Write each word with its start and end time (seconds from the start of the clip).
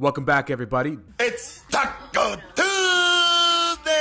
Welcome 0.00 0.24
back, 0.24 0.50
everybody. 0.50 0.98
It's 1.20 1.62
Taco 1.70 2.34
Tuesday! 2.56 3.94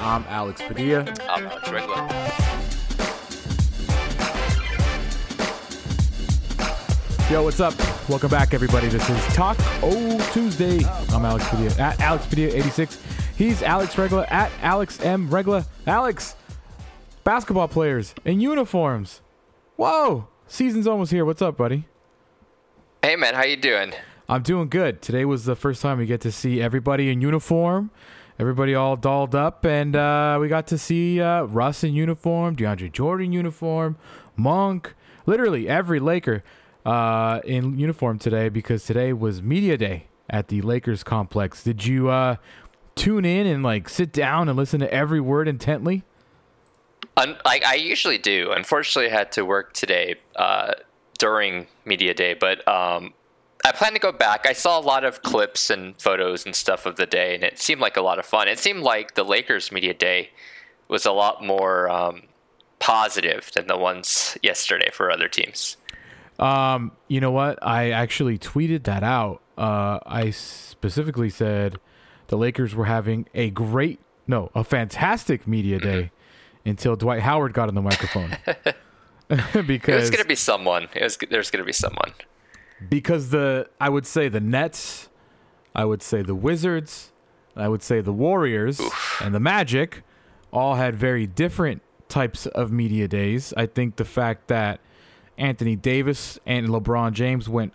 I'm 0.00 0.24
Alex 0.26 0.62
Padilla. 0.62 1.00
I'm 1.28 1.46
Alex 1.48 1.70
Regla. 1.70 2.08
Yo, 7.30 7.42
what's 7.42 7.60
up? 7.60 7.74
Welcome 8.08 8.30
back, 8.30 8.54
everybody. 8.54 8.88
This 8.88 9.06
is 9.10 9.22
Talk 9.34 9.58
O 9.82 10.18
Tuesday. 10.32 10.82
I'm 11.10 11.26
Alex 11.26 11.46
Padilla 11.50 11.74
at 11.78 12.00
Alex 12.00 12.24
Padilla 12.24 12.56
86. 12.56 12.98
He's 13.36 13.62
Alex 13.62 13.98
Regla 13.98 14.26
at 14.30 14.50
Alex 14.62 14.98
M 15.02 15.28
Regla. 15.28 15.66
Alex, 15.86 16.36
basketball 17.22 17.68
players 17.68 18.14
in 18.24 18.40
uniforms. 18.40 19.20
Whoa, 19.76 20.26
season's 20.46 20.86
almost 20.86 21.12
here. 21.12 21.26
What's 21.26 21.42
up, 21.42 21.58
buddy? 21.58 21.84
Hey 23.02 23.16
man, 23.16 23.34
how 23.34 23.44
you 23.44 23.56
doing? 23.56 23.92
I'm 24.28 24.42
doing 24.42 24.68
good. 24.68 25.02
Today 25.02 25.26
was 25.26 25.44
the 25.44 25.54
first 25.54 25.82
time 25.82 25.98
we 25.98 26.06
get 26.06 26.22
to 26.22 26.32
see 26.32 26.60
everybody 26.60 27.10
in 27.10 27.20
uniform, 27.20 27.90
everybody 28.38 28.74
all 28.74 28.96
dolled 28.96 29.34
up, 29.34 29.66
and 29.66 29.94
uh, 29.94 30.38
we 30.40 30.48
got 30.48 30.66
to 30.68 30.78
see 30.78 31.20
uh, 31.20 31.42
Russ 31.42 31.84
in 31.84 31.92
uniform, 31.92 32.56
DeAndre 32.56 32.90
Jordan 32.90 33.32
uniform, 33.32 33.98
Monk, 34.34 34.94
literally 35.26 35.68
every 35.68 36.00
Laker 36.00 36.42
uh, 36.86 37.40
in 37.44 37.78
uniform 37.78 38.18
today 38.18 38.48
because 38.48 38.84
today 38.84 39.12
was 39.12 39.42
media 39.42 39.76
day 39.76 40.06
at 40.30 40.48
the 40.48 40.62
Lakers 40.62 41.04
complex. 41.04 41.62
Did 41.62 41.84
you 41.84 42.08
uh, 42.08 42.36
tune 42.94 43.26
in 43.26 43.46
and 43.46 43.62
like 43.62 43.90
sit 43.90 44.10
down 44.10 44.48
and 44.48 44.56
listen 44.56 44.80
to 44.80 44.90
every 44.92 45.20
word 45.20 45.48
intently? 45.48 46.02
Like 47.16 47.62
I 47.64 47.74
usually 47.74 48.18
do. 48.18 48.52
Unfortunately, 48.52 49.12
I 49.12 49.14
had 49.14 49.32
to 49.32 49.44
work 49.44 49.74
today 49.74 50.16
uh, 50.34 50.72
during 51.18 51.66
media 51.84 52.14
day, 52.14 52.32
but 52.32 52.66
um, 52.66 53.12
I 53.64 53.72
plan 53.72 53.94
to 53.94 53.98
go 53.98 54.12
back. 54.12 54.46
I 54.46 54.52
saw 54.52 54.78
a 54.78 54.82
lot 54.82 55.04
of 55.04 55.22
clips 55.22 55.70
and 55.70 55.98
photos 56.00 56.44
and 56.44 56.54
stuff 56.54 56.84
of 56.84 56.96
the 56.96 57.06
day, 57.06 57.34
and 57.34 57.42
it 57.42 57.58
seemed 57.58 57.80
like 57.80 57.96
a 57.96 58.02
lot 58.02 58.18
of 58.18 58.26
fun. 58.26 58.46
It 58.46 58.58
seemed 58.58 58.82
like 58.82 59.14
the 59.14 59.24
Lakers 59.24 59.72
media 59.72 59.94
day 59.94 60.30
was 60.88 61.06
a 61.06 61.12
lot 61.12 61.42
more 61.42 61.88
um, 61.88 62.24
positive 62.78 63.50
than 63.54 63.66
the 63.66 63.78
ones 63.78 64.36
yesterday 64.42 64.90
for 64.92 65.10
other 65.10 65.28
teams. 65.28 65.78
Um, 66.38 66.92
you 67.08 67.20
know 67.20 67.30
what? 67.30 67.58
I 67.62 67.90
actually 67.90 68.38
tweeted 68.38 68.84
that 68.84 69.02
out. 69.02 69.40
Uh, 69.56 69.98
I 70.04 70.28
specifically 70.30 71.30
said 71.30 71.78
the 72.26 72.36
Lakers 72.36 72.74
were 72.74 72.84
having 72.84 73.26
a 73.32 73.48
great, 73.48 73.98
no, 74.26 74.50
a 74.54 74.62
fantastic 74.62 75.46
media 75.46 75.78
day 75.78 76.10
until 76.66 76.96
Dwight 76.96 77.22
Howard 77.22 77.54
got 77.54 77.68
on 77.68 77.74
the 77.74 77.82
microphone. 77.82 78.36
because 79.28 79.48
It 79.88 79.88
was 79.88 80.10
going 80.10 80.22
to 80.22 80.28
be 80.28 80.34
someone. 80.34 80.88
It 80.94 81.02
was, 81.02 81.16
there's 81.30 81.50
going 81.50 81.62
to 81.62 81.66
be 81.66 81.72
someone. 81.72 82.12
Because 82.88 83.30
the 83.30 83.68
I 83.80 83.88
would 83.88 84.06
say 84.06 84.28
the 84.28 84.40
Nets, 84.40 85.08
I 85.74 85.84
would 85.84 86.02
say 86.02 86.22
the 86.22 86.34
Wizards, 86.34 87.12
I 87.56 87.68
would 87.68 87.82
say 87.82 88.00
the 88.00 88.12
Warriors 88.12 88.80
and 89.20 89.34
the 89.34 89.40
Magic 89.40 90.02
all 90.52 90.76
had 90.76 90.94
very 90.94 91.26
different 91.26 91.82
types 92.08 92.46
of 92.46 92.70
media 92.70 93.08
days. 93.08 93.52
I 93.56 93.66
think 93.66 93.96
the 93.96 94.04
fact 94.04 94.48
that 94.48 94.80
Anthony 95.36 95.76
Davis 95.76 96.38
and 96.46 96.68
LeBron 96.68 97.12
James 97.12 97.48
went 97.48 97.72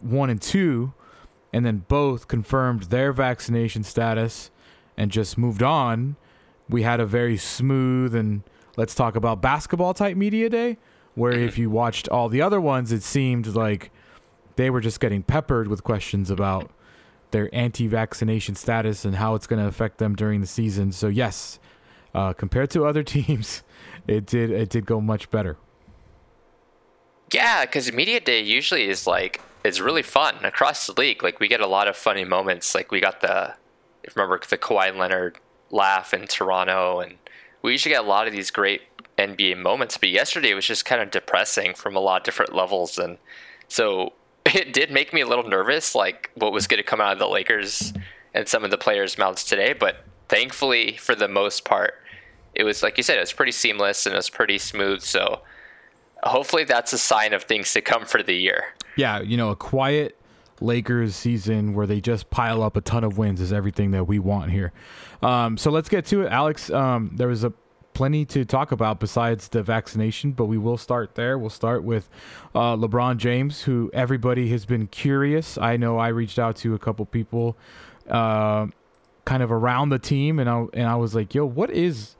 1 0.00 0.30
and 0.30 0.42
2 0.42 0.92
and 1.52 1.64
then 1.64 1.84
both 1.88 2.28
confirmed 2.28 2.84
their 2.84 3.12
vaccination 3.12 3.84
status 3.84 4.50
and 4.96 5.10
just 5.10 5.38
moved 5.38 5.62
on, 5.62 6.16
we 6.68 6.82
had 6.82 7.00
a 7.00 7.06
very 7.06 7.36
smooth 7.36 8.14
and 8.14 8.42
let's 8.76 8.94
talk 8.94 9.16
about 9.16 9.40
basketball 9.40 9.94
type 9.94 10.16
media 10.16 10.48
day 10.48 10.78
where 11.14 11.32
mm-hmm. 11.32 11.44
if 11.44 11.58
you 11.58 11.70
watched 11.70 12.08
all 12.08 12.28
the 12.28 12.42
other 12.42 12.60
ones 12.60 12.92
it 12.92 13.02
seemed 13.02 13.46
like 13.46 13.90
they 14.56 14.70
were 14.70 14.80
just 14.80 15.00
getting 15.00 15.22
peppered 15.22 15.68
with 15.68 15.84
questions 15.84 16.30
about 16.30 16.70
their 17.30 17.54
anti-vaccination 17.54 18.54
status 18.54 19.04
and 19.04 19.16
how 19.16 19.34
it's 19.34 19.46
going 19.46 19.60
to 19.60 19.68
affect 19.68 19.98
them 19.98 20.14
during 20.14 20.40
the 20.40 20.46
season. 20.46 20.92
So 20.92 21.08
yes, 21.08 21.58
uh, 22.14 22.32
compared 22.32 22.70
to 22.70 22.86
other 22.86 23.02
teams, 23.16 23.62
it 24.06 24.26
did 24.26 24.50
it 24.50 24.70
did 24.70 24.86
go 24.86 25.00
much 25.00 25.30
better. 25.30 25.56
Yeah, 27.32 27.66
because 27.66 27.92
media 27.92 28.20
day 28.20 28.40
usually 28.40 28.88
is 28.88 29.06
like 29.06 29.40
it's 29.64 29.80
really 29.80 30.02
fun 30.02 30.44
across 30.44 30.86
the 30.86 30.98
league. 30.98 31.22
Like 31.22 31.40
we 31.40 31.48
get 31.48 31.60
a 31.60 31.66
lot 31.66 31.88
of 31.88 31.96
funny 31.96 32.24
moments. 32.24 32.74
Like 32.74 32.90
we 32.90 33.00
got 33.00 33.20
the 33.20 33.54
remember 34.14 34.40
the 34.48 34.56
Kawhi 34.56 34.96
Leonard 34.96 35.38
laugh 35.70 36.14
in 36.14 36.26
Toronto, 36.26 37.00
and 37.00 37.16
we 37.62 37.72
usually 37.72 37.94
get 37.94 38.04
a 38.04 38.08
lot 38.08 38.26
of 38.26 38.32
these 38.32 38.50
great 38.50 38.82
NBA 39.18 39.60
moments. 39.60 39.98
But 39.98 40.10
yesterday 40.10 40.54
was 40.54 40.66
just 40.66 40.84
kind 40.84 41.02
of 41.02 41.10
depressing 41.10 41.74
from 41.74 41.96
a 41.96 42.00
lot 42.00 42.20
of 42.20 42.24
different 42.24 42.54
levels, 42.54 42.98
and 42.98 43.18
so 43.66 44.12
it 44.60 44.72
did 44.72 44.90
make 44.90 45.12
me 45.12 45.20
a 45.20 45.26
little 45.26 45.48
nervous, 45.48 45.94
like 45.94 46.30
what 46.34 46.52
was 46.52 46.66
going 46.66 46.78
to 46.78 46.84
come 46.84 47.00
out 47.00 47.12
of 47.12 47.18
the 47.18 47.28
Lakers 47.28 47.92
and 48.32 48.48
some 48.48 48.64
of 48.64 48.70
the 48.70 48.78
players' 48.78 49.18
mouths 49.18 49.44
today. 49.44 49.74
But 49.74 50.04
thankfully, 50.28 50.96
for 50.96 51.14
the 51.14 51.28
most 51.28 51.64
part, 51.64 51.94
it 52.54 52.64
was 52.64 52.82
like 52.82 52.96
you 52.96 53.02
said, 53.02 53.18
it 53.18 53.20
was 53.20 53.34
pretty 53.34 53.52
seamless 53.52 54.06
and 54.06 54.14
it 54.14 54.16
was 54.16 54.30
pretty 54.30 54.56
smooth. 54.56 55.02
So 55.02 55.42
hopefully 56.22 56.64
that's 56.64 56.92
a 56.94 56.98
sign 56.98 57.34
of 57.34 57.44
things 57.44 57.72
to 57.74 57.82
come 57.82 58.06
for 58.06 58.22
the 58.22 58.34
year. 58.34 58.74
Yeah, 58.96 59.20
you 59.20 59.36
know, 59.36 59.50
a 59.50 59.56
quiet 59.56 60.18
Lakers 60.62 61.14
season 61.14 61.74
where 61.74 61.86
they 61.86 62.00
just 62.00 62.30
pile 62.30 62.62
up 62.62 62.78
a 62.78 62.80
ton 62.80 63.04
of 63.04 63.18
wins 63.18 63.42
is 63.42 63.52
everything 63.52 63.90
that 63.90 64.04
we 64.04 64.18
want 64.18 64.50
here. 64.50 64.72
Um, 65.22 65.58
so 65.58 65.70
let's 65.70 65.90
get 65.90 66.06
to 66.06 66.22
it, 66.22 66.32
Alex. 66.32 66.70
Um, 66.70 67.10
there 67.14 67.28
was 67.28 67.44
a 67.44 67.52
plenty 67.96 68.26
to 68.26 68.44
talk 68.44 68.72
about 68.72 69.00
besides 69.00 69.48
the 69.48 69.62
vaccination, 69.62 70.32
but 70.32 70.44
we 70.44 70.58
will 70.58 70.76
start 70.76 71.14
there. 71.14 71.38
We'll 71.38 71.48
start 71.48 71.82
with 71.82 72.10
uh, 72.54 72.76
LeBron 72.76 73.16
James, 73.16 73.62
who 73.62 73.90
everybody 73.94 74.50
has 74.50 74.66
been 74.66 74.86
curious. 74.88 75.56
I 75.56 75.78
know 75.78 75.96
I 75.96 76.08
reached 76.08 76.38
out 76.38 76.56
to 76.56 76.74
a 76.74 76.78
couple 76.78 77.06
people, 77.06 77.56
uh, 78.10 78.66
kind 79.24 79.42
of 79.42 79.50
around 79.50 79.88
the 79.88 79.98
team, 79.98 80.38
and 80.38 80.46
I 80.46 80.66
and 80.74 80.86
I 80.86 80.96
was 80.96 81.14
like, 81.14 81.34
"Yo, 81.34 81.46
what 81.46 81.70
is 81.70 82.16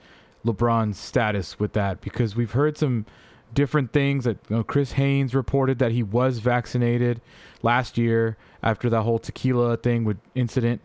LeBron's 0.47 0.99
status 0.99 1.61
with 1.61 1.75
that?" 1.75 2.01
Because 2.01 2.35
we've 2.35 2.53
heard 2.53 2.79
some 2.79 3.05
different 3.53 3.93
things. 3.93 4.25
That 4.25 4.39
you 4.49 4.57
know, 4.57 4.65
Chris 4.65 4.93
Haynes 4.93 5.35
reported 5.35 5.79
that 5.79 5.93
he 5.93 6.03
was 6.03 6.39
vaccinated 6.39 7.21
last 7.63 7.99
year 7.99 8.39
after 8.63 8.89
that 8.89 9.03
whole 9.03 9.19
tequila 9.19 9.77
thing 9.77 10.05
with 10.05 10.17
incident. 10.35 10.81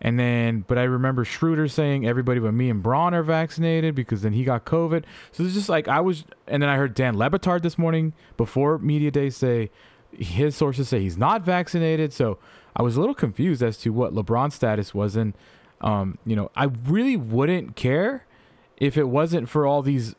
And 0.00 0.18
then, 0.18 0.64
but 0.68 0.78
I 0.78 0.82
remember 0.82 1.24
Schroeder 1.24 1.68
saying 1.68 2.06
everybody 2.06 2.38
but 2.38 2.52
me 2.52 2.68
and 2.68 2.82
Bron 2.82 3.14
are 3.14 3.22
vaccinated 3.22 3.94
because 3.94 4.22
then 4.22 4.34
he 4.34 4.44
got 4.44 4.64
COVID. 4.66 5.04
So 5.32 5.42
it's 5.42 5.54
just 5.54 5.68
like 5.68 5.88
I 5.88 6.00
was, 6.00 6.24
and 6.46 6.62
then 6.62 6.68
I 6.68 6.76
heard 6.76 6.94
Dan 6.94 7.16
Le 7.16 7.30
Batard 7.30 7.62
this 7.62 7.78
morning 7.78 8.12
before 8.36 8.78
media 8.78 9.10
day 9.10 9.30
say 9.30 9.70
his 10.12 10.54
sources 10.54 10.88
say 10.88 11.00
he's 11.00 11.16
not 11.16 11.42
vaccinated. 11.42 12.12
So 12.12 12.38
I 12.74 12.82
was 12.82 12.96
a 12.96 13.00
little 13.00 13.14
confused 13.14 13.62
as 13.62 13.78
to 13.78 13.90
what 13.90 14.14
LeBron's 14.14 14.54
status 14.54 14.94
was, 14.94 15.16
and 15.16 15.32
um, 15.80 16.18
you 16.26 16.36
know, 16.36 16.50
I 16.54 16.64
really 16.64 17.16
wouldn't 17.16 17.76
care 17.76 18.26
if 18.76 18.96
it 18.96 19.04
wasn't 19.04 19.48
for 19.48 19.66
all 19.66 19.82
these 19.82 20.14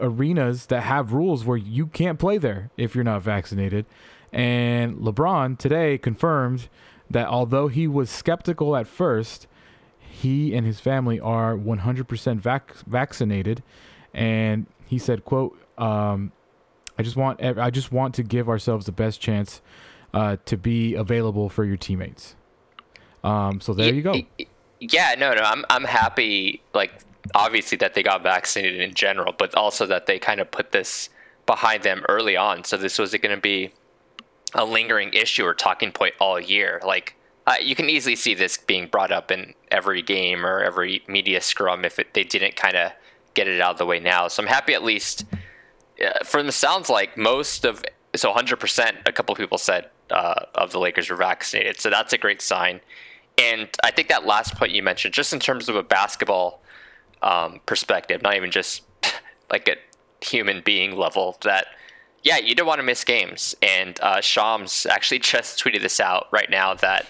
arenas 0.00 0.66
that 0.66 0.82
have 0.82 1.12
rules 1.12 1.44
where 1.44 1.56
you 1.56 1.86
can't 1.88 2.18
play 2.18 2.38
there 2.38 2.70
if 2.76 2.94
you're 2.94 3.04
not 3.04 3.22
vaccinated. 3.22 3.84
And 4.32 4.98
LeBron 4.98 5.58
today 5.58 5.98
confirmed 5.98 6.68
that 7.10 7.26
although 7.26 7.68
he 7.68 7.86
was 7.86 8.10
skeptical 8.10 8.76
at 8.76 8.86
first, 8.86 9.46
he 9.98 10.54
and 10.54 10.66
his 10.66 10.80
family 10.80 11.20
are 11.20 11.56
100% 11.56 12.38
vac- 12.38 12.74
vaccinated. 12.86 13.62
And 14.12 14.66
he 14.86 14.98
said, 14.98 15.24
"quote 15.24 15.58
um, 15.76 16.32
I 16.98 17.02
just 17.02 17.16
want 17.16 17.42
I 17.42 17.70
just 17.70 17.92
want 17.92 18.14
to 18.16 18.22
give 18.22 18.48
ourselves 18.48 18.86
the 18.86 18.92
best 18.92 19.20
chance 19.20 19.60
uh, 20.12 20.38
to 20.46 20.56
be 20.56 20.94
available 20.94 21.48
for 21.48 21.64
your 21.64 21.76
teammates." 21.76 22.34
Um, 23.22 23.60
so 23.60 23.74
there 23.74 23.92
you 23.92 24.02
go. 24.02 24.14
Yeah, 24.80 25.14
no, 25.18 25.34
no, 25.34 25.42
I'm 25.42 25.64
I'm 25.70 25.84
happy. 25.84 26.62
Like 26.72 26.92
obviously 27.34 27.76
that 27.78 27.94
they 27.94 28.02
got 28.02 28.22
vaccinated 28.22 28.80
in 28.80 28.94
general, 28.94 29.34
but 29.36 29.54
also 29.54 29.86
that 29.86 30.06
they 30.06 30.18
kind 30.18 30.40
of 30.40 30.50
put 30.50 30.72
this 30.72 31.10
behind 31.46 31.82
them 31.82 32.04
early 32.08 32.36
on. 32.36 32.64
So 32.64 32.76
this 32.76 32.98
was 32.98 33.12
going 33.12 33.34
to 33.34 33.40
be 33.40 33.72
a 34.54 34.64
lingering 34.64 35.12
issue 35.12 35.44
or 35.44 35.54
talking 35.54 35.92
point 35.92 36.14
all 36.20 36.40
year. 36.40 36.80
Like 36.84 37.14
uh, 37.46 37.54
you 37.60 37.74
can 37.74 37.88
easily 37.88 38.16
see 38.16 38.34
this 38.34 38.56
being 38.56 38.86
brought 38.86 39.12
up 39.12 39.30
in 39.30 39.54
every 39.70 40.02
game 40.02 40.44
or 40.44 40.62
every 40.62 41.02
media 41.06 41.40
scrum 41.40 41.84
if 41.84 41.98
it, 41.98 42.14
they 42.14 42.24
didn't 42.24 42.56
kind 42.56 42.76
of 42.76 42.92
get 43.34 43.48
it 43.48 43.60
out 43.60 43.72
of 43.72 43.78
the 43.78 43.86
way 43.86 44.00
now. 44.00 44.28
So 44.28 44.42
I'm 44.42 44.48
happy 44.48 44.74
at 44.74 44.82
least. 44.82 45.24
Uh, 46.04 46.24
from 46.24 46.46
the 46.46 46.52
sounds 46.52 46.88
like 46.88 47.16
most 47.16 47.64
of 47.64 47.82
so 48.16 48.32
100%. 48.32 48.96
A 49.06 49.12
couple 49.12 49.34
people 49.34 49.58
said 49.58 49.88
uh, 50.10 50.44
of 50.54 50.72
the 50.72 50.78
Lakers 50.78 51.10
were 51.10 51.16
vaccinated, 51.16 51.80
so 51.80 51.90
that's 51.90 52.12
a 52.12 52.18
great 52.18 52.42
sign. 52.42 52.80
And 53.36 53.68
I 53.84 53.90
think 53.90 54.08
that 54.08 54.26
last 54.26 54.56
point 54.56 54.72
you 54.72 54.82
mentioned, 54.82 55.14
just 55.14 55.32
in 55.32 55.40
terms 55.40 55.68
of 55.68 55.76
a 55.76 55.82
basketball 55.82 56.60
um, 57.22 57.60
perspective, 57.66 58.22
not 58.22 58.34
even 58.34 58.50
just 58.50 58.82
like 59.50 59.68
a 59.68 59.76
human 60.24 60.62
being 60.64 60.96
level, 60.96 61.36
that 61.42 61.66
yeah, 62.22 62.38
you 62.38 62.54
don't 62.54 62.66
want 62.66 62.78
to 62.78 62.84
miss 62.84 63.04
games. 63.04 63.54
And 63.62 63.98
uh, 64.00 64.20
Shams 64.20 64.86
actually 64.86 65.18
just 65.34 65.62
tweeted 65.62 65.82
this 65.82 66.00
out 66.00 66.28
right 66.30 66.50
now 66.50 66.74
that 66.74 67.06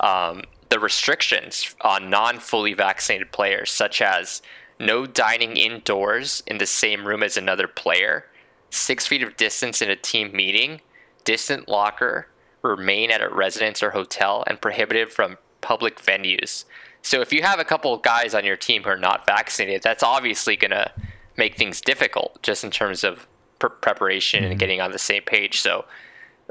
um, 0.00 0.44
the 0.68 0.78
restrictions 0.78 1.74
on 1.80 2.10
non 2.10 2.38
fully 2.38 2.74
vaccinated 2.74 3.32
players, 3.32 3.70
such 3.70 4.00
as 4.02 4.42
no 4.78 5.06
dining 5.06 5.56
indoors 5.56 6.42
in 6.46 6.58
the 6.58 6.66
same 6.66 7.06
room 7.06 7.22
as 7.22 7.36
another 7.36 7.68
player, 7.68 8.26
six 8.70 9.06
feet 9.06 9.22
of 9.22 9.36
distance 9.36 9.80
in 9.80 9.90
a 9.90 9.96
team 9.96 10.32
meeting, 10.32 10.80
distant 11.24 11.68
locker, 11.68 12.28
remain 12.62 13.10
at 13.10 13.22
a 13.22 13.28
residence 13.28 13.82
or 13.82 13.90
hotel 13.90 14.42
and 14.46 14.60
prohibited 14.60 15.12
from 15.12 15.38
public 15.60 16.00
venues. 16.00 16.64
So 17.02 17.20
if 17.20 17.32
you 17.32 17.42
have 17.42 17.60
a 17.60 17.64
couple 17.64 17.92
of 17.92 18.02
guys 18.02 18.34
on 18.34 18.44
your 18.44 18.56
team 18.56 18.82
who 18.82 18.90
are 18.90 18.96
not 18.96 19.26
vaccinated, 19.26 19.82
that's 19.82 20.02
obviously 20.02 20.56
going 20.56 20.70
to 20.70 20.90
make 21.36 21.56
things 21.56 21.80
difficult 21.80 22.42
just 22.42 22.64
in 22.64 22.70
terms 22.70 23.04
of 23.04 23.26
pr- 23.58 23.68
preparation 23.68 24.42
mm-hmm. 24.42 24.52
and 24.52 24.60
getting 24.60 24.80
on 24.80 24.92
the 24.92 24.98
same 24.98 25.22
page. 25.22 25.60
So, 25.60 25.84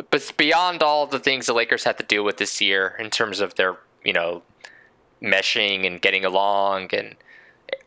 but 0.09 0.31
beyond 0.37 0.81
all 0.81 1.05
the 1.05 1.19
things 1.19 1.45
the 1.45 1.53
Lakers 1.53 1.83
had 1.83 1.97
to 1.97 2.03
deal 2.03 2.23
with 2.23 2.37
this 2.37 2.61
year 2.61 2.95
in 2.99 3.09
terms 3.09 3.39
of 3.39 3.55
their, 3.55 3.77
you 4.03 4.13
know, 4.13 4.43
meshing 5.21 5.85
and 5.87 6.01
getting 6.01 6.25
along 6.25 6.89
and 6.93 7.15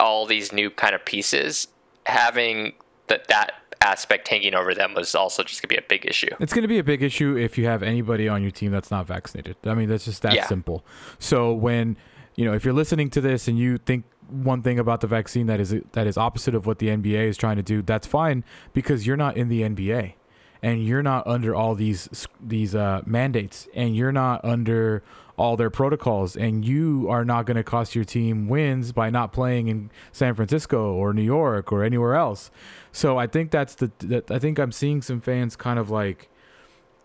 all 0.00 0.26
these 0.26 0.52
new 0.52 0.70
kind 0.70 0.94
of 0.94 1.04
pieces, 1.04 1.68
having 2.06 2.72
that 3.08 3.28
that 3.28 3.52
aspect 3.82 4.26
hanging 4.26 4.54
over 4.54 4.74
them 4.74 4.94
was 4.94 5.14
also 5.14 5.42
just 5.42 5.62
going 5.62 5.68
to 5.68 5.74
be 5.74 5.78
a 5.78 5.88
big 5.88 6.06
issue. 6.06 6.34
It's 6.40 6.52
going 6.52 6.62
to 6.62 6.68
be 6.68 6.78
a 6.78 6.84
big 6.84 7.02
issue 7.02 7.36
if 7.36 7.58
you 7.58 7.66
have 7.66 7.82
anybody 7.82 8.28
on 8.28 8.42
your 8.42 8.50
team 8.50 8.72
that's 8.72 8.90
not 8.90 9.06
vaccinated. 9.06 9.56
I 9.64 9.74
mean, 9.74 9.88
that's 9.88 10.06
just 10.06 10.22
that 10.22 10.34
yeah. 10.34 10.46
simple. 10.46 10.84
So 11.18 11.52
when 11.52 11.96
you 12.36 12.44
know, 12.44 12.52
if 12.52 12.64
you're 12.64 12.74
listening 12.74 13.10
to 13.10 13.20
this 13.20 13.48
and 13.48 13.58
you 13.58 13.78
think 13.78 14.04
one 14.28 14.62
thing 14.62 14.78
about 14.78 15.00
the 15.00 15.06
vaccine 15.06 15.46
that 15.46 15.60
is 15.60 15.74
that 15.92 16.06
is 16.06 16.16
opposite 16.16 16.54
of 16.54 16.66
what 16.66 16.78
the 16.78 16.88
NBA 16.88 17.28
is 17.28 17.36
trying 17.36 17.56
to 17.56 17.62
do, 17.62 17.82
that's 17.82 18.06
fine 18.06 18.44
because 18.72 19.06
you're 19.06 19.16
not 19.16 19.36
in 19.36 19.48
the 19.48 19.62
NBA 19.62 20.14
and 20.62 20.84
you're 20.84 21.02
not 21.02 21.26
under 21.26 21.54
all 21.54 21.74
these 21.74 22.26
these 22.40 22.74
uh, 22.74 23.02
mandates 23.06 23.68
and 23.74 23.96
you're 23.96 24.12
not 24.12 24.44
under 24.44 25.02
all 25.38 25.56
their 25.56 25.70
protocols 25.70 26.36
and 26.36 26.64
you 26.64 27.06
are 27.10 27.24
not 27.24 27.44
going 27.44 27.56
to 27.56 27.62
cost 27.62 27.94
your 27.94 28.04
team 28.04 28.48
wins 28.48 28.92
by 28.92 29.10
not 29.10 29.32
playing 29.32 29.68
in 29.68 29.90
San 30.10 30.34
Francisco 30.34 30.94
or 30.94 31.12
New 31.12 31.22
York 31.22 31.70
or 31.70 31.84
anywhere 31.84 32.14
else. 32.14 32.50
So 32.90 33.18
I 33.18 33.26
think 33.26 33.50
that's 33.50 33.74
the 33.74 33.92
that 34.00 34.30
I 34.30 34.38
think 34.38 34.58
I'm 34.58 34.72
seeing 34.72 35.02
some 35.02 35.20
fans 35.20 35.56
kind 35.56 35.78
of 35.78 35.90
like 35.90 36.30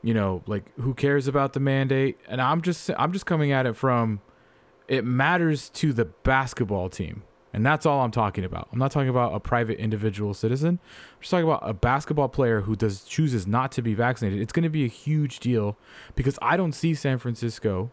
you 0.03 0.13
know, 0.13 0.41
like 0.47 0.63
who 0.79 0.93
cares 0.93 1.27
about 1.27 1.53
the 1.53 1.59
mandate? 1.59 2.19
And 2.27 2.41
I'm 2.41 2.61
just 2.61 2.89
I'm 2.97 3.13
just 3.13 3.25
coming 3.25 3.51
at 3.51 3.65
it 3.65 3.75
from 3.75 4.21
it 4.91 5.05
matters 5.05 5.69
to 5.69 5.93
the 5.93 6.03
basketball 6.03 6.89
team. 6.89 7.23
And 7.53 7.65
that's 7.65 7.85
all 7.85 8.01
I'm 8.01 8.11
talking 8.11 8.43
about. 8.43 8.67
I'm 8.73 8.79
not 8.79 8.91
talking 8.91 9.07
about 9.07 9.33
a 9.33 9.39
private 9.39 9.79
individual 9.79 10.33
citizen. 10.33 10.79
I'm 10.81 11.21
just 11.21 11.31
talking 11.31 11.45
about 11.45 11.61
a 11.67 11.73
basketball 11.73 12.27
player 12.27 12.61
who 12.61 12.75
does 12.75 13.05
chooses 13.05 13.47
not 13.47 13.71
to 13.73 13.81
be 13.81 13.93
vaccinated. 13.93 14.41
It's 14.41 14.51
going 14.51 14.63
to 14.63 14.69
be 14.69 14.83
a 14.83 14.89
huge 14.89 15.39
deal 15.39 15.77
because 16.15 16.37
I 16.41 16.57
don't 16.57 16.73
see 16.73 16.93
San 16.93 17.19
Francisco 17.19 17.89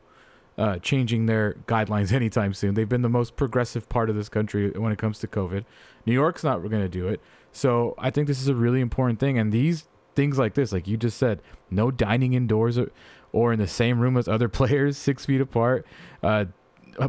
uh, 0.59 0.79
changing 0.81 1.27
their 1.27 1.55
guidelines 1.69 2.13
anytime 2.23 2.53
soon. 2.53 2.75
They've 2.75 2.89
been 2.89 3.03
the 3.03 3.09
most 3.09 3.37
progressive 3.37 3.89
part 3.89 4.11
of 4.11 4.17
this 4.17 4.29
country 4.29 4.71
when 4.73 4.91
it 4.91 4.99
comes 4.99 5.21
to 5.21 5.29
COVID. 5.29 5.65
New 6.05 6.15
York's 6.15 6.43
not 6.43 6.59
going 6.63 6.83
to 6.83 6.89
do 6.89 7.07
it. 7.07 7.21
So 7.53 7.95
I 7.97 8.11
think 8.11 8.27
this 8.27 8.41
is 8.41 8.49
a 8.49 8.57
really 8.57 8.81
important 8.81 9.21
thing. 9.21 9.39
And 9.39 9.53
these 9.53 9.87
things 10.17 10.37
like 10.37 10.55
this, 10.55 10.73
like 10.73 10.89
you 10.89 10.97
just 10.97 11.17
said, 11.17 11.43
no 11.71 11.93
dining 11.93 12.33
indoors 12.33 12.77
or, 12.77 12.91
or 13.31 13.53
in 13.53 13.61
the 13.61 13.69
same 13.69 14.01
room 14.01 14.17
as 14.17 14.27
other 14.27 14.49
players, 14.49 14.97
six 14.97 15.27
feet 15.27 15.41
apart. 15.41 15.87
Uh, 16.25 16.47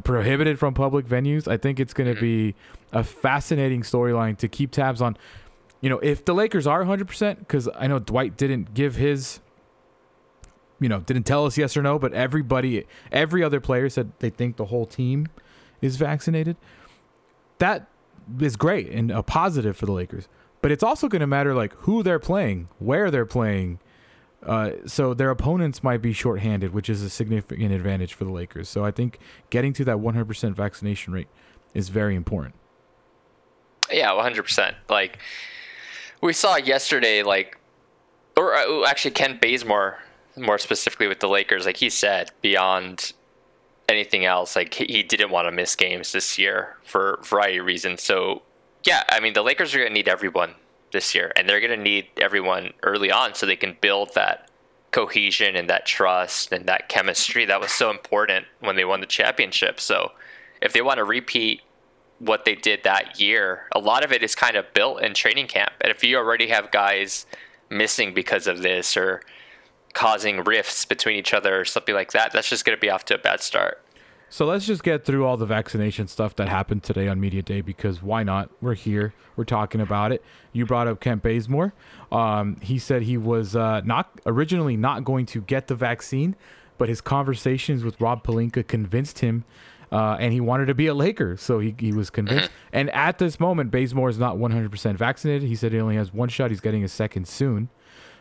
prohibited 0.04 0.60
from 0.60 0.74
public 0.74 1.06
venues. 1.06 1.48
I 1.48 1.58
think 1.58 1.80
it's 1.80 1.94
going 1.94 2.08
to 2.08 2.16
mm-hmm. 2.16 2.50
be 2.52 2.56
a 2.92 3.04
fascinating 3.04 3.82
storyline 3.82 4.38
to 4.38 4.48
keep 4.48 4.72
tabs 4.72 5.02
on. 5.02 5.18
You 5.82 5.90
know, 5.90 6.00
if 6.00 6.26
the 6.26 6.34
Lakers 6.34 6.68
are 6.68 6.84
100%, 6.84 7.40
because 7.40 7.70
I 7.76 7.88
know 7.88 8.00
Dwight 8.00 8.38
didn't 8.38 8.74
give 8.74 8.96
his, 8.96 9.40
you 10.80 10.90
know, 10.90 11.00
didn't 11.00 11.24
tell 11.24 11.46
us 11.46 11.58
yes 11.58 11.76
or 11.78 11.82
no, 11.82 11.98
but 11.98 12.14
everybody, 12.14 12.86
every 13.12 13.44
other 13.44 13.60
player 13.60 13.90
said 13.90 14.12
they 14.20 14.30
think 14.30 14.58
the 14.58 14.66
whole 14.66 14.86
team 14.86 15.28
is 15.82 15.96
vaccinated. 15.96 16.58
That 17.60 17.88
is 18.40 18.56
great 18.56 18.90
and 18.90 19.10
a 19.12 19.24
positive 19.24 19.76
for 19.78 19.86
the 19.86 19.94
Lakers. 19.94 20.28
But 20.62 20.72
it's 20.72 20.84
also 20.84 21.08
going 21.08 21.22
to 21.22 21.28
matter 21.28 21.54
like 21.54 21.74
who 21.74 22.04
they're 22.04 22.20
playing, 22.20 22.68
where 22.80 23.10
they're 23.10 23.26
playing, 23.26 23.80
uh, 24.46 24.72
so 24.86 25.14
their 25.14 25.30
opponents 25.30 25.84
might 25.84 26.02
be 26.02 26.14
shorthanded, 26.14 26.74
which 26.74 26.90
is 26.90 27.02
a 27.02 27.10
significant 27.10 27.74
advantage 27.74 28.14
for 28.14 28.24
the 28.24 28.32
Lakers. 28.32 28.70
So 28.70 28.86
I 28.86 28.92
think 28.92 29.20
getting 29.50 29.74
to 29.74 29.86
that 29.86 29.98
100% 29.98 30.54
vaccination 30.54 31.14
rate 31.14 31.28
is 31.74 31.90
very 31.90 32.16
important. 32.16 32.56
Yeah, 33.92 34.12
100%. 34.12 34.76
Like 34.90 35.20
we 36.22 36.34
saw 36.34 36.56
yesterday, 36.58 37.24
like, 37.24 37.58
or 38.38 38.56
uh, 38.56 38.86
actually 38.86 39.12
Kent 39.12 39.42
Bazemore, 39.42 40.00
more 40.38 40.58
specifically 40.58 41.08
with 41.08 41.20
the 41.20 41.28
Lakers, 41.28 41.66
like 41.66 41.78
he 41.78 41.90
said, 41.90 42.32
beyond 42.42 43.14
anything 43.90 44.24
else, 44.24 44.56
like 44.56 44.74
he 44.74 45.04
didn't 45.04 45.32
want 45.32 45.48
to 45.48 45.52
miss 45.52 45.76
games 45.76 46.12
this 46.12 46.38
year 46.38 46.78
for 46.84 47.20
variety 47.24 47.58
of 47.58 47.66
reasons. 47.66 48.04
So 48.04 48.44
yeah, 48.86 49.04
I 49.10 49.20
mean 49.20 49.34
the 49.34 49.42
Lakers 49.42 49.74
are 49.76 49.80
going 49.80 49.90
to 49.90 49.94
need 49.94 50.08
everyone 50.08 50.56
this 50.92 51.14
year, 51.14 51.32
and 51.36 51.48
they're 51.48 51.60
going 51.60 51.78
to 51.78 51.84
need 51.84 52.08
everyone 52.18 52.74
early 52.84 53.12
on 53.12 53.34
so 53.36 53.46
they 53.46 53.56
can 53.56 53.78
build 53.80 54.14
that 54.16 54.50
cohesion 54.92 55.56
and 55.56 55.70
that 55.70 55.86
trust 55.86 56.52
and 56.52 56.66
that 56.66 56.90
chemistry 56.90 57.46
that 57.46 57.62
was 57.62 57.72
so 57.72 57.92
important 57.92 58.46
when 58.60 58.76
they 58.76 58.86
won 58.86 59.02
the 59.02 59.06
championship. 59.06 59.80
So, 59.80 60.14
if 60.62 60.74
they 60.74 60.82
want 60.82 60.98
to 60.98 61.04
repeat 61.04 61.62
what 62.20 62.44
they 62.44 62.56
did 62.56 62.84
that 62.84 63.20
year, 63.20 63.68
a 63.74 63.80
lot 63.80 64.04
of 64.04 64.12
it 64.12 64.24
is 64.24 64.36
kind 64.36 64.58
of 64.58 64.74
built 64.74 65.02
in 65.02 65.14
training 65.14 65.48
camp. 65.48 65.72
And 65.82 65.92
if 65.92 66.04
you 66.04 66.18
already 66.18 66.50
have 66.50 66.72
guys 66.72 67.26
missing 67.70 68.14
because 68.14 68.46
of 68.46 68.62
this 68.62 68.98
or 68.98 69.22
causing 69.94 70.44
rifts 70.44 70.86
between 70.86 71.16
each 71.16 71.34
other 71.34 71.60
or 71.60 71.66
something 71.66 71.96
like 71.96 72.12
that, 72.12 72.32
that's 72.34 72.50
just 72.50 72.66
going 72.66 72.78
to 72.78 72.82
be 72.82 72.90
off 72.90 73.06
to 73.06 73.16
a 73.16 73.18
bad 73.18 73.42
start. 73.42 73.82
So 74.32 74.46
let's 74.46 74.66
just 74.66 74.84
get 74.84 75.06
through 75.06 75.26
all 75.26 75.38
the 75.38 75.46
vaccination 75.46 76.08
stuff 76.08 76.36
that 76.36 76.48
happened 76.48 76.84
today 76.84 77.08
on 77.08 77.20
Media 77.20 77.42
Day 77.42 77.62
because 77.62 78.04
why 78.04 78.22
not? 78.22 78.50
We're 78.62 78.76
here. 78.76 79.14
We're 79.36 79.44
talking 79.44 79.82
about 79.82 80.12
it. 80.12 80.24
You 80.54 80.66
brought 80.68 80.88
up 80.88 81.00
Kent 81.00 81.24
Bazemore. 81.24 81.74
Um, 82.12 82.58
he 82.62 82.78
said 82.78 83.04
he 83.04 83.18
was 83.18 83.56
uh, 83.56 83.82
not 83.82 84.22
originally 84.28 84.78
not 84.78 85.04
going 85.04 85.26
to 85.28 85.42
get 85.42 85.68
the 85.68 85.76
vaccine, 85.76 86.36
but 86.78 86.90
his 86.90 87.02
conversations 87.02 87.84
with 87.84 88.00
Rob 88.00 88.24
Pelinka 88.24 88.68
convinced 88.68 89.20
him, 89.20 89.46
uh, 89.92 90.18
and 90.20 90.32
he 90.32 90.40
wanted 90.40 90.68
to 90.68 90.76
be 90.76 90.86
a 90.86 90.94
Laker. 90.94 91.36
So 91.36 91.60
he, 91.60 91.74
he 91.80 91.92
was 91.92 92.12
convinced. 92.12 92.52
Mm-hmm. 92.52 92.70
And 92.74 92.90
at 92.92 93.18
this 93.18 93.40
moment, 93.40 93.72
Bazemore 93.72 94.10
is 94.10 94.20
not 94.20 94.38
100% 94.38 94.96
vaccinated. 94.96 95.48
He 95.48 95.56
said 95.56 95.72
he 95.72 95.80
only 95.80 95.96
has 95.96 96.14
one 96.14 96.30
shot. 96.30 96.52
He's 96.52 96.62
getting 96.62 96.84
a 96.84 96.88
second 96.88 97.28
soon. 97.28 97.70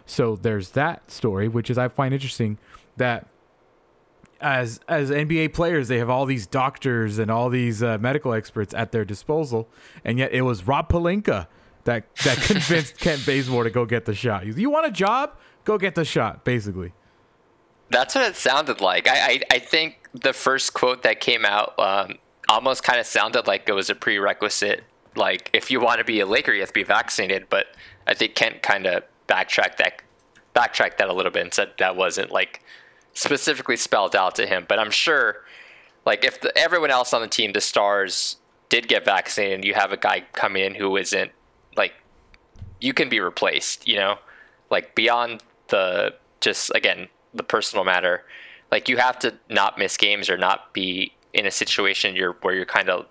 So 0.07 0.37
there's 0.37 0.71
that 0.71 1.11
story, 1.11 1.49
which 1.49 1.69
is 1.69 1.77
I 1.77 1.89
find 1.89 2.15
interesting 2.15 2.57
that 2.97 3.27
as 4.41 4.81
as 4.89 5.11
NBA 5.11 5.53
players, 5.53 5.89
they 5.89 5.99
have 5.99 6.11
all 6.11 6.27
these 6.27 6.47
doctors 6.47 7.19
and 7.19 7.31
all 7.31 7.49
these 7.49 7.83
uh, 7.83 7.99
medical 7.99 8.33
experts 8.33 8.75
at 8.75 8.93
their 8.93 9.05
disposal, 9.05 9.69
and 10.05 10.19
yet 10.19 10.33
it 10.33 10.43
was 10.43 10.67
Rob 10.67 10.89
Pelinka 10.89 11.47
that 11.85 12.15
that 12.25 12.37
convinced 12.43 12.99
Kent 12.99 13.25
Bazemore 13.27 13.65
to 13.65 13.71
go 13.71 13.85
get 13.85 14.05
the 14.05 14.15
shot. 14.15 14.47
You 14.47 14.71
want 14.71 14.87
a 14.87 14.91
job? 14.91 15.37
Go 15.65 15.79
get 15.79 15.95
the 15.95 16.05
shot. 16.05 16.45
Basically, 16.45 16.93
that's 17.91 18.15
what 18.15 18.29
it 18.29 18.37
sounded 18.37 18.81
like. 18.81 19.09
I 19.09 19.15
I, 19.17 19.41
I 19.53 19.59
think 19.59 19.99
the 20.13 20.33
first 20.33 20.75
quote 20.75 21.03
that 21.03 21.21
came 21.21 21.45
out 21.45 21.79
um, 21.79 22.19
almost 22.49 22.83
kind 22.83 23.01
of 23.01 23.07
sounded 23.07 23.47
like 23.47 23.69
it 23.69 23.73
was 23.73 23.91
a 23.91 23.95
prerequisite. 23.95 24.85
Like 25.17 25.51
if 25.53 25.71
you 25.71 25.81
want 25.81 25.99
to 25.99 26.05
be 26.05 26.21
a 26.21 26.27
Laker, 26.27 26.53
you 26.53 26.61
have 26.61 26.69
to 26.69 26.75
be 26.75 26.85
vaccinated. 26.85 27.49
But 27.51 27.67
I 28.07 28.15
think 28.15 28.35
Kent 28.35 28.63
kind 28.63 28.87
of 28.87 29.03
backtracked 29.27 29.79
that 29.79 30.03
backtracked 30.55 30.99
that 30.99 31.09
a 31.09 31.13
little 31.13 31.31
bit 31.31 31.43
and 31.43 31.55
said 31.55 31.73
that 31.79 31.97
wasn't 31.97 32.31
like 32.31 32.63
specifically 33.19 33.77
spelled 33.77 34.15
out 34.15 34.37
to 34.37 34.47
him. 34.47 34.65
But 34.69 34.79
I'm 34.79 34.93
sure, 34.93 35.39
like, 36.07 36.25
if 36.25 36.41
the, 36.41 36.57
everyone 36.57 36.93
else 36.93 37.13
on 37.13 37.21
the 37.21 37.29
team, 37.29 37.53
the 37.53 37.61
stars, 37.61 38.37
did 38.69 38.87
get 38.87 39.05
vaccinated, 39.05 39.57
and 39.57 39.65
you 39.65 39.75
have 39.75 39.93
a 39.93 39.97
guy 39.97 40.23
coming 40.33 40.63
in 40.63 40.75
who 40.77 40.97
isn't, 40.97 41.33
like, 41.77 41.95
you 42.81 42.95
can 42.95 43.09
be 43.09 43.19
replaced, 43.19 43.89
you 43.89 43.97
know? 43.97 44.19
Like, 44.71 44.95
beyond 44.95 45.43
the 45.69 46.15
just, 46.41 46.71
again, 46.77 47.09
the 47.35 47.43
personal 47.43 47.85
matter, 47.85 48.25
like, 48.71 48.89
you 48.89 48.99
have 48.99 49.19
to 49.21 49.35
not 49.51 49.79
miss 49.79 49.97
games 49.97 50.31
or 50.31 50.39
not 50.39 50.73
be 50.73 51.13
in 51.33 51.45
a 51.45 51.51
situation 51.51 52.15
you're, 52.15 52.37
where 52.43 52.55
you're 52.55 52.67
kind 52.67 52.89
of 52.89 53.07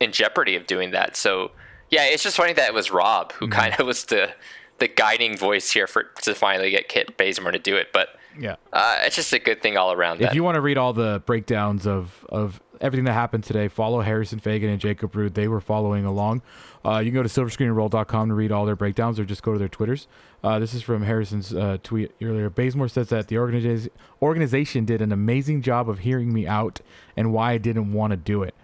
in 0.00 0.10
jeopardy 0.10 0.56
of 0.56 0.66
doing 0.66 0.92
that. 0.92 1.16
So, 1.16 1.50
yeah, 1.90 2.06
it's 2.06 2.22
just 2.22 2.36
funny 2.36 2.54
that 2.54 2.68
it 2.68 2.74
was 2.74 2.90
Rob 2.90 3.32
who 3.32 3.46
mm-hmm. 3.46 3.60
kind 3.60 3.74
of 3.78 3.86
was 3.92 4.06
the 4.06 4.30
the 4.78 4.88
guiding 4.88 5.36
voice 5.36 5.70
here 5.70 5.86
for 5.86 6.02
to 6.22 6.34
finally 6.34 6.70
get 6.70 6.88
Kent 6.88 7.16
Bazemore 7.16 7.52
to 7.52 7.60
do 7.60 7.76
it. 7.76 7.92
But 7.92 8.08
yeah, 8.38 8.56
uh, 8.72 8.98
it's 9.02 9.16
just 9.16 9.32
a 9.32 9.38
good 9.38 9.62
thing 9.62 9.76
all 9.76 9.92
around. 9.92 10.20
If 10.20 10.34
you 10.34 10.42
want 10.44 10.56
to 10.56 10.60
read 10.60 10.78
all 10.78 10.92
the 10.92 11.22
breakdowns 11.26 11.86
of 11.86 12.24
of 12.28 12.60
everything 12.80 13.04
that 13.04 13.12
happened 13.12 13.44
today, 13.44 13.68
follow 13.68 14.00
Harrison 14.00 14.40
Faigen 14.40 14.68
and 14.68 14.80
Jacob 14.80 15.14
Rude. 15.14 15.34
They 15.34 15.48
were 15.48 15.60
following 15.60 16.04
along. 16.04 16.42
Uh, 16.84 16.98
you 16.98 17.10
can 17.10 17.14
go 17.14 17.22
to 17.22 17.28
silverscreenroll.com 17.28 18.28
to 18.28 18.34
read 18.34 18.52
all 18.52 18.66
their 18.66 18.76
breakdowns 18.76 19.18
or 19.18 19.24
just 19.24 19.42
go 19.42 19.52
to 19.52 19.58
their 19.58 19.68
Twitters. 19.68 20.06
Uh, 20.42 20.58
this 20.58 20.74
is 20.74 20.82
from 20.82 21.02
Harrison's 21.02 21.54
uh, 21.54 21.78
tweet 21.82 22.12
earlier. 22.22 22.50
Bazemore 22.50 22.88
says 22.88 23.08
that 23.08 23.28
the 23.28 23.36
organiz- 23.36 23.88
organization 24.20 24.84
did 24.84 25.00
an 25.00 25.10
amazing 25.12 25.62
job 25.62 25.88
of 25.88 26.00
hearing 26.00 26.32
me 26.32 26.46
out 26.46 26.80
and 27.16 27.32
why 27.32 27.52
I 27.52 27.58
didn't 27.58 27.92
want 27.92 28.10
to 28.10 28.16
do 28.18 28.42
it, 28.42 28.54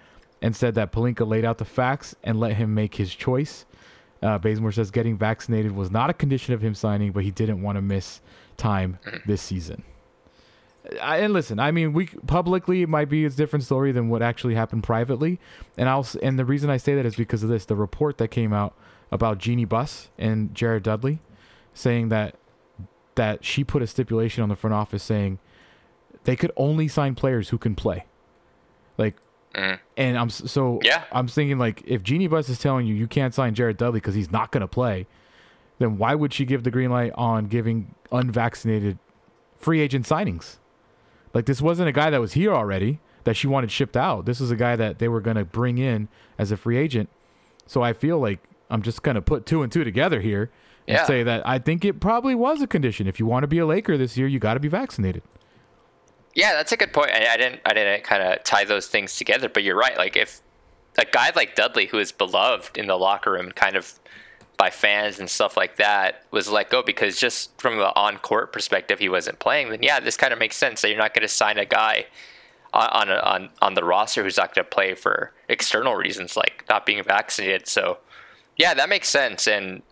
and 0.43 0.55
said 0.55 0.75
that 0.75 0.93
Pelinka 0.93 1.27
laid 1.27 1.45
out 1.45 1.59
the 1.59 1.65
facts 1.65 2.15
and 2.23 2.39
let 2.39 2.57
him 2.57 2.75
make 2.75 2.97
his 2.97 3.15
choice. 3.15 3.65
Uh, 4.23 4.39
Bazemore 4.39 4.73
says 4.73 4.91
getting 4.91 5.17
vaccinated 5.17 5.73
was 5.73 5.91
not 5.91 6.11
a 6.11 6.15
condition 6.15 6.53
of 6.55 6.61
him 6.61 6.75
signing, 6.75 7.13
but 7.13 7.25
he 7.25 7.31
didn't 7.31 7.63
want 7.63 7.77
to 7.77 7.83
miss 7.83 8.21
time 8.57 8.99
mm-hmm. 9.05 9.17
this 9.27 9.41
season. 9.41 9.83
I, 11.01 11.19
and 11.19 11.33
listen, 11.33 11.59
I 11.59 11.71
mean, 11.71 11.93
we 11.93 12.07
publicly 12.07 12.83
it 12.83 12.89
might 12.89 13.09
be 13.09 13.25
a 13.25 13.31
different 13.31 13.65
story 13.65 13.93
than 13.93 14.09
what 14.09 14.23
actually 14.23 14.55
happened 14.55 14.83
privately, 14.83 15.39
and 15.77 15.89
I'll 15.89 16.07
and 16.23 16.39
the 16.39 16.45
reason 16.45 16.71
I 16.71 16.79
say 16.79 16.95
that 16.95 17.07
is 17.07 17.17
because 17.17 17.43
of 17.43 17.49
this: 17.49 17.65
the 17.65 17.77
report 17.77 18.19
that 18.19 18.29
came 18.29 18.53
out 18.53 18.75
about 19.13 19.39
Jeanie 19.39 19.67
Buss 19.67 20.09
and 20.19 20.55
Jared 20.55 20.83
Dudley, 20.83 21.21
saying 21.75 22.09
that 22.09 22.35
that 23.15 23.45
she 23.45 23.65
put 23.65 23.83
a 23.83 23.87
stipulation 23.87 24.43
on 24.43 24.49
the 24.49 24.57
front 24.57 24.75
office 24.75 25.03
saying 25.03 25.39
they 26.25 26.37
could 26.37 26.53
only 26.57 26.89
sign 26.89 27.15
players 27.15 27.51
who 27.51 27.59
can 27.59 27.75
play. 27.75 28.07
Like, 28.97 29.17
Mm-hmm. 29.55 29.83
and 29.97 30.17
I'm 30.19 30.31
so. 30.31 30.79
Yeah. 30.85 31.05
I'm 31.11 31.27
thinking 31.27 31.59
like 31.59 31.83
if 31.85 32.03
Jeanie 32.03 32.29
Buss 32.29 32.49
is 32.49 32.59
telling 32.59 32.87
you 32.87 32.95
you 32.95 33.07
can't 33.09 33.35
sign 33.35 33.55
Jared 33.55 33.77
Dudley 33.79 33.99
because 34.01 34.15
he's 34.15 34.31
not 34.31 34.53
going 34.53 34.61
to 34.61 34.69
play, 34.69 35.07
then 35.79 35.99
why 35.99 36.15
would 36.15 36.33
she 36.33 36.45
give 36.45 36.63
the 36.63 36.71
green 36.71 36.91
light 36.91 37.13
on 37.17 37.47
giving 37.47 37.95
unvaccinated 38.13 38.99
free 39.57 39.81
agent 39.81 40.07
signings? 40.07 40.57
Like 41.35 41.47
this 41.47 41.61
wasn't 41.61 41.89
a 41.89 41.93
guy 41.93 42.11
that 42.11 42.21
was 42.21 42.35
here 42.35 42.53
already 42.53 43.01
that 43.25 43.35
she 43.37 43.47
wanted 43.47 43.71
shipped 43.71 43.97
out. 43.97 44.25
This 44.25 44.41
was 44.41 44.51
a 44.51 44.57
guy 44.57 44.77
that 44.77 44.99
they 44.99 45.09
were 45.09 45.21
going 45.21 45.37
to 45.37 45.45
bring 45.45 45.79
in 45.79 46.09
as 46.39 46.51
a 46.53 46.57
free 46.57 46.77
agent. 46.77 47.09
So 47.67 47.83
I 47.83 47.93
feel 47.93 48.19
like 48.19 48.39
I'm 48.71 48.83
just 48.83 49.03
going 49.03 49.17
to 49.17 49.23
put 49.23 49.47
two 49.47 49.63
and 49.63 49.71
two 49.73 49.85
together 49.85 50.21
here 50.21 50.51
and 50.89 50.97
Yeah. 50.97 51.05
say 51.07 51.23
that 51.25 51.47
I 51.47 51.59
think 51.59 51.85
it 51.85 52.01
probably 52.01 52.35
was 52.35 52.63
a 52.63 52.67
condition. 52.67 53.07
If 53.07 53.19
you 53.21 53.27
want 53.27 53.43
to 53.43 53.47
be 53.49 53.59
a 53.59 53.67
Laker 53.67 53.99
this 53.99 54.17
year, 54.17 54.27
you 54.29 54.39
got 54.39 54.55
to 54.55 54.61
be 54.61 54.69
vaccinated. 54.69 55.23
Yeah, 56.35 56.53
that's 56.53 56.73
a 56.73 56.77
good 56.77 56.93
point. 56.93 57.11
I, 57.11 57.35
I 57.35 57.37
didn't 57.37 57.61
I 57.65 57.75
didn't 57.75 58.05
kind 58.05 58.23
of 58.23 58.43
tie 58.45 58.65
those 58.65 58.87
things 58.87 59.17
together, 59.17 59.49
but 59.49 59.63
you're 59.63 59.77
right. 59.77 59.97
Like 59.97 60.17
if 60.17 60.41
a 60.99 61.05
guy 61.05 61.33
like 61.35 61.55
Dudley, 61.55 61.87
who 61.87 61.99
is 61.99 62.13
beloved 62.13 62.77
in 62.77 62.87
the 62.87 62.97
locker 62.97 63.33
room, 63.33 63.53
kind 63.53 63.77
of 63.77 63.99
by 64.57 64.71
fans 64.71 65.19
and 65.19 65.31
stuff 65.31 65.57
like 65.57 65.77
that, 65.77 66.27
was 66.31 66.49
let 66.49 66.71
go 66.71 66.83
because 66.83 67.19
just 67.19 67.59
from 67.61 67.79
the 67.79 67.95
on 67.97 68.19
court 68.19 68.53
perspective, 68.53 68.99
he 68.99 69.09
wasn't 69.09 69.39
playing. 69.39 69.71
Then 69.71 69.83
yeah, 69.83 70.01
this 70.01 70.17
kind 70.17 70.33
of 70.33 70.39
makes 70.39 70.57
sense. 70.57 70.83
that 70.83 70.89
you're 70.89 70.99
not 70.99 71.15
going 71.15 71.23
to 71.23 71.29
sign 71.29 71.59
a 71.59 71.65
guy 71.65 72.07
on 72.73 73.09
on, 73.09 73.11
on 73.11 73.51
on 73.63 73.75
the 73.75 73.85
roster 73.85 74.23
who's 74.23 74.37
not 74.37 74.55
going 74.55 74.65
to 74.65 74.71
play 74.71 74.95
for 74.95 75.33
external 75.49 75.95
reasons 75.97 76.37
like 76.37 76.65
not 76.69 76.87
being 76.87 77.03
vaccinated. 77.03 77.67
So 77.67 77.99
yeah, 78.57 78.75
that 78.75 78.89
makes 78.89 79.09
sense. 79.09 79.47
And 79.49 79.83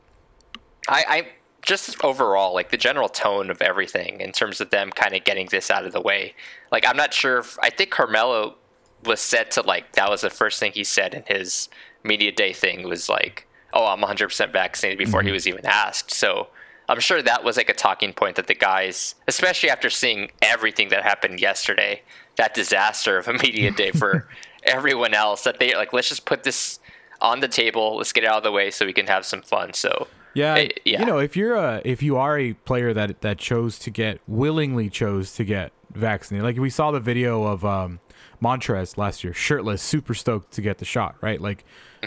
I, 0.89 1.05
I 1.09 1.29
just 1.63 2.03
overall 2.05 2.55
like 2.55 2.71
the 2.71 2.77
general 2.77 3.09
tone 3.09 3.51
of 3.51 3.61
everything 3.61 4.21
in 4.21 4.33
terms 4.33 4.61
of 4.61 4.71
them 4.71 4.91
kind 4.91 5.15
of 5.15 5.25
getting 5.25 5.49
this 5.51 5.71
out 5.71 5.85
of 5.85 5.93
the 5.93 6.01
way. 6.01 6.35
Like 6.71 6.87
I'm 6.87 6.97
not 6.97 7.13
sure 7.13 7.39
if 7.39 7.59
I 7.61 7.71
think 7.71 7.91
Carmelo 7.91 8.57
was 9.05 9.21
set 9.21 9.51
to 9.53 9.63
like 9.63 9.93
that 9.93 10.11
was 10.11 10.23
the 10.23 10.31
first 10.31 10.61
thing 10.61 10.73
he 10.73 10.85
said 10.85 11.15
in 11.15 11.25
his 11.27 11.69
media 12.05 12.33
day 12.33 12.53
thing 12.53 12.89
was 12.89 13.09
like, 13.09 13.47
"Oh, 13.73 13.87
I'm 13.87 14.01
100% 14.01 14.53
vaccinated" 14.53 14.99
before 14.99 15.23
he 15.23 15.29
mm-hmm. 15.29 15.35
was 15.35 15.47
even 15.47 15.67
asked. 15.67 16.13
So 16.13 16.49
I'm 16.89 17.01
sure 17.01 17.21
that 17.23 17.45
was 17.45 17.57
like 17.57 17.69
a 17.69 17.75
talking 17.75 18.13
point 18.13 18.37
that 18.37 18.47
the 18.47 18.55
guys, 18.55 19.15
especially 19.27 19.71
after 19.71 19.91
seeing 19.91 20.31
everything 20.41 20.89
that 20.89 21.03
happened 21.03 21.41
yesterday, 21.41 22.03
that 22.37 22.55
disaster 22.55 23.19
of 23.19 23.29
a 23.29 23.35
media 23.35 23.71
day 23.71 23.91
for 23.91 24.29
everyone 24.63 25.15
else, 25.15 25.45
that 25.45 25.59
they 25.59 25.75
like 25.75 25.93
let's 25.93 26.09
just 26.09 26.25
put 26.25 26.45
this 26.45 26.81
on 27.21 27.41
the 27.41 27.49
table, 27.49 27.97
let's 27.97 28.13
get 28.13 28.25
it 28.25 28.31
out 28.31 28.39
of 28.39 28.43
the 28.45 28.53
way 28.53 28.71
so 28.71 28.87
we 28.87 28.93
can 28.93 29.07
have 29.07 29.27
some 29.27 29.43
fun. 29.43 29.75
So 29.75 30.07
Yeah, 30.35 30.55
Eh, 30.55 30.69
yeah. 30.85 31.01
You 31.01 31.07
know, 31.07 31.19
if 31.19 31.37
you're 31.37 31.55
a 31.57 31.81
if 31.85 32.03
you 32.03 32.17
are 32.17 32.39
a 32.39 32.53
player 32.53 32.93
that 32.95 33.21
that 33.23 33.39
chose 33.39 33.79
to 33.81 33.91
get 33.91 34.21
willingly 34.27 34.89
chose 34.91 35.35
to 35.35 35.45
get 35.45 35.73
vaccinated, 35.93 36.45
like 36.45 36.59
we 36.59 36.71
saw 36.71 36.91
the 36.91 37.01
video 37.01 37.45
of 37.45 37.65
um, 37.65 38.01
Montrezl 38.43 38.97
last 38.99 39.25
year, 39.25 39.33
shirtless, 39.33 39.83
super 39.83 40.15
stoked 40.15 40.53
to 40.53 40.63
get 40.63 40.79
the 40.79 40.85
shot, 40.85 41.17
right? 41.21 41.41
Like 41.41 41.65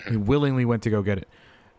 he 0.07 0.17
willingly 0.17 0.65
went 0.65 0.83
to 0.83 0.89
go 0.89 1.01
get 1.01 1.17
it. 1.17 1.27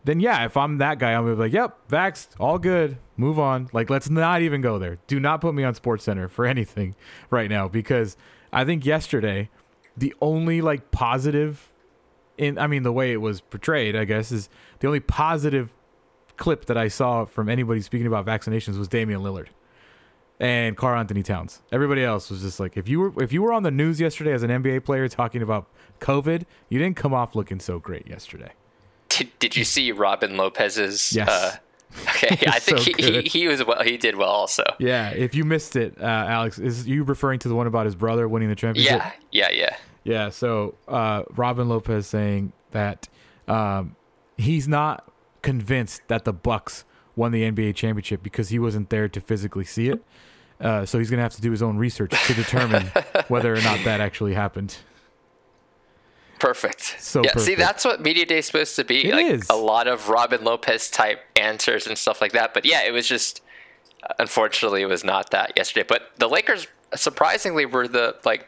Then 0.05 0.19
yeah, 0.19 0.43
if 0.45 0.57
I'm 0.57 0.79
that 0.79 0.99
guy, 0.99 1.13
I'm 1.13 1.23
gonna 1.23 1.35
be 1.35 1.41
like, 1.43 1.53
yep, 1.53 1.77
vaxxed, 1.89 2.29
all 2.39 2.59
good, 2.59 2.97
move 3.15 3.39
on. 3.39 3.69
Like 3.71 3.89
let's 3.89 4.09
not 4.09 4.41
even 4.41 4.61
go 4.61 4.77
there. 4.77 4.97
Do 5.07 5.19
not 5.19 5.39
put 5.41 5.55
me 5.55 5.63
on 5.63 5.73
Sports 5.75 6.03
Center 6.03 6.27
for 6.27 6.45
anything 6.55 6.95
right 7.29 7.49
now 7.49 7.67
because 7.67 8.17
I 8.51 8.65
think 8.65 8.85
yesterday 8.85 9.49
the 9.95 10.13
only 10.21 10.61
like 10.61 10.91
positive 10.91 11.71
in 12.37 12.57
I 12.57 12.67
mean 12.67 12.83
the 12.83 12.91
way 12.91 13.13
it 13.13 13.21
was 13.21 13.39
portrayed, 13.41 13.95
I 13.95 14.05
guess, 14.05 14.31
is 14.31 14.49
the 14.79 14.87
only 14.87 14.99
positive 14.99 15.69
clip 16.37 16.65
that 16.65 16.77
I 16.77 16.87
saw 16.87 17.25
from 17.25 17.49
anybody 17.49 17.81
speaking 17.81 18.07
about 18.07 18.25
vaccinations 18.25 18.77
was 18.77 18.87
Damian 18.87 19.21
Lillard 19.21 19.47
and 20.39 20.75
Karl-Anthony 20.75 21.23
Towns. 21.23 21.61
Everybody 21.71 22.03
else 22.03 22.29
was 22.29 22.41
just 22.41 22.59
like 22.59 22.77
if 22.77 22.87
you 22.87 22.99
were 22.99 23.23
if 23.23 23.31
you 23.31 23.41
were 23.41 23.53
on 23.53 23.63
the 23.63 23.71
news 23.71 23.99
yesterday 23.99 24.33
as 24.33 24.43
an 24.43 24.49
NBA 24.49 24.83
player 24.85 25.07
talking 25.07 25.41
about 25.41 25.67
COVID, 25.99 26.43
you 26.69 26.79
didn't 26.79 26.97
come 26.97 27.13
off 27.13 27.35
looking 27.35 27.59
so 27.59 27.79
great 27.79 28.07
yesterday. 28.07 28.51
Did, 29.09 29.31
did 29.39 29.55
you 29.55 29.63
see 29.63 29.91
Robin 29.91 30.37
Lopez's? 30.37 31.13
Yes. 31.13 31.29
Uh, 31.29 31.55
okay, 32.09 32.37
I 32.47 32.59
think 32.59 32.79
So 32.79 32.91
he, 32.97 33.21
he, 33.21 33.21
he 33.21 33.47
was 33.47 33.63
well. 33.63 33.83
He 33.83 33.97
did 33.97 34.15
well 34.15 34.29
also. 34.29 34.63
Yeah, 34.79 35.11
if 35.11 35.35
you 35.35 35.45
missed 35.45 35.75
it, 35.75 35.95
uh, 35.99 36.03
Alex, 36.03 36.57
is 36.57 36.87
you 36.87 37.03
referring 37.03 37.39
to 37.39 37.47
the 37.47 37.55
one 37.55 37.67
about 37.67 37.85
his 37.85 37.95
brother 37.95 38.27
winning 38.27 38.49
the 38.49 38.55
championship? 38.55 39.01
Yeah, 39.31 39.49
yeah, 39.49 39.51
yeah. 39.51 39.75
Yeah, 40.03 40.29
so 40.29 40.75
uh, 40.87 41.23
Robin 41.35 41.69
Lopez 41.69 42.07
saying 42.07 42.51
that 42.71 43.07
um, 43.47 43.95
he's 44.37 44.67
not 44.67 45.09
convinced 45.43 46.01
that 46.07 46.25
the 46.25 46.33
Bucks 46.33 46.85
won 47.15 47.31
the 47.31 47.43
NBA 47.43 47.75
championship 47.75 48.23
because 48.23 48.49
he 48.49 48.57
wasn't 48.57 48.89
there 48.89 49.07
to 49.07 49.21
physically 49.21 49.65
see 49.65 49.89
it. 49.89 50.03
Uh, 50.59 50.85
so 50.85 50.97
he's 50.97 51.09
gonna 51.09 51.21
have 51.21 51.35
to 51.35 51.41
do 51.41 51.51
his 51.51 51.61
own 51.61 51.77
research 51.77 52.11
to 52.27 52.33
determine 52.33 52.83
whether 53.27 53.53
or 53.53 53.61
not 53.61 53.83
that 53.83 54.01
actually 54.01 54.33
happened. 54.33 54.77
Perfect. 56.39 56.95
So 56.99 57.23
yeah, 57.23 57.35
see, 57.37 57.55
that's 57.55 57.85
what 57.85 58.01
media 58.01 58.25
day 58.25 58.39
is 58.39 58.45
supposed 58.45 58.75
to 58.77 58.83
be. 58.83 59.09
It 59.09 59.13
like 59.13 59.25
is. 59.27 59.47
a 59.49 59.55
lot 59.55 59.87
of 59.87 60.09
Robin 60.09 60.43
Lopez 60.43 60.89
type 60.89 61.21
answers 61.35 61.87
and 61.87 61.97
stuff 61.97 62.21
like 62.21 62.33
that. 62.33 62.53
But 62.53 62.65
yeah, 62.65 62.83
it 62.83 62.91
was 62.91 63.07
just 63.07 63.41
unfortunately 64.19 64.81
it 64.81 64.87
was 64.87 65.03
not 65.03 65.31
that 65.31 65.53
yesterday. 65.55 65.85
But 65.87 66.11
the 66.17 66.27
Lakers 66.27 66.67
surprisingly 66.95 67.65
were 67.65 67.87
the 67.87 68.17
like 68.25 68.47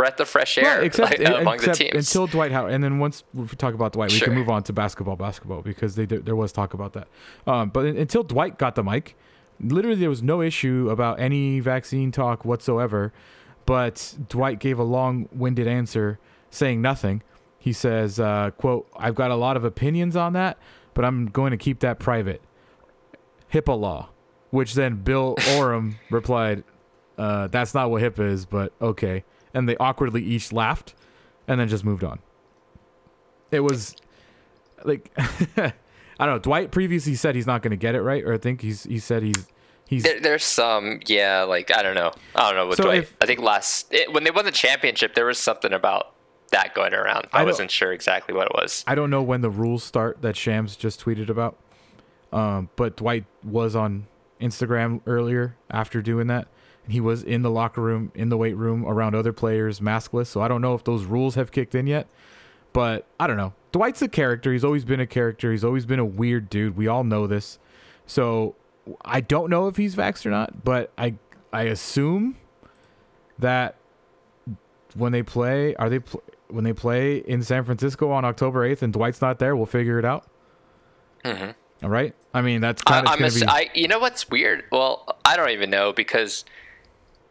breath 0.00 0.18
of 0.20 0.28
fresh 0.28 0.56
air 0.58 0.78
Right, 0.78 0.84
except, 0.84 1.18
like, 1.20 1.40
among 1.42 1.54
except 1.56 1.78
the 1.78 1.84
teams. 1.90 2.08
until 2.08 2.26
Dwight 2.26 2.52
Howard, 2.52 2.72
and 2.72 2.82
then 2.82 2.98
once 2.98 3.22
we 3.34 3.46
talk 3.48 3.74
about 3.74 3.92
Dwight, 3.92 4.12
we 4.12 4.20
can 4.20 4.34
move 4.34 4.48
on 4.48 4.62
to 4.64 4.72
basketball, 4.72 5.16
basketball 5.16 5.62
because 5.62 5.94
they 5.94 6.06
there 6.06 6.36
was 6.36 6.52
talk 6.52 6.72
about 6.74 6.92
that. 6.94 7.08
Um, 7.46 7.68
but 7.68 7.84
un- 7.86 7.96
until 7.96 8.22
Dwight 8.22 8.58
got 8.58 8.74
the 8.74 8.82
mic, 8.82 9.16
literally 9.60 10.00
there 10.00 10.08
was 10.08 10.22
no 10.22 10.40
issue 10.40 10.88
about 10.90 11.20
any 11.20 11.60
vaccine 11.60 12.10
talk 12.12 12.44
whatsoever. 12.44 13.12
But 13.66 14.14
Dwight 14.28 14.58
gave 14.58 14.78
a 14.78 14.82
long-winded 14.82 15.68
answer 15.68 16.18
saying 16.50 16.80
nothing. 16.82 17.22
He 17.58 17.72
says, 17.72 18.18
uh, 18.18 18.50
"quote 18.56 18.88
I've 18.96 19.14
got 19.14 19.30
a 19.30 19.36
lot 19.36 19.56
of 19.56 19.64
opinions 19.64 20.16
on 20.16 20.32
that, 20.32 20.56
but 20.94 21.04
I'm 21.04 21.26
going 21.26 21.50
to 21.50 21.56
keep 21.58 21.80
that 21.80 21.98
private." 21.98 22.40
HIPAA 23.52 23.78
law, 23.78 24.08
which 24.50 24.74
then 24.74 24.96
Bill 25.02 25.36
Oram 25.56 25.98
replied, 26.10 26.64
uh, 27.18 27.48
"That's 27.48 27.74
not 27.74 27.90
what 27.90 28.02
HIPAA 28.02 28.30
is, 28.30 28.46
but 28.46 28.72
okay." 28.80 29.24
And 29.54 29.68
they 29.68 29.76
awkwardly 29.78 30.22
each 30.22 30.52
laughed, 30.52 30.94
and 31.48 31.58
then 31.60 31.68
just 31.68 31.84
moved 31.84 32.04
on. 32.04 32.20
It 33.50 33.60
was 33.60 33.96
like 34.84 35.10
I 35.18 35.72
don't 36.26 36.34
know. 36.36 36.38
Dwight 36.38 36.70
previously 36.70 37.14
said 37.14 37.34
he's 37.34 37.46
not 37.46 37.62
going 37.62 37.70
to 37.72 37.76
get 37.76 37.94
it 37.94 38.02
right, 38.02 38.22
or 38.24 38.34
I 38.34 38.38
think 38.38 38.60
he's 38.60 38.84
he 38.84 38.98
said 38.98 39.22
he's 39.22 39.46
he's 39.88 40.02
There, 40.04 40.20
there's 40.20 40.44
some, 40.44 41.00
yeah, 41.06 41.42
like 41.42 41.74
I 41.76 41.82
don't 41.82 41.94
know, 41.94 42.12
I 42.34 42.48
don't 42.48 42.56
know. 42.56 42.66
With 42.68 42.76
So 42.76 42.84
Dwight, 42.84 42.98
if- 43.00 43.16
I 43.20 43.26
think 43.26 43.40
last 43.40 43.92
it, 43.92 44.12
when 44.12 44.24
they 44.24 44.30
won 44.30 44.44
the 44.44 44.52
championship, 44.52 45.14
there 45.14 45.26
was 45.26 45.38
something 45.38 45.72
about 45.72 46.12
that 46.52 46.74
going 46.74 46.94
around. 46.94 47.26
I 47.32 47.42
I, 47.42 47.44
wasn't 47.44 47.70
sure 47.70 47.92
exactly 47.92 48.34
what 48.34 48.46
it 48.46 48.52
was. 48.54 48.84
I 48.86 48.94
don't 48.94 49.10
know 49.10 49.22
when 49.22 49.40
the 49.40 49.50
rules 49.50 49.82
start 49.82 50.22
that 50.22 50.36
Shams 50.36 50.76
just 50.76 51.04
tweeted 51.04 51.28
about. 51.28 51.56
Um, 52.32 52.70
but 52.76 52.96
Dwight 52.96 53.24
was 53.42 53.74
on 53.74 54.06
Instagram 54.40 55.00
earlier 55.06 55.56
after 55.70 56.00
doing 56.02 56.28
that. 56.28 56.46
He 56.90 57.00
was 57.00 57.22
in 57.22 57.42
the 57.42 57.50
locker 57.50 57.80
room, 57.80 58.12
in 58.14 58.28
the 58.28 58.36
weight 58.36 58.56
room, 58.56 58.84
around 58.84 59.14
other 59.14 59.32
players, 59.32 59.80
maskless. 59.80 60.26
So 60.26 60.40
I 60.40 60.48
don't 60.48 60.60
know 60.60 60.74
if 60.74 60.84
those 60.84 61.04
rules 61.04 61.34
have 61.36 61.50
kicked 61.52 61.74
in 61.74 61.86
yet. 61.86 62.08
But 62.72 63.06
I 63.18 63.26
don't 63.26 63.36
know. 63.36 63.52
Dwight's 63.72 64.00
a 64.02 64.08
character. 64.08 64.52
He's 64.52 64.64
always 64.64 64.84
been 64.84 65.00
a 65.00 65.06
character. 65.06 65.50
He's 65.50 65.64
always 65.64 65.86
been 65.86 65.98
a 65.98 66.04
weird 66.04 66.48
dude. 66.50 66.76
We 66.76 66.86
all 66.86 67.02
know 67.04 67.26
this. 67.26 67.58
So 68.06 68.54
I 69.04 69.20
don't 69.20 69.50
know 69.50 69.66
if 69.68 69.76
he's 69.76 69.96
vaxxed 69.96 70.24
or 70.26 70.30
not, 70.30 70.64
but 70.64 70.92
I 70.98 71.14
I 71.52 71.62
assume 71.64 72.36
that 73.38 73.76
when 74.94 75.12
they 75.12 75.22
play, 75.22 75.74
are 75.76 75.88
they 75.88 75.98
pl- 76.00 76.22
when 76.48 76.64
they 76.64 76.72
play 76.72 77.16
in 77.18 77.42
San 77.42 77.64
Francisco 77.64 78.10
on 78.10 78.24
October 78.24 78.64
eighth 78.64 78.82
and 78.82 78.92
Dwight's 78.92 79.20
not 79.20 79.38
there, 79.38 79.54
we'll 79.56 79.66
figure 79.66 79.98
it 79.98 80.04
out. 80.04 80.26
Mhm. 81.24 81.54
All 81.82 81.88
right. 81.90 82.14
I 82.34 82.42
mean, 82.42 82.60
that's 82.60 82.82
kind 82.82 83.06
of 83.06 83.12
I'm 83.12 83.22
ass- 83.24 83.40
be. 83.40 83.46
I, 83.46 83.70
you 83.74 83.88
know 83.88 83.98
what's 83.98 84.28
weird? 84.28 84.64
Well, 84.70 85.06
I 85.24 85.36
don't 85.36 85.50
even 85.50 85.70
know 85.70 85.92
because 85.92 86.44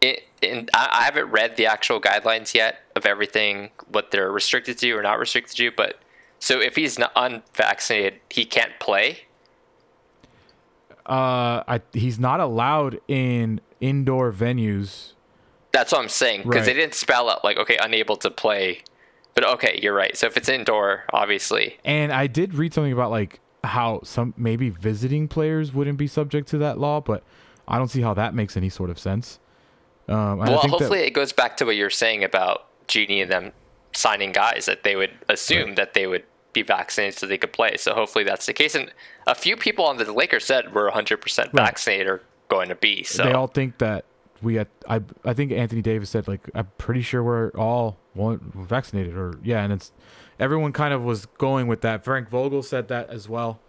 it, 0.02 0.24
in, 0.42 0.70
I, 0.74 0.90
I 0.92 1.04
haven't 1.04 1.30
read 1.32 1.58
the 1.58 1.66
actual 1.66 2.00
guidelines 2.00 2.54
yet 2.54 2.82
of 2.96 3.06
everything, 3.06 3.70
what 3.88 4.12
they're 4.12 4.32
restricted 4.32 4.78
to 4.80 4.92
or 4.94 5.02
not 5.02 5.20
restricted 5.20 5.58
to. 5.58 5.72
But 5.72 6.00
so 6.40 6.60
if 6.62 6.76
he's 6.76 6.98
not 7.00 7.12
unvaccinated, 7.16 8.20
he 8.30 8.46
can't 8.46 8.80
play. 8.80 9.20
uh, 11.06 11.64
I, 11.68 11.82
he's 11.94 12.20
not 12.20 12.40
allowed 12.40 13.00
in 13.08 13.62
indoor 13.82 14.32
venues. 14.32 15.14
That's 15.72 15.92
what 15.92 16.02
I'm 16.02 16.10
saying 16.10 16.44
because 16.44 16.58
Right. 16.62 16.66
they 16.66 16.74
didn't 16.74 16.94
spell 16.96 17.30
out 17.30 17.44
like 17.44 17.58
okay, 17.58 17.78
unable 17.82 18.16
to 18.18 18.30
play. 18.32 18.82
But 19.36 19.46
okay, 19.54 19.80
you're 19.82 19.94
right. 19.94 20.16
So 20.18 20.28
if 20.28 20.36
it's 20.38 20.50
indoor, 20.50 21.06
obviously, 21.14 21.78
And 21.86 22.12
I 22.12 22.28
did 22.28 22.56
read 22.56 22.74
something 22.74 22.92
about 22.92 23.12
like 23.12 23.40
how 23.64 24.02
some 24.04 24.34
maybe 24.38 24.70
visiting 24.70 25.28
players 25.28 25.74
wouldn't 25.74 25.98
be 25.98 26.08
subject 26.08 26.48
to 26.50 26.58
that 26.60 26.78
law, 26.80 27.00
but 27.00 27.24
I 27.68 27.78
don't 27.78 27.88
see 27.90 28.02
how 28.02 28.14
that 28.16 28.34
makes 28.34 28.58
any 28.58 28.70
sort 28.70 28.90
of 28.90 28.98
sense. 29.00 29.40
Um, 30.10 30.40
well, 30.40 30.48
think 30.48 30.62
that- 30.62 30.70
hopefully 30.70 31.00
it 31.02 31.12
goes 31.12 31.32
back 31.34 31.58
to 31.58 31.66
what 31.66 31.76
you're 31.76 31.90
saying 31.90 32.24
about 32.24 32.66
Jeanie 32.88 33.22
and 33.22 33.32
them 33.32 33.52
signing 33.94 34.32
guys 34.32 34.66
that 34.66 34.84
they 34.84 34.96
would 34.96 35.12
assume 35.28 35.76
that 35.76 35.94
they 35.94 36.08
would 36.08 36.24
be 36.54 36.62
vaccinated 36.64 37.18
so 37.18 37.26
they 37.28 37.38
could 37.38 37.54
play. 37.54 37.78
So 37.78 37.94
hopefully 37.94 38.24
that's 38.24 38.46
the 38.46 38.54
case. 38.54 38.76
And 38.76 38.92
a 39.28 39.36
few 39.36 39.56
people 39.56 39.86
on 39.86 39.98
the 39.98 40.12
Lakers 40.12 40.46
said 40.46 40.74
we're 40.74 40.90
100% 40.90 41.52
vaccinated 41.54 42.08
or 42.08 42.24
going 42.48 42.70
to 42.70 42.76
be. 42.76 43.04
So 43.04 43.24
they 43.24 43.34
all 43.34 43.48
think 43.48 43.78
that 43.80 44.06
we 44.42 44.56
had 44.56 44.68
I 44.88 45.02
I 45.26 45.34
think 45.34 45.52
Anthony 45.52 45.82
Davis 45.82 46.10
said 46.10 46.28
like 46.28 46.50
I'm 46.56 46.70
pretty 46.78 47.02
sure 47.02 47.22
we're 47.24 47.50
all 47.52 47.98
vaccinated 48.16 49.16
or 49.16 49.34
yeah, 49.44 49.64
and 49.64 49.74
it's 49.74 49.92
everyone 50.40 50.72
kind 50.72 50.94
of 50.94 51.04
was 51.04 51.26
going 51.38 51.68
with 51.68 51.82
that. 51.82 52.04
Frank 52.04 52.30
Vogel 52.30 52.64
said 52.64 52.88
that 52.88 53.10
as 53.10 53.28
well. 53.30 53.60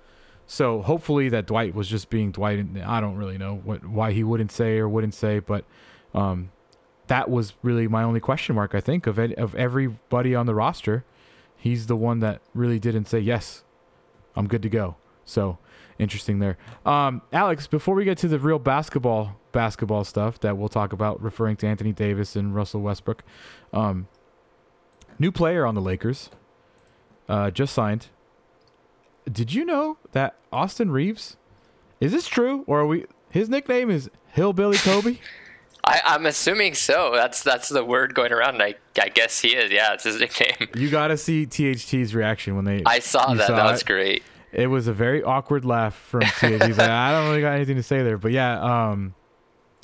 So 0.47 0.83
hopefully 0.83 1.29
that 1.29 1.47
Dwight 1.47 1.75
was 1.75 1.89
just 1.89 2.11
being 2.11 2.33
Dwight, 2.33 2.59
and 2.59 2.81
I 2.83 3.01
don't 3.01 3.17
really 3.17 3.39
know 3.39 3.61
what 3.63 3.87
why 3.87 4.13
he 4.13 4.25
wouldn't 4.25 4.53
say 4.53 4.79
or 4.79 4.89
wouldn't 4.89 5.15
say, 5.15 5.39
but 5.39 5.65
um, 6.15 6.51
that 7.07 7.29
was 7.29 7.55
really 7.63 7.89
my 7.89 8.03
only 8.03 8.21
question 8.21 8.55
mark. 8.55 8.75
I 8.75 8.81
think 8.81 9.07
of 9.07 9.19
of 9.19 9.55
everybody 9.55 10.35
on 10.35 10.47
the 10.47 10.55
roster, 10.55 11.05
he's 11.57 11.87
the 11.87 11.97
one 11.97 12.21
that 12.21 12.41
really 12.55 12.79
didn't 12.79 13.07
say 13.07 13.19
yes, 13.19 13.65
I'm 14.37 14.47
good 14.47 14.63
to 14.63 14.69
go. 14.69 14.97
So 15.25 15.59
interesting 15.99 16.39
there. 16.39 16.57
Um, 16.87 17.23
Alex, 17.33 17.67
before 17.67 17.95
we 17.95 18.05
get 18.05 18.19
to 18.19 18.29
the 18.29 18.39
real 18.39 18.59
basketball 18.59 19.37
basketball 19.53 20.05
stuff 20.05 20.39
that 20.41 20.57
we'll 20.57 20.69
talk 20.69 20.93
about, 20.93 21.21
referring 21.23 21.57
to 21.57 21.67
Anthony 21.67 21.93
Davis 21.93 22.37
and 22.37 22.55
Russell 22.55 22.81
Westbrook, 22.81 23.25
um, 23.73 24.07
new 25.19 25.33
player 25.33 25.67
on 25.67 25.75
the 25.75 25.81
Lakers, 25.81 26.31
uh, 27.29 27.51
just 27.51 27.73
signed 27.75 28.09
did 29.31 29.53
you 29.53 29.65
know 29.65 29.99
that 30.13 30.37
Austin 30.53 30.91
Reaves? 30.91 31.37
Is 32.01 32.13
this 32.13 32.27
true, 32.27 32.65
or 32.67 32.81
are 32.81 32.87
we? 32.87 33.07
His 33.31 33.49
nickname 33.49 33.91
is 33.91 34.11
Hillbilly 34.29 34.79
Kobe. 34.79 35.19
I, 35.93 36.01
I'm 36.15 36.27
assuming 36.27 36.75
so. 36.75 37.13
That's 37.15 37.43
that's 37.43 37.69
the 37.69 37.85
word 37.85 38.15
going 38.15 38.33
around. 38.33 38.63
I 38.63 38.75
I 39.01 39.09
guess 39.09 39.41
he 39.41 39.57
is. 39.57 39.73
Yeah, 39.73 39.93
it's 39.95 40.05
his 40.05 40.21
nickname. 40.21 40.69
You 40.77 40.89
got 40.91 41.09
to 41.09 41.17
see 41.17 41.47
THT's 41.47 42.15
reaction 42.15 42.55
when 42.57 42.65
they. 42.65 42.83
I 42.87 43.01
saw 43.01 43.35
that. 43.35 43.47
saw 43.49 43.57
that 43.57 43.71
was 43.71 43.81
it? 43.83 43.87
great. 43.87 44.23
It 44.53 44.69
was 44.69 44.87
a 44.87 44.93
very 44.93 45.23
awkward 45.23 45.65
laugh 45.65 45.95
from 45.95 46.23
THT. 46.23 46.65
He's 46.65 46.79
like, 46.79 46.91
I 46.91 47.13
don't 47.21 47.29
really 47.29 47.41
got 47.41 47.55
anything 47.55 47.77
to 47.77 47.83
say 47.83 48.03
there, 48.03 48.19
but 48.19 48.33
yeah, 48.33 48.61
um, 48.91 49.15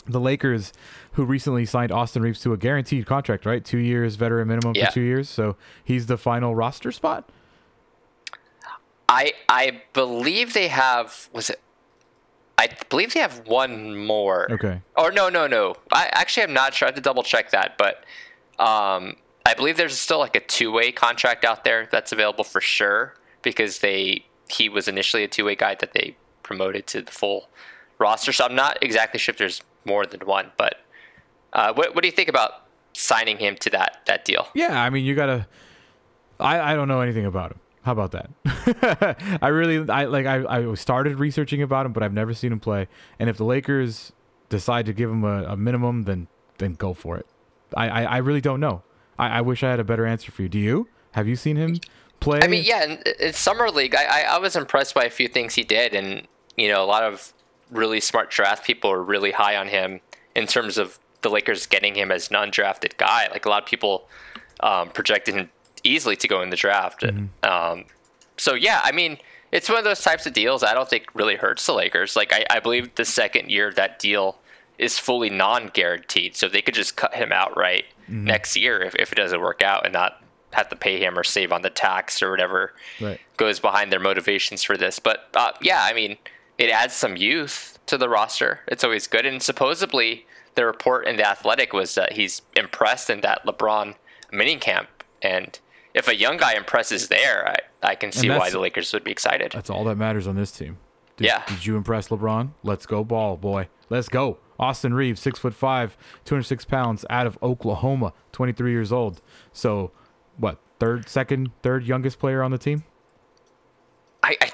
the 0.07 0.19
Lakers, 0.21 0.73
who 1.13 1.25
recently 1.25 1.65
signed 1.67 1.93
Austin 1.93 2.23
Reaves 2.23 2.41
to 2.41 2.53
a 2.53 2.57
guaranteed 2.57 3.07
contract, 3.07 3.47
right? 3.47 3.65
Two 3.65 3.79
years, 3.79 4.17
veteran 4.17 4.49
minimum 4.49 4.75
Yeah. 4.75 4.87
for 4.89 4.95
two 4.95 5.01
years, 5.03 5.29
so 5.29 5.57
he's 5.85 6.07
the 6.07 6.17
final 6.19 6.55
roster 6.55 6.91
spot. 6.93 7.29
I 9.09 9.33
I 9.49 9.83
believe 9.93 10.53
they 10.53 10.69
have 10.69 11.29
was 11.33 11.51
it 11.51 11.61
I 12.59 12.69
believe 12.89 13.13
they 13.15 13.21
have 13.21 13.47
one 13.47 14.07
more. 14.07 14.51
Okay. 14.51 14.81
Or 14.97 15.13
no, 15.13 15.29
no, 15.29 15.47
no. 15.47 15.77
I 15.93 16.09
actually 16.13 16.45
I'm 16.45 16.55
not 16.55 16.75
sure. 16.75 16.87
I 16.87 16.89
have 16.89 16.95
to 16.97 17.01
double 17.03 17.23
check 17.23 17.51
that, 17.51 17.77
but 17.79 18.05
um 18.63 19.17
I 19.45 19.55
believe 19.55 19.77
there's 19.77 19.97
still 19.97 20.19
like 20.19 20.35
a 20.35 20.41
two-way 20.41 20.91
contract 20.91 21.45
out 21.45 21.63
there 21.65 21.89
that's 21.93 22.11
available 22.13 22.45
for 22.45 22.61
sure 22.61 23.15
because 23.43 23.81
they 23.81 24.25
he 24.49 24.69
was 24.69 24.89
initially 24.89 25.23
a 25.23 25.29
two-way 25.29 25.55
guy 25.55 25.75
that 25.77 25.93
they 25.93 26.17
promoted 26.43 26.87
to 26.89 27.03
the 27.03 27.13
full 27.13 27.49
roster. 27.99 28.33
So 28.33 28.45
I'm 28.45 28.55
not 28.55 28.79
exactly 28.83 29.19
sure 29.19 29.33
if 29.33 29.39
there's 29.39 29.63
more 29.85 30.07
than 30.07 30.21
one, 30.21 30.51
but 30.57 30.81
uh, 31.53 31.73
what 31.75 31.95
what 31.95 32.03
do 32.03 32.09
you 32.09 32.13
think 32.13 32.29
about 32.29 32.65
signing 32.95 33.37
him 33.39 33.57
to 33.57 33.71
that 33.71 34.01
that 34.07 34.25
deal? 34.25 34.49
Yeah, 34.55 34.81
I 34.83 34.91
mean, 34.91 35.05
you 35.05 35.15
gotta. 35.15 35.47
I 36.41 36.73
I 36.73 36.75
don't 36.75 36.89
know 36.89 37.01
anything 37.01 37.27
about 37.27 37.53
him. 37.53 37.61
How 37.87 37.93
about 37.93 38.11
that? 38.11 39.39
I 39.43 39.47
really 39.47 39.89
I 39.89 40.07
like 40.07 40.27
I 40.27 40.45
I 40.45 40.75
started 40.75 41.21
researching 41.21 41.63
about 41.63 41.87
him, 41.87 41.93
but 41.93 42.03
I've 42.03 42.13
never 42.13 42.35
seen 42.35 42.51
him 42.51 42.59
play. 42.59 42.89
And 43.21 43.31
if 43.31 43.37
the 43.37 43.45
Lakers 43.45 44.11
decide 44.49 44.87
to 44.87 44.93
give 44.93 45.09
him 45.09 45.23
a, 45.23 45.45
a 45.45 45.57
minimum, 45.57 46.03
then 46.03 46.27
then 46.59 46.73
go 46.73 46.95
for 46.95 47.17
it. 47.17 47.27
I 47.77 47.89
I, 47.89 48.03
I 48.03 48.17
really 48.17 48.41
don't 48.41 48.59
know. 48.59 48.83
I, 49.21 49.39
I 49.39 49.41
wish 49.41 49.63
I 49.63 49.71
had 49.71 49.79
a 49.79 49.85
better 49.85 50.05
answer 50.05 50.33
for 50.33 50.43
you. 50.43 50.49
Do 50.49 50.59
you? 50.59 50.89
Have 51.13 51.29
you 51.29 51.37
seen 51.37 51.55
him 51.55 51.79
play? 52.19 52.41
I 52.43 52.49
mean, 52.49 52.65
yeah, 52.65 52.97
in 53.21 53.33
summer 53.33 53.71
league, 53.71 53.95
I, 53.95 54.05
I 54.05 54.21
I 54.35 54.39
was 54.39 54.57
impressed 54.57 54.93
by 54.93 55.05
a 55.05 55.11
few 55.11 55.29
things 55.29 55.55
he 55.55 55.63
did, 55.63 55.95
and 55.95 56.27
you 56.57 56.67
know, 56.67 56.83
a 56.83 56.87
lot 56.87 57.05
of 57.05 57.33
really 57.71 58.01
smart 58.01 58.33
draft 58.33 58.65
people 58.65 58.91
are 58.91 59.01
really 59.01 59.31
high 59.31 59.55
on 59.55 59.69
him 59.69 60.01
in 60.35 60.49
terms 60.49 60.77
of 60.77 60.99
the 61.23 61.31
Lakers 61.31 61.67
getting 61.67 61.95
him 61.95 62.11
as 62.11 62.31
an 62.31 62.35
undrafted 62.35 62.97
guy. 62.97 63.29
Like 63.31 63.47
a 63.47 63.49
lot 63.49 63.63
of 63.63 63.69
people 63.69 64.09
um, 64.59 64.91
projected 64.91 65.37
him 65.37 65.51
easily 65.87 66.17
to 66.17 66.29
go 66.29 66.43
in 66.43 66.51
the 66.51 66.57
draft. 66.57 67.05
Um, 67.43 67.85
so 68.37 68.55
yeah, 68.55 68.81
I 68.85 68.93
mean, 68.93 69.19
it's 69.53 69.69
one 69.69 69.79
of 69.79 69.85
those 69.85 70.01
types 70.03 70.27
of 70.27 70.33
deals 70.33 70.63
I 70.63 70.75
don't 70.75 70.89
think 70.89 71.07
really 71.15 71.37
hurts 71.37 71.65
the 71.67 71.73
Lakers. 71.75 72.17
Like 72.17 72.33
I, 72.33 72.45
I 72.51 72.61
believe 72.61 72.95
the 72.97 73.05
second 73.05 73.51
year 73.51 73.73
that 73.73 73.99
deal 73.99 74.39
is 74.79 74.99
fully 74.99 75.31
non-guaranteed, 75.31 76.37
so 76.37 76.49
they 76.49 76.61
could 76.61 76.75
just 76.75 76.97
cut 76.97 77.15
him 77.15 77.33
outright 77.33 77.85
next 78.09 78.57
year 78.57 78.83
if, 78.83 78.95
if 78.97 79.11
it 79.11 79.17
doesn't 79.17 79.41
work 79.41 79.63
out 79.63 79.85
and 79.85 79.93
not 79.93 80.23
have 80.53 80.69
to 80.69 80.77
pay 80.77 80.99
him 81.03 81.19
or 81.19 81.25
save 81.25 81.51
on 81.53 81.63
the 81.63 81.71
tax 81.71 82.23
or 82.23 82.31
whatever 82.31 82.73
Right. 83.01 83.21
goes 83.37 83.59
behind 83.59 83.91
their 83.91 83.99
motivations 84.01 84.63
for 84.63 84.77
this. 84.77 84.99
But 84.99 85.29
uh, 85.35 85.53
yeah, 85.61 85.81
I 85.83 85.93
mean, 85.93 86.17
it 86.59 86.71
adds 86.71 86.95
some 86.95 87.17
youth 87.17 87.79
to 87.87 87.99
the 87.99 88.09
roster. 88.09 88.61
It's 88.69 88.85
always 88.85 89.07
good. 89.07 89.27
And 89.27 89.43
supposedly, 89.43 90.27
the 90.55 90.65
report 90.67 91.07
in 91.07 91.17
the 91.17 91.27
Athletic 91.29 91.73
was 91.73 91.95
that 91.97 92.13
he's 92.13 92.43
impressed 92.55 93.11
in 93.11 93.23
that 93.23 93.45
LeBron 93.45 93.95
mini 94.31 94.57
camp. 94.57 94.89
And 95.21 95.59
if 95.97 96.07
a 96.09 96.15
young 96.15 96.37
guy 96.37 96.55
impresses 96.55 97.09
there, 97.09 97.49
I, 97.83 97.89
I 97.91 97.95
can 97.95 98.13
see 98.13 98.29
why 98.29 98.51
the 98.51 98.61
Lakers 98.61 98.93
would 98.93 99.03
be 99.03 99.11
excited. 99.11 99.53
That's 99.53 99.71
all 99.71 99.83
that 99.85 99.97
matters 99.97 100.27
on 100.27 100.37
this 100.37 100.53
team. 100.53 100.77
Did, 101.17 101.25
Yeah. 101.25 101.43
Did 101.47 101.65
you 101.65 101.77
impress 101.77 102.09
LeBron? 102.09 102.51
Let's 102.63 102.85
go 102.87 103.03
ball, 103.03 103.37
boy. 103.39 103.69
Let's 103.89 104.09
go. 104.09 104.39
Austin 104.59 104.93
Reaves, 104.95 105.21
six 105.21 105.39
foot 105.39 105.55
five, 105.55 105.97
206 106.25 106.65
pounds, 106.67 107.05
out 107.11 107.27
of 107.27 107.39
Oklahoma, 107.43 108.13
23 108.33 108.71
years 108.71 108.93
old. 108.93 109.21
So, 109.53 109.91
what? 110.37 110.59
Third, 110.79 111.09
second, 111.09 111.51
third 111.63 111.87
youngest 111.87 112.19
player 112.19 112.43
on 112.43 112.51
the 112.51 112.59
team? 112.59 112.85
I, 114.23 114.37
I 114.41 114.51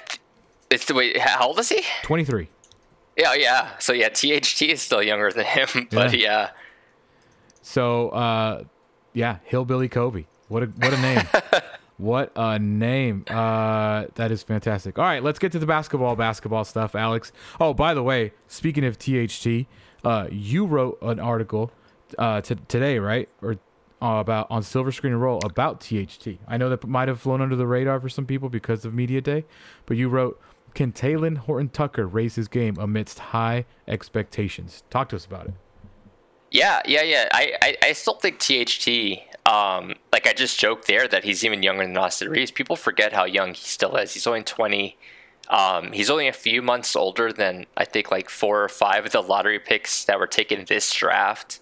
it's 0.70 0.86
the 0.86 0.94
way. 0.94 1.18
How 1.18 1.48
old 1.48 1.58
is 1.58 1.68
he? 1.68 1.82
23. 2.04 2.48
Yeah, 3.16 3.34
yeah. 3.34 3.78
So 3.78 3.92
yeah, 3.92 4.08
THT 4.08 4.62
is 4.62 4.80
still 4.80 5.02
younger 5.02 5.30
than 5.32 5.44
him, 5.44 5.68
but 5.90 6.14
Yeah. 6.16 6.20
yeah. 6.20 6.50
So, 7.62 8.08
uh, 8.10 8.64
yeah, 9.12 9.38
Hillbilly 9.44 9.88
Kobe. 9.88 10.24
What 10.52 10.64
a 10.64 10.66
what 10.66 10.92
a 10.92 10.98
name. 10.98 11.22
what 11.96 12.32
a 12.36 12.58
name. 12.58 13.24
Uh, 13.26 14.04
that 14.16 14.30
is 14.30 14.42
fantastic. 14.42 14.98
All 14.98 15.04
right, 15.06 15.22
let's 15.22 15.38
get 15.38 15.50
to 15.52 15.58
the 15.58 15.64
basketball 15.64 16.14
basketball 16.14 16.64
stuff, 16.64 16.94
Alex. 16.94 17.32
Oh, 17.58 17.72
by 17.72 17.94
the 17.94 18.02
way, 18.02 18.32
speaking 18.48 18.84
of 18.84 18.98
THT, 18.98 19.66
uh, 20.04 20.28
you 20.30 20.66
wrote 20.66 20.98
an 21.00 21.18
article 21.18 21.72
uh, 22.18 22.42
t- 22.42 22.56
today, 22.68 22.98
right? 22.98 23.30
Or 23.40 23.52
uh, 24.02 24.18
about 24.20 24.46
on 24.50 24.62
Silver 24.62 24.92
Screen 24.92 25.14
and 25.14 25.22
Roll 25.22 25.40
about 25.42 25.80
THT. 25.80 26.36
I 26.46 26.58
know 26.58 26.68
that 26.68 26.86
might 26.86 27.08
have 27.08 27.18
flown 27.18 27.40
under 27.40 27.56
the 27.56 27.66
radar 27.66 27.98
for 27.98 28.10
some 28.10 28.26
people 28.26 28.50
because 28.50 28.84
of 28.84 28.92
Media 28.92 29.22
Day, 29.22 29.46
but 29.86 29.96
you 29.96 30.10
wrote, 30.10 30.38
"Can 30.74 30.92
Talen 30.92 31.38
Horton 31.38 31.70
Tucker 31.70 32.06
raise 32.06 32.34
his 32.34 32.48
game 32.48 32.76
amidst 32.78 33.18
high 33.18 33.64
expectations?" 33.88 34.84
Talk 34.90 35.08
to 35.08 35.16
us 35.16 35.24
about 35.24 35.46
it. 35.46 35.54
Yeah, 36.50 36.82
yeah, 36.84 37.02
yeah. 37.02 37.28
I, 37.32 37.54
I, 37.62 37.76
I 37.82 37.92
still 37.94 38.16
think 38.16 38.38
THT, 38.38 39.22
um, 39.46 39.94
like 40.12 40.26
I 40.26 40.32
just 40.32 40.58
joked 40.58 40.86
there 40.86 41.08
that 41.08 41.24
he's 41.24 41.44
even 41.44 41.62
younger 41.62 41.84
than 41.84 41.96
Austin 41.96 42.28
Reaves. 42.28 42.50
People 42.50 42.76
forget 42.76 43.12
how 43.12 43.24
young 43.24 43.54
he 43.54 43.64
still 43.64 43.96
is. 43.96 44.14
He's 44.14 44.26
only 44.26 44.42
20. 44.42 44.96
Um, 45.48 45.92
he's 45.92 46.10
only 46.10 46.28
a 46.28 46.32
few 46.32 46.62
months 46.62 46.94
older 46.94 47.32
than 47.32 47.66
I 47.76 47.84
think 47.84 48.10
like 48.10 48.30
four 48.30 48.62
or 48.62 48.68
five 48.68 49.06
of 49.06 49.12
the 49.12 49.20
lottery 49.20 49.58
picks 49.58 50.04
that 50.04 50.18
were 50.18 50.28
taken 50.28 50.64
this 50.66 50.92
draft. 50.94 51.60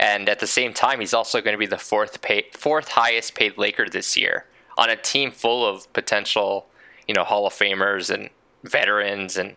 And 0.00 0.28
at 0.28 0.40
the 0.40 0.46
same 0.46 0.74
time, 0.74 0.98
he's 1.00 1.14
also 1.14 1.40
going 1.40 1.54
to 1.54 1.58
be 1.58 1.66
the 1.66 1.78
fourth 1.78 2.20
paid, 2.22 2.46
fourth 2.52 2.88
highest 2.88 3.34
paid 3.34 3.56
Laker 3.56 3.88
this 3.88 4.16
year 4.16 4.46
on 4.76 4.90
a 4.90 4.96
team 4.96 5.30
full 5.30 5.64
of 5.64 5.90
potential, 5.92 6.66
you 7.06 7.14
know, 7.14 7.22
Hall 7.22 7.46
of 7.46 7.52
Famers 7.52 8.12
and 8.12 8.30
veterans. 8.64 9.36
And 9.36 9.56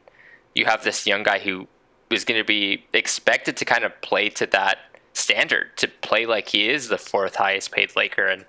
you 0.54 0.66
have 0.66 0.84
this 0.84 1.08
young 1.08 1.24
guy 1.24 1.40
who 1.40 1.68
is 2.12 2.26
going 2.26 2.40
to 2.40 2.46
be 2.46 2.86
expected 2.94 3.58
to 3.58 3.66
kind 3.66 3.84
of 3.84 4.00
play 4.02 4.30
to 4.30 4.46
that 4.48 4.78
standard, 5.14 5.76
to 5.78 5.88
play 5.88 6.26
like 6.26 6.50
he 6.50 6.70
is 6.70 6.88
the 6.88 6.98
fourth 6.98 7.36
highest 7.36 7.72
paid 7.72 7.96
Laker. 7.96 8.28
And 8.28 8.46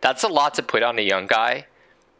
that's 0.00 0.22
a 0.22 0.28
lot 0.28 0.54
to 0.54 0.62
put 0.62 0.82
on 0.82 0.98
a 0.98 1.02
young 1.02 1.26
guy. 1.26 1.66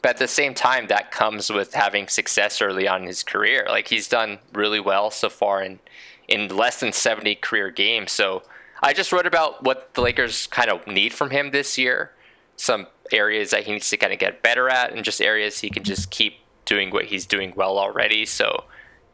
But 0.00 0.10
at 0.10 0.18
the 0.18 0.28
same 0.28 0.54
time, 0.54 0.86
that 0.86 1.10
comes 1.10 1.50
with 1.50 1.74
having 1.74 2.08
success 2.08 2.62
early 2.62 2.86
on 2.86 3.02
in 3.02 3.06
his 3.08 3.22
career. 3.22 3.66
Like 3.68 3.88
he's 3.88 4.08
done 4.08 4.38
really 4.52 4.80
well 4.80 5.10
so 5.10 5.28
far 5.28 5.62
in, 5.62 5.80
in 6.28 6.48
less 6.48 6.80
than 6.80 6.92
70 6.92 7.34
career 7.36 7.70
games. 7.70 8.12
So 8.12 8.42
I 8.82 8.92
just 8.92 9.12
wrote 9.12 9.26
about 9.26 9.64
what 9.64 9.92
the 9.94 10.02
Lakers 10.02 10.46
kind 10.46 10.70
of 10.70 10.86
need 10.86 11.12
from 11.12 11.30
him 11.30 11.50
this 11.50 11.76
year, 11.76 12.12
some 12.56 12.86
areas 13.12 13.50
that 13.50 13.64
he 13.64 13.72
needs 13.72 13.90
to 13.90 13.96
kind 13.96 14.12
of 14.12 14.20
get 14.20 14.42
better 14.42 14.68
at, 14.68 14.92
and 14.92 15.04
just 15.04 15.20
areas 15.20 15.60
he 15.60 15.70
can 15.70 15.82
just 15.82 16.10
keep 16.10 16.34
doing 16.64 16.90
what 16.90 17.06
he's 17.06 17.26
doing 17.26 17.52
well 17.56 17.78
already. 17.78 18.24
So 18.24 18.64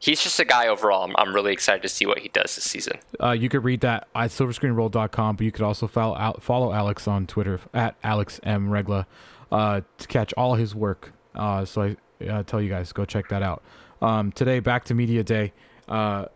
he's 0.05 0.23
just 0.23 0.39
a 0.39 0.45
guy 0.45 0.69
overall. 0.69 1.05
I'm, 1.05 1.15
I'm 1.17 1.35
really 1.35 1.53
excited 1.53 1.83
to 1.83 1.89
see 1.89 2.05
what 2.05 2.19
he 2.19 2.29
does 2.29 2.55
this 2.55 2.65
season. 2.65 2.99
Uh, 3.23 3.31
you 3.31 3.49
could 3.49 3.65
read 3.65 3.81
that 3.81 4.07
at 4.15 4.31
silverscreenroll.com, 4.31 5.37
but 5.37 5.45
you 5.45 5.51
could 5.51 5.63
also 5.63 5.87
follow, 5.87 6.17
out, 6.17 6.43
follow 6.43 6.73
Alex 6.73 7.09
on 7.09 7.27
Twitter 7.27 7.59
at 7.73 7.97
Alex 8.05 8.39
M. 8.43 8.69
Regla 8.69 9.07
uh, 9.51 9.81
to 9.99 10.07
catch 10.07 10.33
all 10.35 10.55
his 10.55 10.75
work. 10.75 11.13
Uh, 11.35 11.65
so 11.65 11.83
I 12.21 12.27
uh, 12.27 12.43
tell 12.43 12.61
you 12.61 12.69
guys, 12.69 12.93
go 12.93 13.05
check 13.05 13.29
that 13.29 13.43
out. 13.43 13.63
Um, 14.03 14.31
today, 14.33 14.61
back 14.61 14.85
to 14.87 14.95
Media 14.95 15.25
Day. 15.25 15.53
Uh, 15.89 16.27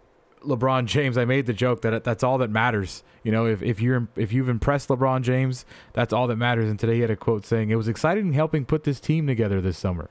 LeBron 0.42 0.86
James, 0.86 1.18
I 1.18 1.24
made 1.24 1.46
the 1.46 1.52
joke 1.52 1.82
that 1.82 2.04
that's 2.04 2.22
all 2.22 2.38
that 2.38 2.50
matters. 2.50 3.02
You 3.24 3.32
know, 3.32 3.46
if, 3.46 3.60
if 3.60 3.80
you're 3.80 4.08
if 4.14 4.32
you've 4.32 4.48
impressed 4.48 4.88
LeBron 4.88 5.22
James, 5.22 5.66
that's 5.92 6.12
all 6.12 6.28
that 6.28 6.36
matters. 6.36 6.70
And 6.70 6.78
today 6.78 6.94
he 6.94 7.00
had 7.00 7.10
a 7.10 7.16
quote 7.16 7.44
saying, 7.44 7.70
"It 7.70 7.74
was 7.74 7.88
exciting 7.88 8.32
helping 8.32 8.64
put 8.64 8.84
this 8.84 9.00
team 9.00 9.26
together 9.26 9.60
this 9.60 9.76
summer." 9.76 10.08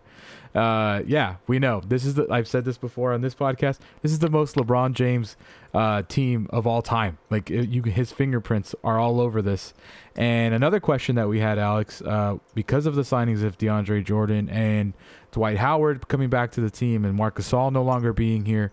Uh, 0.55 1.01
yeah, 1.05 1.35
we 1.47 1.59
know 1.59 1.81
this 1.85 2.05
is 2.05 2.15
the. 2.15 2.27
I've 2.29 2.47
said 2.47 2.65
this 2.65 2.77
before 2.77 3.13
on 3.13 3.21
this 3.21 3.35
podcast. 3.35 3.79
This 4.01 4.11
is 4.11 4.19
the 4.19 4.29
most 4.29 4.55
LeBron 4.55 4.93
James 4.93 5.35
uh, 5.73 6.03
team 6.03 6.47
of 6.51 6.65
all 6.65 6.81
time. 6.81 7.17
Like 7.29 7.51
it, 7.51 7.69
you, 7.69 7.83
his 7.83 8.11
fingerprints 8.11 8.73
are 8.83 8.99
all 8.99 9.19
over 9.21 9.41
this. 9.41 9.73
And 10.15 10.53
another 10.53 10.79
question 10.79 11.15
that 11.15 11.29
we 11.29 11.39
had, 11.39 11.59
Alex, 11.59 12.01
uh, 12.01 12.37
because 12.55 12.85
of 12.85 12.95
the 12.95 13.03
signings 13.03 13.43
of 13.43 13.57
DeAndre 13.57 14.03
Jordan 14.03 14.49
and 14.49 14.93
Dwight 15.31 15.57
Howard 15.57 16.07
coming 16.07 16.29
back 16.29 16.51
to 16.53 16.61
the 16.61 16.71
team, 16.71 17.05
and 17.05 17.13
Marc 17.15 17.37
Gasol 17.37 17.71
no 17.71 17.83
longer 17.83 18.13
being 18.13 18.45
here, 18.45 18.71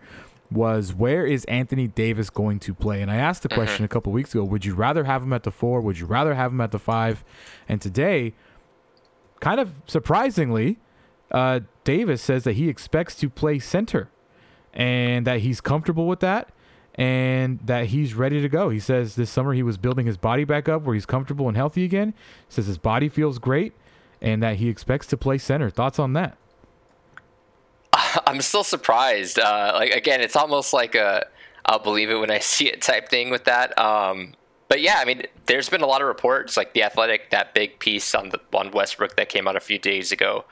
was 0.50 0.94
where 0.94 1.26
is 1.26 1.44
Anthony 1.46 1.86
Davis 1.88 2.30
going 2.30 2.60
to 2.60 2.74
play? 2.74 3.02
And 3.02 3.10
I 3.10 3.16
asked 3.16 3.42
the 3.42 3.48
question 3.48 3.84
a 3.84 3.88
couple 3.88 4.12
weeks 4.12 4.34
ago. 4.34 4.44
Would 4.44 4.64
you 4.64 4.74
rather 4.74 5.04
have 5.04 5.22
him 5.22 5.32
at 5.32 5.42
the 5.42 5.50
four? 5.50 5.80
Would 5.80 5.98
you 5.98 6.06
rather 6.06 6.34
have 6.34 6.52
him 6.52 6.60
at 6.60 6.70
the 6.70 6.78
five? 6.78 7.24
And 7.68 7.80
today, 7.80 8.34
kind 9.40 9.60
of 9.60 9.82
surprisingly 9.86 10.78
uh, 11.30 11.60
Davis 11.84 12.22
says 12.22 12.44
that 12.44 12.52
he 12.52 12.68
expects 12.68 13.14
to 13.16 13.28
play 13.28 13.58
center 13.58 14.08
and 14.72 15.26
that 15.26 15.40
he's 15.40 15.60
comfortable 15.60 16.06
with 16.06 16.20
that 16.20 16.48
and 16.94 17.58
that 17.64 17.86
he's 17.86 18.14
ready 18.14 18.40
to 18.40 18.48
go. 18.48 18.70
He 18.70 18.80
says 18.80 19.16
this 19.16 19.30
summer 19.30 19.52
he 19.52 19.62
was 19.62 19.76
building 19.76 20.06
his 20.06 20.16
body 20.16 20.44
back 20.44 20.68
up 20.68 20.82
where 20.82 20.94
he's 20.94 21.06
comfortable 21.06 21.48
and 21.48 21.56
healthy 21.56 21.84
again. 21.84 22.14
He 22.48 22.54
says 22.54 22.66
his 22.66 22.78
body 22.78 23.08
feels 23.08 23.38
great 23.38 23.72
and 24.20 24.42
that 24.42 24.56
he 24.56 24.68
expects 24.68 25.06
to 25.08 25.16
play 25.16 25.38
center. 25.38 25.70
Thoughts 25.70 25.98
on 25.98 26.12
that? 26.14 26.36
I'm 28.26 28.40
still 28.40 28.64
surprised. 28.64 29.38
Uh, 29.38 29.72
like 29.74 29.90
again, 29.90 30.20
it's 30.20 30.36
almost 30.36 30.72
like 30.72 30.94
a 30.94 31.26
I'll 31.66 31.78
believe 31.78 32.10
it 32.10 32.16
when 32.16 32.30
I 32.30 32.38
see 32.40 32.68
it 32.68 32.82
type 32.82 33.08
thing 33.08 33.30
with 33.30 33.44
that. 33.44 33.76
Um, 33.78 34.34
but 34.68 34.80
yeah, 34.80 34.96
I 34.98 35.04
mean, 35.04 35.22
there's 35.46 35.68
been 35.68 35.82
a 35.82 35.86
lot 35.86 36.00
of 36.00 36.08
reports, 36.08 36.56
like 36.56 36.72
the 36.72 36.82
Athletic, 36.82 37.30
that 37.30 37.54
big 37.54 37.78
piece 37.78 38.14
on 38.14 38.30
the 38.30 38.40
on 38.52 38.70
Westbrook 38.70 39.16
that 39.16 39.28
came 39.28 39.46
out 39.46 39.56
a 39.56 39.60
few 39.60 39.78
days 39.78 40.10
ago 40.10 40.44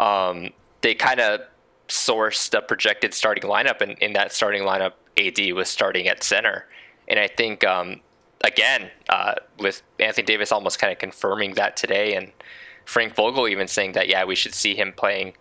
um, 0.00 0.50
they 0.80 0.94
kind 0.94 1.20
of 1.20 1.40
sourced 1.88 2.56
a 2.56 2.62
projected 2.62 3.12
starting 3.12 3.44
lineup, 3.44 3.80
and 3.80 3.98
in 3.98 4.14
that 4.14 4.32
starting 4.32 4.62
lineup, 4.62 4.92
AD 5.18 5.52
was 5.54 5.68
starting 5.68 6.08
at 6.08 6.24
center. 6.24 6.66
And 7.06 7.20
I 7.20 7.28
think, 7.28 7.64
um, 7.64 8.00
again, 8.42 8.90
uh, 9.08 9.34
with 9.58 9.82
Anthony 9.98 10.24
Davis 10.24 10.52
almost 10.52 10.78
kind 10.78 10.92
of 10.92 10.98
confirming 10.98 11.54
that 11.54 11.76
today, 11.76 12.14
and 12.14 12.32
Frank 12.86 13.14
Vogel 13.14 13.46
even 13.46 13.68
saying 13.68 13.92
that, 13.92 14.08
yeah, 14.08 14.24
we 14.24 14.34
should 14.34 14.54
see 14.54 14.74
him 14.74 14.92
playing 14.96 15.34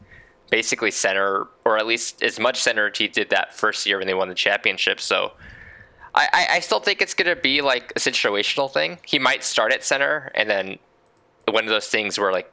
basically 0.51 0.91
center, 0.91 1.47
or 1.63 1.77
at 1.77 1.85
least 1.87 2.21
as 2.21 2.39
much 2.39 2.59
center 2.59 2.89
as 2.89 2.97
he 2.97 3.07
did 3.07 3.29
that 3.29 3.53
first 3.53 3.85
year 3.85 3.97
when 3.99 4.07
they 4.07 4.13
won 4.13 4.27
the 4.27 4.35
championship. 4.35 4.99
So 4.99 5.33
I, 6.13 6.47
I 6.53 6.59
still 6.59 6.79
think 6.79 7.01
it's 7.01 7.13
going 7.13 7.33
to 7.33 7.41
be 7.41 7.61
like 7.61 7.93
a 7.95 7.99
situational 7.99 8.69
thing. 8.69 8.97
He 9.05 9.19
might 9.19 9.43
start 9.43 9.71
at 9.71 9.85
center, 9.85 10.31
and 10.33 10.49
then 10.49 10.79
one 11.45 11.63
of 11.63 11.69
those 11.69 11.87
things 11.87 12.19
where 12.19 12.33
like 12.33 12.51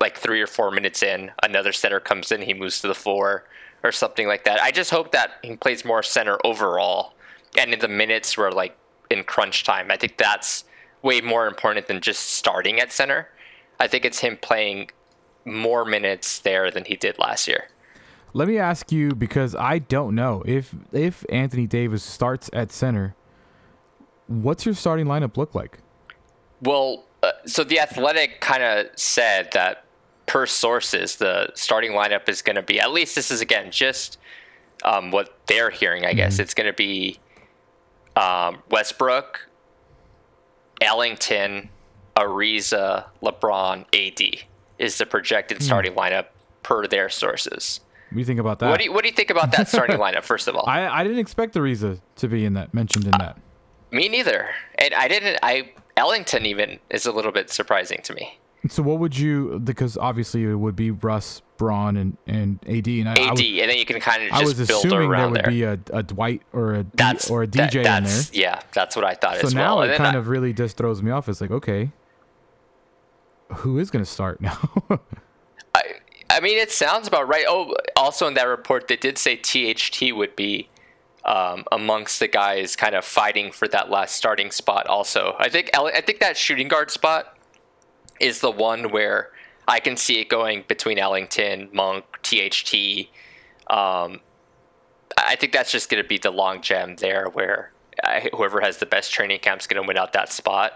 like 0.00 0.18
three 0.18 0.40
or 0.40 0.46
four 0.46 0.70
minutes 0.70 1.02
in, 1.02 1.30
another 1.42 1.72
center 1.72 2.00
comes 2.00 2.32
in, 2.32 2.42
he 2.42 2.54
moves 2.54 2.80
to 2.80 2.88
the 2.88 2.94
four 2.94 3.44
or 3.82 3.92
something 3.92 4.26
like 4.26 4.44
that. 4.44 4.60
I 4.60 4.70
just 4.70 4.90
hope 4.90 5.12
that 5.12 5.32
he 5.42 5.56
plays 5.56 5.84
more 5.84 6.02
center 6.02 6.38
overall, 6.44 7.14
and 7.56 7.72
in 7.72 7.80
the 7.80 7.88
minutes 7.88 8.36
where 8.36 8.50
like 8.50 8.76
in 9.10 9.24
crunch 9.24 9.64
time, 9.64 9.90
I 9.90 9.96
think 9.96 10.16
that's 10.16 10.64
way 11.02 11.20
more 11.20 11.46
important 11.46 11.86
than 11.86 12.00
just 12.00 12.32
starting 12.32 12.80
at 12.80 12.92
center. 12.92 13.28
I 13.78 13.86
think 13.86 14.04
it's 14.04 14.20
him 14.20 14.38
playing 14.40 14.90
more 15.44 15.84
minutes 15.84 16.38
there 16.38 16.70
than 16.70 16.84
he 16.86 16.96
did 16.96 17.18
last 17.18 17.46
year. 17.46 17.68
Let 18.32 18.48
me 18.48 18.58
ask 18.58 18.90
you 18.90 19.14
because 19.14 19.54
I 19.54 19.78
don't 19.78 20.14
know 20.14 20.42
if 20.46 20.74
if 20.92 21.24
Anthony 21.28 21.66
Davis 21.66 22.02
starts 22.02 22.50
at 22.52 22.72
center, 22.72 23.14
what's 24.26 24.66
your 24.66 24.74
starting 24.74 25.06
lineup 25.06 25.36
look 25.36 25.54
like? 25.54 25.78
Well, 26.60 27.04
uh, 27.22 27.32
so 27.46 27.62
the 27.62 27.78
Athletic 27.78 28.40
kind 28.40 28.62
of 28.62 28.86
said 28.96 29.50
that 29.52 29.83
per 30.26 30.46
sources, 30.46 31.16
the 31.16 31.50
starting 31.54 31.92
lineup 31.92 32.28
is 32.28 32.42
going 32.42 32.56
to 32.56 32.62
be 32.62 32.80
at 32.80 32.92
least 32.92 33.14
this 33.14 33.30
is 33.30 33.40
again 33.40 33.70
just 33.70 34.18
um, 34.84 35.10
what 35.10 35.38
they're 35.46 35.70
hearing. 35.70 36.04
I 36.04 36.08
mm-hmm. 36.08 36.18
guess 36.18 36.38
it's 36.38 36.54
going 36.54 36.66
to 36.66 36.72
be 36.72 37.18
um, 38.16 38.62
Westbrook, 38.70 39.48
Ellington, 40.80 41.70
Ariza, 42.16 43.06
LeBron, 43.22 43.84
AD 43.92 44.44
is 44.78 44.98
the 44.98 45.06
projected 45.06 45.58
mm-hmm. 45.58 45.66
starting 45.66 45.94
lineup 45.94 46.26
per 46.62 46.86
their 46.86 47.08
sources. 47.08 47.80
What 48.08 48.16
do 48.16 48.20
you 48.20 48.24
think 48.24 48.40
about 48.40 48.58
that? 48.60 48.70
What 48.70 48.78
do 48.78 48.84
you, 48.84 48.92
what 48.92 49.02
do 49.02 49.08
you 49.08 49.14
think 49.14 49.30
about 49.30 49.52
that 49.52 49.68
starting 49.68 49.96
lineup? 49.98 50.22
First 50.22 50.46
of 50.46 50.54
all, 50.54 50.64
I, 50.68 50.86
I 50.86 51.02
didn't 51.02 51.18
expect 51.18 51.54
Ariza 51.54 52.00
to 52.16 52.28
be 52.28 52.44
in 52.44 52.54
that 52.54 52.72
mentioned 52.72 53.06
in 53.06 53.14
uh, 53.14 53.18
that. 53.18 53.38
Me 53.90 54.08
neither, 54.08 54.50
and 54.78 54.94
I 54.94 55.08
didn't. 55.08 55.38
I 55.42 55.72
Ellington 55.96 56.46
even 56.46 56.78
is 56.90 57.06
a 57.06 57.12
little 57.12 57.32
bit 57.32 57.50
surprising 57.50 58.00
to 58.04 58.14
me. 58.14 58.38
So 58.68 58.82
what 58.82 58.98
would 58.98 59.18
you? 59.18 59.58
Because 59.58 59.98
obviously 59.98 60.44
it 60.44 60.54
would 60.54 60.76
be 60.76 60.90
Russ, 60.90 61.42
Bron, 61.58 61.96
and 61.96 62.16
and 62.26 62.58
AD, 62.66 62.86
and 62.86 63.08
I, 63.08 63.12
AD, 63.12 63.18
I 63.18 63.30
would, 63.32 63.40
and 63.40 63.70
then 63.70 63.76
you 63.76 63.84
can 63.84 64.00
kind 64.00 64.22
of 64.22 64.30
just 64.30 64.42
I 64.42 64.44
was 64.44 64.58
assuming 64.58 65.10
there 65.10 65.28
would 65.28 65.44
there. 65.44 65.50
be 65.50 65.62
a, 65.64 65.78
a 65.92 66.02
Dwight 66.02 66.42
or 66.52 66.74
a 66.74 66.84
D, 66.84 66.90
that's, 66.94 67.30
or 67.30 67.42
a 67.42 67.46
DJ 67.46 67.84
that, 67.84 67.98
in 67.98 68.04
there. 68.04 68.22
Yeah, 68.32 68.60
that's 68.72 68.96
what 68.96 69.04
I 69.04 69.14
thought 69.14 69.36
so 69.40 69.48
as 69.48 69.54
well. 69.54 69.76
Now 69.76 69.82
it 69.82 69.96
kind 69.96 70.16
I, 70.16 70.18
of 70.18 70.28
really 70.28 70.52
just 70.52 70.78
throws 70.78 71.02
me 71.02 71.10
off. 71.10 71.28
It's 71.28 71.42
like 71.42 71.50
okay, 71.50 71.90
who 73.52 73.78
is 73.78 73.90
going 73.90 74.04
to 74.04 74.10
start 74.10 74.40
now? 74.40 74.58
I 75.74 75.82
I 76.30 76.40
mean, 76.40 76.58
it 76.58 76.72
sounds 76.72 77.06
about 77.06 77.28
right. 77.28 77.44
Oh, 77.46 77.74
also 77.96 78.26
in 78.26 78.34
that 78.34 78.44
report, 78.44 78.88
they 78.88 78.96
did 78.96 79.18
say 79.18 79.36
THT 79.36 80.14
would 80.14 80.34
be 80.36 80.68
um, 81.24 81.64
amongst 81.70 82.18
the 82.18 82.28
guys 82.28 82.76
kind 82.76 82.94
of 82.94 83.04
fighting 83.04 83.52
for 83.52 83.68
that 83.68 83.90
last 83.90 84.16
starting 84.16 84.50
spot. 84.50 84.86
Also, 84.86 85.36
I 85.38 85.48
think 85.48 85.70
I 85.76 86.00
think 86.00 86.20
that 86.20 86.36
shooting 86.36 86.68
guard 86.68 86.90
spot 86.90 87.33
is 88.20 88.40
the 88.40 88.50
one 88.50 88.90
where 88.90 89.30
I 89.66 89.80
can 89.80 89.96
see 89.96 90.20
it 90.20 90.28
going 90.28 90.64
between 90.68 90.98
Ellington, 90.98 91.68
Monk, 91.72 92.04
THT. 92.22 93.08
Um, 93.66 94.20
I 95.16 95.36
think 95.36 95.52
that's 95.52 95.70
just 95.70 95.90
going 95.90 96.02
to 96.02 96.08
be 96.08 96.18
the 96.18 96.30
long 96.30 96.60
gem 96.60 96.96
there, 96.96 97.28
where 97.32 97.72
I, 98.02 98.28
whoever 98.34 98.60
has 98.60 98.78
the 98.78 98.86
best 98.86 99.12
training 99.12 99.40
camp 99.40 99.60
is 99.60 99.66
going 99.66 99.82
to 99.82 99.86
win 99.86 99.96
out 99.96 100.12
that 100.12 100.32
spot. 100.32 100.72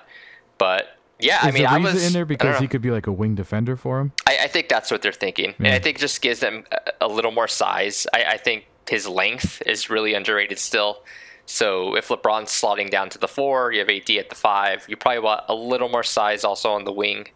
But 0.58 0.98
yeah, 1.18 1.40
is 1.40 1.54
I 1.54 1.58
mean, 1.58 1.66
I 1.66 1.78
was 1.78 2.06
in 2.06 2.12
there 2.12 2.24
because 2.24 2.58
he 2.58 2.68
could 2.68 2.82
be 2.82 2.90
like 2.90 3.06
a 3.06 3.12
wing 3.12 3.34
defender 3.34 3.76
for 3.76 4.00
him. 4.00 4.12
I, 4.26 4.38
I 4.44 4.46
think 4.48 4.68
that's 4.68 4.90
what 4.90 5.02
they're 5.02 5.12
thinking, 5.12 5.54
yeah. 5.58 5.66
and 5.66 5.68
I 5.68 5.78
think 5.78 5.98
just 5.98 6.20
gives 6.20 6.40
them 6.40 6.64
a, 6.72 7.06
a 7.06 7.08
little 7.08 7.32
more 7.32 7.48
size. 7.48 8.06
I, 8.14 8.24
I, 8.24 8.36
think 8.36 8.66
his 8.88 9.08
length 9.08 9.62
is 9.66 9.90
really 9.90 10.14
underrated 10.14 10.58
still. 10.58 11.02
So 11.50 11.96
if 11.96 12.08
LeBron's 12.08 12.50
slotting 12.50 12.90
down 12.90 13.08
to 13.08 13.18
the 13.18 13.26
four, 13.26 13.72
you 13.72 13.78
have 13.78 13.88
AD 13.88 14.10
at 14.10 14.28
the 14.28 14.34
five. 14.34 14.84
You 14.86 14.98
probably 14.98 15.20
want 15.20 15.44
a 15.48 15.54
little 15.54 15.88
more 15.88 16.02
size 16.02 16.44
also 16.44 16.72
on 16.72 16.84
the 16.84 16.92
wing, 16.92 17.28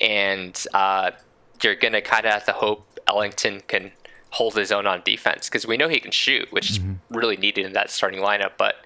and 0.00 0.64
uh, 0.72 1.10
you're 1.60 1.74
gonna 1.74 2.00
kind 2.00 2.26
of 2.26 2.32
have 2.32 2.44
to 2.46 2.52
hope 2.52 3.00
Ellington 3.08 3.60
can 3.66 3.90
hold 4.30 4.54
his 4.54 4.70
own 4.70 4.86
on 4.86 5.02
defense 5.04 5.48
because 5.48 5.66
we 5.66 5.76
know 5.76 5.88
he 5.88 5.98
can 5.98 6.12
shoot, 6.12 6.46
which 6.52 6.74
mm-hmm. 6.74 6.92
is 6.92 6.98
really 7.10 7.36
needed 7.36 7.66
in 7.66 7.72
that 7.72 7.90
starting 7.90 8.20
lineup. 8.20 8.52
But 8.56 8.76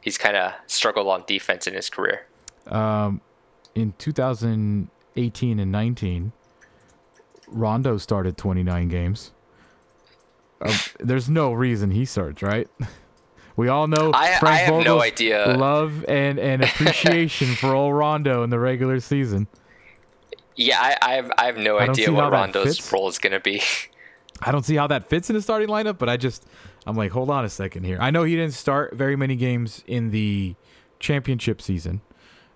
he's 0.00 0.16
kind 0.16 0.34
of 0.34 0.54
struggled 0.66 1.08
on 1.08 1.24
defense 1.26 1.66
in 1.66 1.74
his 1.74 1.90
career. 1.90 2.26
Um, 2.68 3.20
in 3.74 3.92
2018 3.98 5.60
and 5.60 5.70
19, 5.70 6.32
Rondo 7.48 7.98
started 7.98 8.38
29 8.38 8.88
games. 8.88 9.32
Uh, 10.58 10.74
there's 11.00 11.28
no 11.28 11.52
reason 11.52 11.90
he 11.90 12.06
starts, 12.06 12.40
right? 12.40 12.66
We 13.56 13.68
all 13.68 13.86
know 13.86 14.12
I, 14.14 14.38
Frank 14.38 14.54
I 14.54 14.58
have 14.58 14.68
Vogel's 14.68 14.84
no 14.84 15.02
idea. 15.02 15.56
love 15.56 16.04
and, 16.08 16.38
and 16.38 16.62
appreciation 16.62 17.54
for 17.56 17.74
old 17.74 17.94
Rondo 17.94 18.42
in 18.42 18.50
the 18.50 18.58
regular 18.58 19.00
season. 19.00 19.48
Yeah, 20.54 20.78
I, 20.80 20.96
I 21.02 21.14
have 21.14 21.32
I 21.38 21.46
have 21.46 21.56
no 21.56 21.78
I 21.78 21.84
idea 21.84 22.12
what 22.12 22.30
Rondo's 22.30 22.92
role 22.92 23.08
is 23.08 23.18
going 23.18 23.32
to 23.32 23.40
be. 23.40 23.62
I 24.42 24.52
don't 24.52 24.64
see 24.64 24.76
how 24.76 24.86
that 24.88 25.08
fits 25.08 25.30
in 25.30 25.36
the 25.36 25.42
starting 25.42 25.68
lineup, 25.68 25.96
but 25.98 26.08
I 26.10 26.18
just 26.18 26.46
I'm 26.86 26.96
like, 26.96 27.12
hold 27.12 27.30
on 27.30 27.44
a 27.44 27.48
second 27.48 27.84
here. 27.84 27.98
I 28.00 28.10
know 28.10 28.24
he 28.24 28.36
didn't 28.36 28.54
start 28.54 28.94
very 28.94 29.16
many 29.16 29.36
games 29.36 29.82
in 29.86 30.10
the 30.10 30.54
championship 31.00 31.62
season. 31.62 32.02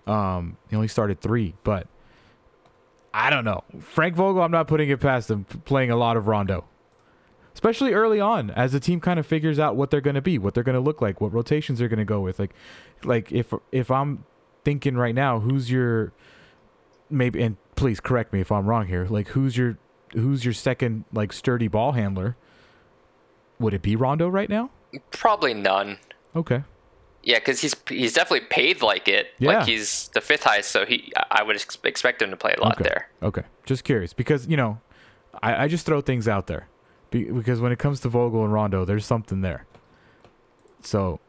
Um, 0.05 0.57
he 0.69 0.75
only 0.75 0.87
started 0.87 1.19
three, 1.19 1.55
but 1.63 1.87
I 3.13 3.29
don't 3.29 3.45
know. 3.45 3.63
Frank 3.79 4.15
Vogel, 4.15 4.41
I'm 4.41 4.51
not 4.51 4.67
putting 4.67 4.89
it 4.89 4.99
past 4.99 5.29
him 5.29 5.45
playing 5.65 5.91
a 5.91 5.95
lot 5.95 6.17
of 6.17 6.27
Rondo 6.27 6.65
especially 7.61 7.93
early 7.93 8.19
on 8.19 8.49
as 8.51 8.71
the 8.71 8.79
team 8.79 8.99
kind 8.99 9.19
of 9.19 9.25
figures 9.27 9.59
out 9.59 9.75
what 9.75 9.91
they're 9.91 10.01
going 10.01 10.15
to 10.15 10.21
be, 10.21 10.39
what 10.39 10.55
they're 10.55 10.63
going 10.63 10.73
to 10.73 10.81
look 10.81 10.99
like, 10.99 11.21
what 11.21 11.31
rotations 11.31 11.77
they're 11.77 11.87
going 11.87 11.99
to 11.99 12.05
go 12.05 12.19
with. 12.19 12.39
Like, 12.39 12.55
like 13.03 13.31
if 13.31 13.53
if 13.71 13.91
I'm 13.91 14.23
thinking 14.65 14.97
right 14.97 15.13
now, 15.13 15.39
who's 15.39 15.69
your 15.69 16.11
maybe 17.07 17.39
and 17.43 17.57
please 17.75 17.99
correct 17.99 18.33
me 18.33 18.41
if 18.41 18.51
I'm 18.51 18.65
wrong 18.65 18.87
here. 18.87 19.05
Like, 19.07 19.29
who's 19.29 19.55
your 19.55 19.77
who's 20.13 20.43
your 20.43 20.55
second 20.55 21.05
like 21.13 21.31
sturdy 21.31 21.67
ball 21.67 21.91
handler? 21.91 22.35
Would 23.59 23.75
it 23.75 23.83
be 23.83 23.95
Rondo 23.95 24.27
right 24.27 24.49
now? 24.49 24.71
Probably 25.11 25.53
none. 25.53 25.99
Okay. 26.35 26.63
Yeah, 27.21 27.37
because 27.37 27.61
he's 27.61 27.75
he's 27.87 28.13
definitely 28.13 28.47
paid 28.47 28.81
like 28.81 29.07
it. 29.07 29.27
Yeah. 29.37 29.59
Like 29.59 29.67
he's 29.67 30.07
the 30.15 30.21
fifth 30.21 30.45
highest, 30.45 30.71
so 30.71 30.83
he 30.83 31.13
I 31.29 31.43
would 31.43 31.55
expect 31.83 32.23
him 32.23 32.31
to 32.31 32.37
play 32.37 32.55
a 32.57 32.61
lot 32.61 32.81
okay. 32.81 32.85
there. 32.85 33.09
Okay. 33.21 33.43
Just 33.67 33.83
curious 33.83 34.13
because 34.13 34.47
you 34.47 34.57
know, 34.57 34.81
I, 35.43 35.65
I 35.65 35.67
just 35.67 35.85
throw 35.85 36.01
things 36.01 36.27
out 36.27 36.47
there 36.47 36.67
because 37.11 37.59
when 37.59 37.71
it 37.71 37.79
comes 37.79 37.99
to 37.99 38.09
Vogel 38.09 38.43
and 38.43 38.53
Rondo, 38.53 38.85
there's 38.85 39.05
something 39.05 39.41
there. 39.41 39.65
So 40.81 41.19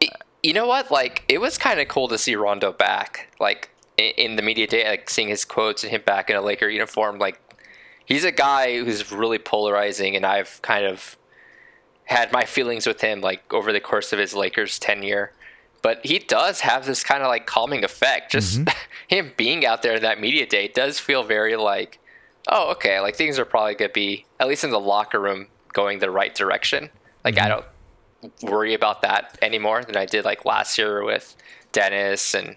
You 0.42 0.52
know 0.54 0.66
what? 0.66 0.90
Like, 0.90 1.24
it 1.28 1.40
was 1.40 1.58
kind 1.58 1.78
of 1.80 1.88
cool 1.88 2.08
to 2.08 2.18
see 2.18 2.34
Rondo 2.34 2.72
back. 2.72 3.32
Like 3.38 3.70
in, 3.98 4.12
in 4.16 4.36
the 4.36 4.42
media 4.42 4.66
day, 4.66 4.88
like 4.88 5.10
seeing 5.10 5.28
his 5.28 5.44
quotes 5.44 5.82
and 5.82 5.92
him 5.92 6.02
back 6.06 6.30
in 6.30 6.36
a 6.36 6.40
Laker 6.40 6.68
uniform. 6.68 7.18
Like, 7.18 7.40
he's 8.04 8.24
a 8.24 8.32
guy 8.32 8.78
who's 8.78 9.12
really 9.12 9.38
polarizing, 9.38 10.16
and 10.16 10.24
I've 10.24 10.62
kind 10.62 10.86
of 10.86 11.16
had 12.04 12.32
my 12.32 12.44
feelings 12.44 12.86
with 12.86 13.00
him 13.00 13.20
like 13.20 13.52
over 13.52 13.72
the 13.72 13.80
course 13.80 14.12
of 14.12 14.18
his 14.18 14.34
Lakers 14.34 14.78
tenure. 14.78 15.32
But 15.82 16.04
he 16.06 16.20
does 16.20 16.60
have 16.60 16.86
this 16.86 17.02
kind 17.02 17.22
of 17.22 17.28
like 17.28 17.46
calming 17.46 17.82
effect. 17.82 18.32
Just 18.32 18.60
mm-hmm. 18.60 18.78
him 19.08 19.32
being 19.36 19.66
out 19.66 19.82
there 19.82 19.96
in 19.96 20.02
that 20.02 20.20
media 20.20 20.46
day 20.46 20.68
does 20.68 21.00
feel 21.00 21.24
very 21.24 21.56
like, 21.56 21.98
oh, 22.48 22.70
okay, 22.72 23.00
like 23.00 23.16
things 23.16 23.38
are 23.38 23.44
probably 23.44 23.74
gonna 23.74 23.90
be 23.90 24.26
at 24.38 24.46
least 24.46 24.62
in 24.62 24.70
the 24.70 24.80
locker 24.80 25.20
room 25.20 25.48
going 25.72 25.98
the 25.98 26.10
right 26.10 26.34
direction. 26.34 26.90
Like 27.24 27.38
I 27.38 27.48
don't 27.48 27.64
worry 28.42 28.74
about 28.74 29.02
that 29.02 29.38
anymore 29.42 29.82
than 29.84 29.96
I 29.96 30.06
did 30.06 30.24
like 30.24 30.44
last 30.44 30.78
year 30.78 31.04
with 31.04 31.36
Dennis 31.72 32.34
and 32.34 32.56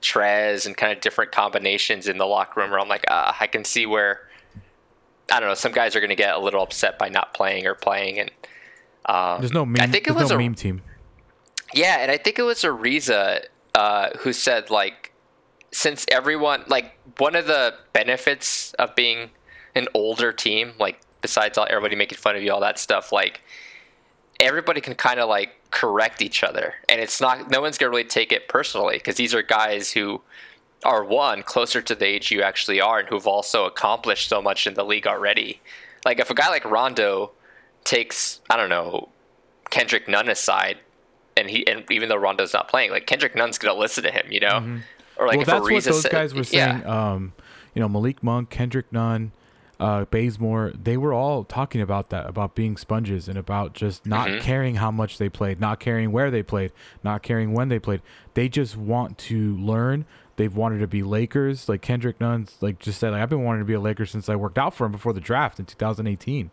Trez 0.00 0.66
and 0.66 0.76
kind 0.76 0.92
of 0.92 1.00
different 1.00 1.32
combinations 1.32 2.08
in 2.08 2.18
the 2.18 2.26
locker 2.26 2.60
room 2.60 2.70
where 2.70 2.80
I'm 2.80 2.88
like, 2.88 3.04
ah, 3.08 3.36
I 3.40 3.46
can 3.46 3.64
see 3.64 3.86
where 3.86 4.28
I 5.32 5.40
don't 5.40 5.48
know, 5.48 5.54
some 5.54 5.72
guys 5.72 5.96
are 5.96 6.00
going 6.00 6.10
to 6.10 6.16
get 6.16 6.34
a 6.34 6.38
little 6.38 6.62
upset 6.62 6.98
by 6.98 7.08
not 7.08 7.32
playing 7.32 7.66
or 7.66 7.74
playing, 7.74 8.18
and 8.18 8.30
um, 9.06 9.40
there's 9.40 9.52
no 9.52 9.64
meme. 9.64 9.80
I 9.80 9.86
think 9.86 10.06
it 10.06 10.14
was 10.14 10.30
no 10.30 10.36
a 10.36 10.38
meme 10.38 10.54
team. 10.54 10.82
yeah, 11.72 11.98
and 12.00 12.10
I 12.10 12.18
think 12.18 12.38
it 12.38 12.42
was 12.42 12.58
Ariza 12.58 13.44
uh, 13.74 14.10
who 14.18 14.32
said 14.32 14.70
like, 14.70 15.12
since 15.72 16.04
everyone 16.10 16.64
like 16.68 16.96
one 17.18 17.34
of 17.34 17.46
the 17.46 17.74
benefits 17.92 18.74
of 18.74 18.94
being 18.94 19.30
an 19.74 19.88
older 19.94 20.32
team, 20.32 20.72
like 20.78 21.00
besides 21.24 21.56
all 21.56 21.66
everybody 21.70 21.96
making 21.96 22.18
fun 22.18 22.36
of 22.36 22.42
you, 22.42 22.52
all 22.52 22.60
that 22.60 22.78
stuff, 22.78 23.10
like 23.10 23.40
everybody 24.40 24.82
can 24.82 24.94
kind 24.94 25.18
of 25.18 25.26
like 25.26 25.56
correct 25.70 26.20
each 26.20 26.44
other, 26.44 26.74
and 26.86 27.00
it's 27.00 27.18
not 27.18 27.50
no 27.50 27.62
one's 27.62 27.78
gonna 27.78 27.88
really 27.88 28.04
take 28.04 28.30
it 28.30 28.46
personally 28.46 28.98
because 28.98 29.14
these 29.14 29.32
are 29.34 29.40
guys 29.40 29.90
who 29.90 30.20
are 30.84 31.02
one 31.02 31.42
closer 31.42 31.80
to 31.80 31.94
the 31.94 32.04
age 32.04 32.30
you 32.30 32.42
actually 32.42 32.78
are, 32.78 32.98
and 32.98 33.08
who've 33.08 33.26
also 33.26 33.64
accomplished 33.64 34.28
so 34.28 34.42
much 34.42 34.66
in 34.66 34.74
the 34.74 34.84
league 34.84 35.06
already. 35.06 35.62
Like 36.04 36.20
if 36.20 36.28
a 36.28 36.34
guy 36.34 36.50
like 36.50 36.66
Rondo 36.66 37.30
takes 37.84 38.42
I 38.50 38.58
don't 38.58 38.68
know 38.68 39.08
Kendrick 39.70 40.06
Nunn 40.06 40.28
aside, 40.28 40.76
and 41.38 41.48
he 41.48 41.66
and 41.66 41.90
even 41.90 42.10
though 42.10 42.16
Rondo's 42.16 42.52
not 42.52 42.68
playing, 42.68 42.90
like 42.90 43.06
Kendrick 43.06 43.34
Nunn's 43.34 43.56
gonna 43.56 43.80
listen 43.80 44.04
to 44.04 44.10
him, 44.10 44.26
you 44.30 44.40
know, 44.40 44.80
or 45.16 45.26
like 45.26 45.38
well, 45.38 45.40
if 45.40 45.46
that's 45.46 45.62
what 45.62 45.84
those 45.84 46.02
said- 46.02 46.12
guys 46.12 46.34
were 46.34 46.42
yeah. 46.50 46.82
saying. 46.82 46.86
Um, 46.86 47.32
you 47.74 47.80
know, 47.80 47.88
Malik 47.88 48.22
Monk, 48.22 48.50
Kendrick 48.50 48.92
Nunn, 48.92 49.32
uh, 49.80 50.04
Bazemore, 50.06 50.72
they 50.80 50.96
were 50.96 51.12
all 51.12 51.44
talking 51.44 51.80
about 51.80 52.10
that, 52.10 52.26
about 52.28 52.54
being 52.54 52.76
sponges 52.76 53.28
and 53.28 53.36
about 53.38 53.72
just 53.74 54.06
not 54.06 54.28
Mm-hmm. 54.28 54.44
caring 54.44 54.74
how 54.76 54.90
much 54.90 55.18
they 55.18 55.28
played, 55.28 55.60
not 55.60 55.80
caring 55.80 56.12
where 56.12 56.30
they 56.30 56.42
played, 56.42 56.72
not 57.02 57.22
caring 57.22 57.52
when 57.52 57.68
they 57.68 57.78
played. 57.78 58.00
They 58.34 58.48
just 58.48 58.76
want 58.76 59.18
to 59.18 59.56
learn. 59.56 60.04
They've 60.36 60.54
wanted 60.54 60.78
to 60.78 60.86
be 60.86 61.02
Lakers. 61.02 61.68
Like 61.68 61.82
Kendrick 61.82 62.20
Nunn's 62.20 62.56
like 62.60 62.78
just 62.78 62.98
said, 63.00 63.10
like, 63.12 63.22
I've 63.22 63.28
been 63.30 63.44
wanting 63.44 63.60
to 63.62 63.66
be 63.66 63.74
a 63.74 63.80
Laker 63.80 64.06
since 64.06 64.28
I 64.28 64.36
worked 64.36 64.58
out 64.58 64.74
for 64.74 64.84
him 64.86 64.92
before 64.92 65.12
the 65.12 65.20
draft 65.20 65.58
in 65.58 65.64
2018. 65.66 66.50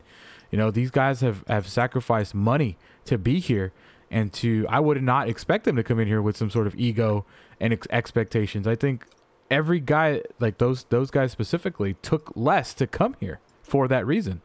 You 0.52 0.58
know, 0.58 0.70
these 0.72 0.92
guys 0.92 1.22
have 1.22 1.44
have 1.48 1.68
sacrificed 1.68 2.36
money 2.36 2.78
to 3.06 3.18
be 3.18 3.40
here 3.40 3.72
and 4.12 4.34
to 4.34 4.66
I 4.70 4.80
would 4.80 5.02
not 5.02 5.30
expect 5.30 5.64
them 5.66 5.76
to 5.78 5.84
come 5.84 6.00
in 6.00 6.08
here 6.08 6.22
with 6.22 6.36
some 6.38 6.50
sort 6.50 6.68
of 6.68 6.76
ego 6.76 7.26
and 7.60 7.74
ex- 7.74 7.88
expectations. 7.90 8.68
I 8.68 8.76
think 8.76 9.06
every 9.52 9.82
guy 9.82 10.22
like 10.40 10.58
those 10.58 10.86
those 10.86 11.12
guys 11.12 11.32
specifically 11.32 11.96
took 12.02 12.32
less 12.36 12.74
to 12.76 12.88
come 12.88 13.16
here 13.20 13.40
for 13.62 13.88
that 13.90 14.08
reason. 14.08 14.42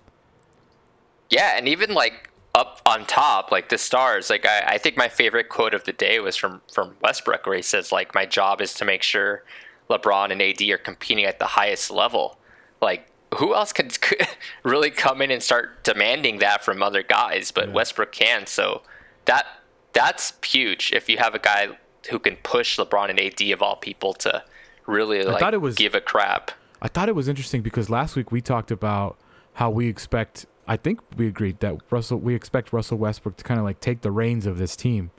Yeah, 1.31 1.57
and 1.57 1.69
even 1.69 1.95
like 1.95 2.31
up 2.55 2.83
on 2.85 3.07
top, 3.07 3.51
like 3.53 3.69
the 3.69 3.79
stars, 3.79 4.29
like 4.29 4.45
I, 4.45 4.65
I 4.67 4.79
think 4.79 4.97
my 4.97 5.09
favorite 5.09 5.49
quote 5.49 5.73
of 5.73 5.85
the 5.85 5.93
day 5.93 6.19
was 6.21 6.37
from 6.37 6.61
from 6.73 6.97
Westbrook, 7.01 7.47
where 7.47 7.57
he 7.57 7.63
says 7.63 7.93
like, 7.93 8.15
"My 8.15 8.27
job 8.27 8.61
is 8.61 8.75
to 8.75 8.85
make 8.85 9.03
sure 9.03 9.45
LeBron 9.89 10.33
and 10.33 10.43
AD 10.43 10.61
are 10.71 10.79
competing 10.79 11.25
at 11.25 11.39
the 11.39 11.47
highest 11.47 11.91
level." 11.91 12.39
Like, 12.83 13.09
who 13.39 13.55
else 13.55 13.73
could, 13.73 13.99
could 14.01 14.27
really 14.63 14.91
come 14.91 15.23
in 15.23 15.31
and 15.31 15.43
start 15.43 15.83
demanding 15.85 16.39
that 16.39 16.65
from 16.65 16.83
other 16.83 17.03
guys? 17.03 17.51
But 17.51 17.73
Westbrook 17.73 18.13
can, 18.13 18.47
so 18.47 18.83
that 19.25 19.47
that's 19.93 20.33
huge. 20.45 20.93
If 20.93 21.09
you 21.09 21.19
have 21.19 21.35
a 21.35 21.39
guy 21.39 21.69
who 22.11 22.19
can 22.19 22.37
push 22.37 22.79
LeBron 22.79 23.11
and 23.11 23.21
AD 23.21 23.41
of 23.51 23.63
all 23.63 23.77
people 23.77 24.13
to 24.15 24.45
really 24.87 25.23
like 25.23 25.41
thought 25.41 25.55
it 25.55 25.61
was- 25.61 25.75
give 25.77 25.95
a 25.95 26.01
crap. 26.01 26.51
I 26.83 26.89
thought 26.89 27.09
it 27.09 27.15
was 27.15 27.27
interesting 27.29 27.63
because 27.63 27.89
last 27.89 28.17
week 28.17 28.31
we 28.31 28.41
talked 28.41 28.71
about 28.71 29.17
how 29.55 29.71
we 29.71 29.89
expect. 29.89 30.47
I 30.69 30.77
think 30.77 31.01
we 31.17 31.27
agreed 31.27 31.61
that 31.61 31.77
Russell. 31.91 32.19
We 32.19 32.35
expect 32.35 32.73
Russell 32.73 32.99
Westbrook 32.99 33.37
to 33.39 33.45
kind 33.45 33.59
of 33.59 33.65
like 33.65 33.81
take 33.81 34.03
the 34.03 34.11
reins 34.11 34.47
of 34.47 34.59
this 34.59 34.77
team, 34.77 35.11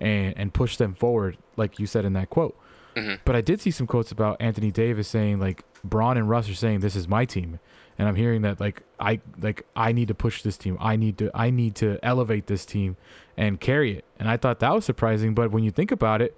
and 0.00 0.34
and 0.36 0.54
push 0.54 0.76
them 0.76 0.94
forward, 0.94 1.36
like 1.56 1.78
you 1.78 1.86
said 1.86 2.04
in 2.04 2.12
that 2.14 2.30
quote. 2.30 2.56
Mm-hmm. 2.96 3.16
But 3.24 3.36
I 3.36 3.40
did 3.40 3.60
see 3.60 3.70
some 3.70 3.86
quotes 3.86 4.10
about 4.12 4.36
Anthony 4.40 4.70
Davis 4.70 5.08
saying 5.08 5.40
like 5.40 5.64
Bron 5.84 6.16
and 6.16 6.28
Russ 6.28 6.48
are 6.48 6.54
saying 6.54 6.80
this 6.80 6.96
is 6.96 7.08
my 7.08 7.24
team, 7.24 7.58
and 7.98 8.08
I'm 8.08 8.16
hearing 8.16 8.42
that 8.42 8.60
like 8.60 8.82
I 8.98 9.20
like 9.40 9.66
I 9.74 9.92
need 9.92 10.08
to 10.08 10.14
push 10.14 10.42
this 10.42 10.56
team. 10.56 10.76
I 10.80 10.96
need 10.96 11.18
to 11.18 11.30
I 11.34 11.50
need 11.50 11.74
to 11.76 11.98
elevate 12.02 12.46
this 12.46 12.64
team 12.64 12.96
and 13.36 13.60
carry 13.60 13.96
it. 13.96 14.04
And 14.18 14.28
I 14.28 14.36
thought 14.36 14.60
that 14.60 14.72
was 14.74 14.84
surprising. 14.84 15.34
But 15.34 15.50
when 15.50 15.64
you 15.64 15.70
think 15.70 15.90
about 15.90 16.22
it, 16.22 16.36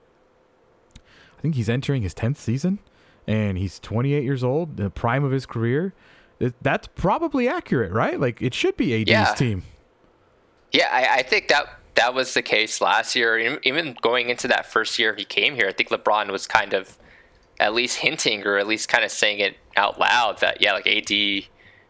I 1.43 1.49
think 1.51 1.57
he's 1.57 1.69
entering 1.69 2.03
his 2.03 2.15
10th 2.15 2.37
season 2.37 2.79
and 3.27 3.59
he's 3.59 3.81
28 3.81 4.23
years 4.23 4.45
old, 4.45 4.77
the 4.77 4.91
prime 4.91 5.25
of 5.25 5.33
his 5.33 5.45
career. 5.45 5.93
That's 6.61 6.87
probably 6.87 7.49
accurate, 7.49 7.91
right? 7.91 8.19
Like 8.21 8.41
it 8.41 8.55
should 8.55 8.77
be 8.77 8.95
AD's 8.95 9.11
Yeah. 9.11 9.35
team. 9.35 9.65
Yeah, 10.71 10.89
I, 10.93 11.17
I 11.19 11.23
think 11.25 11.49
that 11.49 11.67
that 11.95 12.15
was 12.15 12.33
the 12.35 12.43
case 12.43 12.81
last 12.81 13.17
year. 13.17 13.37
Even- 13.41 13.59
Even 13.65 13.97
going 14.03 14.31
into 14.31 14.47
that 14.49 14.67
first 14.67 15.01
year 15.01 15.17
he 15.17 15.25
came 15.25 15.57
here, 15.57 15.67
I 15.67 15.73
think 15.73 15.89
LeBron 15.91 16.31
was 16.31 16.47
kind 16.47 16.75
of 16.75 16.97
at 17.59 17.75
least 17.75 17.97
hinting 17.99 18.47
or 18.47 18.57
at 18.59 18.69
least 18.69 18.89
kind 18.89 19.03
of 19.05 19.11
saying 19.11 19.41
it 19.41 19.57
out 19.77 19.99
loud 19.99 20.39
that 20.43 20.61
yeah, 20.63 20.75
like 20.75 20.87
AD 20.87 21.11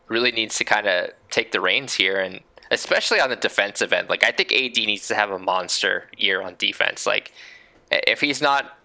really 0.08 0.32
needs 0.32 0.56
to 0.56 0.64
kind 0.64 0.86
of 0.86 1.10
take 1.30 1.52
the 1.52 1.60
reins 1.60 1.92
here, 1.92 2.16
and 2.16 2.40
especially 2.70 3.20
on 3.20 3.28
the 3.28 3.36
defensive 3.36 3.92
end. 3.92 4.08
Like 4.08 4.24
I 4.24 4.30
think 4.30 4.50
AD 4.50 4.76
needs 4.86 5.08
to 5.08 5.14
have 5.14 5.30
a 5.30 5.38
monster 5.38 6.08
year 6.16 6.40
on 6.40 6.54
defense. 6.56 7.04
Like 7.06 7.32
if 7.90 8.22
he's 8.22 8.40
not 8.40 8.78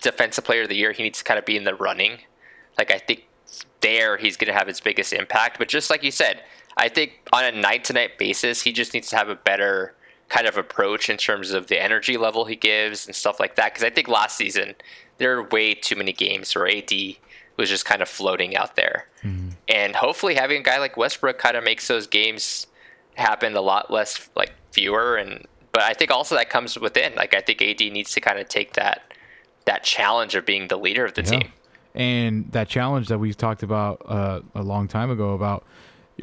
defensive 0.00 0.44
player 0.44 0.62
of 0.62 0.68
the 0.68 0.76
year, 0.76 0.92
he 0.92 1.02
needs 1.02 1.18
to 1.18 1.24
kind 1.24 1.38
of 1.38 1.44
be 1.44 1.56
in 1.56 1.64
the 1.64 1.74
running. 1.74 2.18
Like 2.78 2.90
I 2.90 2.98
think 2.98 3.26
there 3.80 4.16
he's 4.16 4.36
going 4.36 4.52
to 4.52 4.58
have 4.58 4.68
his 4.68 4.80
biggest 4.80 5.12
impact. 5.12 5.58
But 5.58 5.68
just 5.68 5.90
like 5.90 6.02
you 6.02 6.10
said, 6.10 6.42
I 6.76 6.88
think 6.88 7.12
on 7.32 7.44
a 7.44 7.52
night 7.52 7.84
to 7.84 7.92
night 7.92 8.18
basis, 8.18 8.62
he 8.62 8.72
just 8.72 8.94
needs 8.94 9.08
to 9.10 9.16
have 9.16 9.28
a 9.28 9.34
better 9.34 9.94
kind 10.28 10.46
of 10.46 10.56
approach 10.56 11.10
in 11.10 11.16
terms 11.16 11.50
of 11.50 11.66
the 11.66 11.82
energy 11.82 12.16
level 12.16 12.44
he 12.44 12.56
gives 12.56 13.06
and 13.06 13.14
stuff 13.14 13.40
like 13.40 13.56
that. 13.56 13.72
Because 13.72 13.84
I 13.84 13.90
think 13.90 14.08
last 14.08 14.36
season 14.36 14.74
there 15.18 15.36
were 15.36 15.48
way 15.48 15.74
too 15.74 15.96
many 15.96 16.12
games 16.12 16.54
where 16.54 16.68
AD 16.68 16.92
was 17.56 17.68
just 17.68 17.84
kind 17.84 18.00
of 18.00 18.08
floating 18.08 18.56
out 18.56 18.76
there. 18.76 19.06
Mm-hmm. 19.22 19.50
And 19.68 19.96
hopefully 19.96 20.34
having 20.34 20.60
a 20.60 20.62
guy 20.62 20.78
like 20.78 20.96
Westbrook 20.96 21.38
kind 21.38 21.56
of 21.56 21.64
makes 21.64 21.88
those 21.88 22.06
games 22.06 22.66
happen 23.14 23.54
a 23.54 23.60
lot 23.60 23.90
less 23.90 24.30
like 24.34 24.52
fewer 24.72 25.16
and 25.16 25.46
but 25.72 25.82
I 25.82 25.92
think 25.92 26.10
also 26.10 26.34
that 26.34 26.50
comes 26.50 26.78
within. 26.78 27.14
Like 27.14 27.34
I 27.34 27.40
think 27.40 27.62
AD 27.62 27.80
needs 27.92 28.12
to 28.14 28.20
kind 28.20 28.38
of 28.38 28.48
take 28.48 28.72
that 28.72 29.12
that 29.66 29.84
challenge 29.84 30.34
of 30.34 30.44
being 30.46 30.68
the 30.68 30.76
leader 30.76 31.04
of 31.04 31.14
the 31.14 31.22
Yeah. 31.22 31.30
team. 31.30 31.52
And 31.94 32.52
that 32.52 32.68
challenge 32.68 33.08
that 33.08 33.18
we 33.18 33.34
talked 33.34 33.62
about 33.62 34.02
uh, 34.06 34.40
a 34.54 34.62
long 34.62 34.86
time 34.88 35.10
ago 35.10 35.34
about 35.34 35.64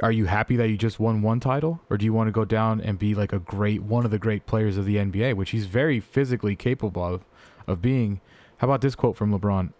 are 0.03 0.11
you 0.11 0.25
happy 0.25 0.55
that 0.55 0.69
you 0.69 0.77
just 0.77 0.99
won 0.99 1.21
one 1.23 1.39
title 1.39 1.81
or 1.89 1.97
do 1.97 2.05
you 2.05 2.13
want 2.13 2.27
to 2.27 2.31
go 2.31 2.45
down 2.45 2.79
and 2.79 2.99
be 2.99 3.15
like 3.15 3.33
a 3.33 3.39
great 3.39 3.81
one 3.81 4.05
of 4.05 4.11
the 4.11 4.19
great 4.19 4.45
players 4.45 4.77
of 4.77 4.85
the 4.85 4.95
NBA, 4.97 5.33
which 5.33 5.49
he's 5.49 5.65
very 5.65 5.99
physically 5.99 6.55
capable 6.55 7.03
of 7.03 7.25
of 7.67 7.81
being. 7.81 8.21
How 8.57 8.67
about 8.67 8.81
this 8.81 8.95
quote 8.95 9.15
from 9.17 9.37
LeBron? 9.37 9.73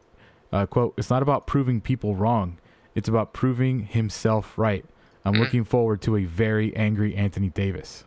Uh, 0.52 0.65
quote, 0.65 0.93
it's 0.98 1.10
not 1.10 1.22
about 1.22 1.46
proving 1.48 1.80
people 1.82 2.15
wrong. 2.15 2.58
It's 2.96 3.08
about 3.08 3.32
proving 3.32 3.86
himself 3.86 4.58
right. 4.58 4.84
I'm 5.24 5.36
looking 5.36 5.63
forward 5.63 6.02
to 6.04 6.15
a 6.17 6.24
very 6.26 6.76
angry 6.76 7.15
Anthony 7.15 7.50
Davis. 7.50 8.06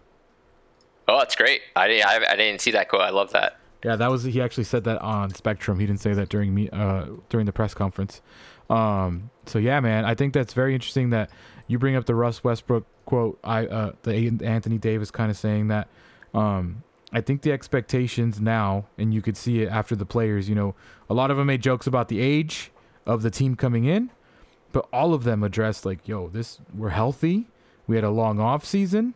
Oh, 1.06 1.18
that's 1.18 1.36
great. 1.36 1.60
I 1.76 1.86
didn't 1.88 2.06
I, 2.06 2.32
I 2.32 2.36
didn't 2.36 2.60
see 2.60 2.72
that 2.72 2.88
quote. 2.88 3.02
I 3.02 3.10
love 3.10 3.30
that. 3.32 3.56
Yeah, 3.84 3.96
that 3.96 4.10
was 4.10 4.24
he 4.24 4.40
actually 4.42 4.64
said 4.64 4.84
that 4.84 5.00
on 5.00 5.32
Spectrum. 5.34 5.78
He 5.80 5.86
didn't 5.86 6.00
say 6.00 6.12
that 6.12 6.28
during 6.28 6.54
me 6.54 6.68
uh 6.70 7.06
during 7.28 7.46
the 7.46 7.52
press 7.52 7.74
conference. 7.74 8.20
Um 8.68 9.30
so 9.46 9.58
yeah, 9.58 9.80
man, 9.80 10.04
I 10.04 10.14
think 10.14 10.34
that's 10.34 10.52
very 10.52 10.74
interesting 10.74 11.10
that 11.10 11.30
you 11.66 11.78
bring 11.78 11.96
up 11.96 12.04
the 12.06 12.14
Russ 12.14 12.44
Westbrook 12.44 12.84
quote. 13.06 13.38
I 13.42 13.66
uh 13.66 13.92
the 14.02 14.38
Anthony 14.44 14.78
Davis 14.78 15.10
kind 15.10 15.30
of 15.30 15.36
saying 15.36 15.68
that 15.68 15.88
um 16.34 16.82
I 17.12 17.20
think 17.20 17.42
the 17.42 17.52
expectations 17.52 18.40
now 18.40 18.86
and 18.98 19.12
you 19.12 19.22
could 19.22 19.36
see 19.36 19.62
it 19.62 19.68
after 19.68 19.96
the 19.96 20.06
players, 20.06 20.48
you 20.48 20.54
know, 20.54 20.74
a 21.08 21.14
lot 21.14 21.30
of 21.30 21.36
them 21.36 21.46
made 21.46 21.62
jokes 21.62 21.86
about 21.86 22.08
the 22.08 22.20
age 22.20 22.70
of 23.06 23.22
the 23.22 23.30
team 23.30 23.56
coming 23.56 23.84
in, 23.84 24.10
but 24.72 24.86
all 24.92 25.14
of 25.14 25.24
them 25.24 25.42
addressed 25.42 25.84
like, 25.84 26.06
yo, 26.06 26.28
this 26.28 26.60
we're 26.74 26.90
healthy. 26.90 27.48
We 27.86 27.96
had 27.96 28.04
a 28.04 28.10
long 28.10 28.38
off 28.38 28.64
season 28.64 29.14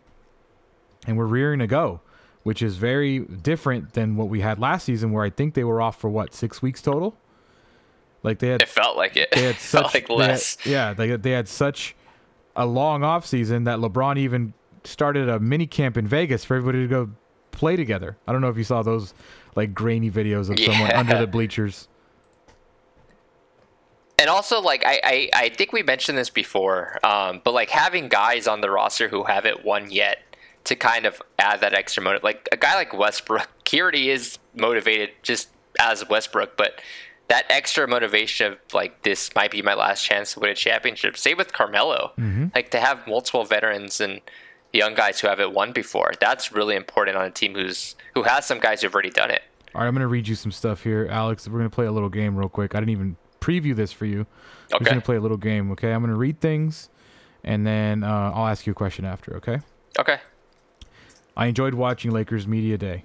and 1.06 1.16
we're 1.16 1.26
rearing 1.26 1.60
to 1.60 1.66
go, 1.66 2.00
which 2.44 2.62
is 2.62 2.76
very 2.76 3.18
different 3.20 3.92
than 3.94 4.16
what 4.16 4.28
we 4.28 4.40
had 4.40 4.58
last 4.58 4.84
season, 4.84 5.10
where 5.12 5.24
I 5.24 5.30
think 5.30 5.54
they 5.54 5.64
were 5.64 5.82
off 5.82 5.98
for 6.00 6.08
what 6.08 6.32
six 6.32 6.62
weeks 6.62 6.80
total. 6.80 7.16
Like 8.22 8.38
they 8.38 8.48
had, 8.48 8.62
It 8.62 8.68
felt 8.68 8.96
like 8.96 9.16
it. 9.16 9.30
they 9.32 9.42
had 9.42 9.56
such 9.58 9.92
like 9.92 10.06
they 10.08 10.14
had- 10.14 10.18
less. 10.30 10.56
yeah, 10.64 10.94
they 10.94 11.16
they 11.16 11.32
had 11.32 11.48
such 11.48 11.94
a 12.56 12.64
long 12.64 13.02
off 13.02 13.26
season 13.26 13.64
that 13.64 13.80
LeBron 13.80 14.16
even 14.16 14.54
started 14.84 15.28
a 15.28 15.40
mini 15.40 15.66
camp 15.66 15.96
in 15.96 16.06
Vegas 16.06 16.44
for 16.44 16.54
everybody 16.56 16.82
to 16.82 16.88
go 16.88 17.10
play 17.50 17.74
together. 17.76 18.16
I 18.28 18.32
don't 18.32 18.40
know 18.40 18.48
if 18.48 18.56
you 18.56 18.64
saw 18.64 18.82
those 18.82 19.12
like 19.56 19.74
grainy 19.74 20.10
videos 20.10 20.50
of 20.50 20.58
someone 20.58 20.92
under 20.92 21.18
the 21.18 21.26
bleachers. 21.26 21.88
and 24.18 24.28
also 24.30 24.60
like 24.60 24.84
I, 24.86 25.00
I 25.04 25.30
I 25.34 25.48
think 25.50 25.72
we 25.72 25.82
mentioned 25.82 26.16
this 26.16 26.30
before, 26.30 26.98
um, 27.04 27.40
but 27.44 27.52
like 27.54 27.70
having 27.70 28.08
guys 28.08 28.46
on 28.46 28.60
the 28.60 28.70
roster 28.70 29.08
who 29.08 29.24
haven't 29.24 29.64
won 29.64 29.90
yet 29.90 30.18
to 30.64 30.74
kind 30.76 31.06
of 31.06 31.20
add 31.38 31.60
that 31.60 31.74
extra 31.74 32.02
motive. 32.02 32.22
Like 32.22 32.48
a 32.52 32.56
guy 32.56 32.74
like 32.74 32.96
Westbrook, 32.96 33.48
he 33.68 33.80
already 33.80 34.10
is 34.10 34.38
motivated 34.54 35.10
just 35.22 35.48
as 35.78 36.08
Westbrook, 36.08 36.56
but 36.56 36.80
that 37.28 37.44
extra 37.48 37.88
motivation 37.88 38.52
of 38.52 38.58
like 38.72 39.02
this 39.02 39.34
might 39.34 39.50
be 39.50 39.62
my 39.62 39.74
last 39.74 40.04
chance 40.04 40.34
to 40.34 40.40
win 40.40 40.50
a 40.50 40.54
championship. 40.54 41.16
Same 41.16 41.36
with 41.36 41.52
Carmelo, 41.52 42.12
like 42.54 42.70
to 42.70 42.80
have 42.80 43.06
multiple 43.06 43.44
veterans 43.44 44.00
and 44.00 44.20
young 44.72 44.94
guys 44.94 45.20
who 45.20 45.28
haven't 45.28 45.54
won 45.54 45.72
before. 45.72 46.12
That's 46.20 46.52
really 46.52 46.76
important 46.76 47.16
on 47.16 47.24
a 47.24 47.30
team 47.30 47.54
who's 47.54 47.96
who 48.14 48.22
has 48.24 48.44
some 48.46 48.58
guys 48.60 48.82
who've 48.82 48.92
already 48.92 49.10
done 49.10 49.30
it. 49.30 49.42
All 49.74 49.80
right, 49.80 49.88
I'm 49.88 49.94
gonna 49.94 50.06
read 50.06 50.28
you 50.28 50.34
some 50.34 50.52
stuff 50.52 50.82
here, 50.82 51.08
Alex. 51.10 51.48
We're 51.48 51.58
gonna 51.58 51.70
play 51.70 51.86
a 51.86 51.92
little 51.92 52.08
game 52.08 52.36
real 52.36 52.48
quick. 52.48 52.74
I 52.74 52.80
didn't 52.80 52.90
even 52.90 53.16
preview 53.40 53.74
this 53.74 53.92
for 53.92 54.06
you. 54.06 54.26
We're 54.72 54.78
just 54.80 54.90
gonna 54.90 55.00
play 55.00 55.16
a 55.16 55.20
little 55.20 55.36
game. 55.36 55.70
Okay, 55.72 55.92
I'm 55.92 56.02
gonna 56.02 56.16
read 56.16 56.40
things, 56.40 56.90
and 57.42 57.66
then 57.66 58.04
uh, 58.04 58.32
I'll 58.34 58.46
ask 58.46 58.66
you 58.66 58.72
a 58.72 58.74
question 58.74 59.04
after. 59.04 59.36
Okay. 59.36 59.60
Okay. 59.98 60.18
I 61.36 61.46
enjoyed 61.46 61.74
watching 61.74 62.12
Lakers 62.12 62.46
Media 62.46 62.78
Day. 62.78 63.04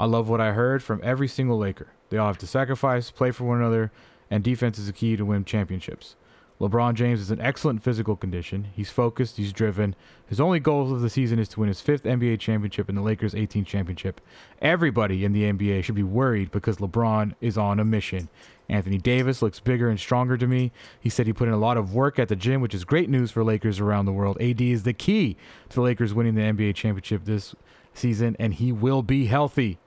I 0.00 0.06
love 0.06 0.28
what 0.28 0.40
I 0.40 0.50
heard 0.50 0.82
from 0.82 1.00
every 1.04 1.28
single 1.28 1.58
Laker. 1.58 1.86
They 2.10 2.18
all 2.18 2.26
have 2.26 2.38
to 2.38 2.46
sacrifice, 2.46 3.12
play 3.12 3.30
for 3.30 3.44
one 3.44 3.58
another, 3.58 3.92
and 4.28 4.42
defense 4.42 4.78
is 4.78 4.86
the 4.86 4.92
key 4.92 5.16
to 5.16 5.24
win 5.24 5.44
championships. 5.44 6.16
LeBron 6.60 6.94
James 6.94 7.20
is 7.20 7.30
in 7.30 7.40
excellent 7.40 7.84
physical 7.84 8.16
condition. 8.16 8.66
He's 8.74 8.90
focused, 8.90 9.36
he's 9.36 9.52
driven. 9.52 9.94
His 10.26 10.40
only 10.40 10.58
goal 10.58 10.92
of 10.92 11.02
the 11.02 11.08
season 11.08 11.38
is 11.38 11.48
to 11.50 11.60
win 11.60 11.68
his 11.68 11.80
fifth 11.80 12.02
NBA 12.02 12.40
championship 12.40 12.88
and 12.88 12.98
the 12.98 13.02
Lakers' 13.02 13.32
18th 13.32 13.66
championship. 13.66 14.20
Everybody 14.60 15.24
in 15.24 15.32
the 15.32 15.44
NBA 15.44 15.84
should 15.84 15.94
be 15.94 16.02
worried 16.02 16.50
because 16.50 16.78
LeBron 16.78 17.34
is 17.40 17.56
on 17.56 17.78
a 17.78 17.84
mission. 17.84 18.28
Anthony 18.68 18.98
Davis 18.98 19.40
looks 19.40 19.60
bigger 19.60 19.88
and 19.88 20.00
stronger 20.00 20.36
to 20.36 20.48
me. 20.48 20.72
He 20.98 21.08
said 21.08 21.28
he 21.28 21.32
put 21.32 21.46
in 21.46 21.54
a 21.54 21.58
lot 21.58 21.76
of 21.76 21.94
work 21.94 22.18
at 22.18 22.26
the 22.26 22.36
gym, 22.36 22.60
which 22.60 22.74
is 22.74 22.84
great 22.84 23.08
news 23.08 23.30
for 23.30 23.44
Lakers 23.44 23.78
around 23.78 24.06
the 24.06 24.12
world. 24.12 24.36
AD 24.42 24.60
is 24.60 24.82
the 24.82 24.92
key 24.92 25.36
to 25.68 25.76
the 25.76 25.82
Lakers 25.82 26.12
winning 26.12 26.34
the 26.34 26.42
NBA 26.42 26.74
championship 26.74 27.24
this 27.24 27.54
season, 27.98 28.36
and 28.38 28.54
he 28.54 28.72
will 28.72 29.02
be 29.02 29.26
healthy. 29.26 29.78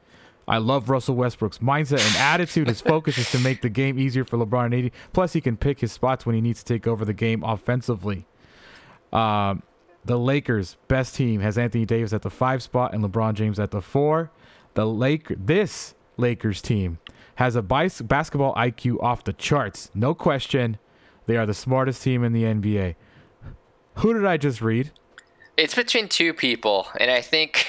I 0.48 0.58
love 0.58 0.90
Russell 0.90 1.16
Westbrook's 1.16 1.60
mindset 1.60 2.06
and 2.06 2.18
attitude. 2.18 2.68
His 2.68 2.82
focus 2.82 3.18
is 3.18 3.32
to 3.32 3.40
make 3.40 3.62
the 3.62 3.70
game 3.70 3.98
easier 3.98 4.26
for 4.26 4.38
LeBron 4.38 4.66
and 4.66 4.86
AD. 4.86 4.92
Plus, 5.14 5.34
he 5.34 5.42
can 5.42 5.56
pick 5.56 5.80
his 5.80 5.92
spots 5.92 6.26
when 6.26 6.36
he 6.36 6.42
needs 6.42 6.64
to 6.64 6.74
take 6.74 6.88
over 6.88 7.06
the 7.06 7.14
game 7.14 7.44
offensively. 7.44 8.26
Um, 9.14 9.64
the 10.04 10.18
Lakers' 10.18 10.78
best 10.88 11.16
team 11.16 11.42
has 11.42 11.58
Anthony 11.58 11.86
Davis 11.86 12.14
at 12.14 12.22
the 12.22 12.30
five 12.30 12.64
spot 12.64 12.94
and 12.94 13.04
LeBron 13.04 13.34
James 13.36 13.60
at 13.60 13.72
the 13.72 13.82
four. 13.82 14.32
The 14.74 14.86
Lake 14.86 15.28
this 15.38 15.94
Lakers 16.18 16.62
team 16.62 17.00
has 17.36 17.56
a 17.56 17.62
bis- 17.62 18.02
basketball 18.02 18.54
IQ 18.56 19.02
off 19.02 19.24
the 19.24 19.34
charts, 19.34 19.90
no 19.94 20.14
question. 20.14 20.78
They 21.28 21.38
are 21.38 21.46
the 21.46 21.54
smartest 21.54 22.04
team 22.04 22.24
in 22.24 22.34
the 22.34 22.44
NBA. 22.44 22.96
Who 23.98 24.14
did 24.14 24.26
I 24.26 24.38
just 24.38 24.62
read? 24.62 24.92
It's 25.62 25.76
between 25.76 26.08
two 26.08 26.34
people, 26.34 26.88
and 27.00 27.12
I 27.12 27.22
think, 27.22 27.68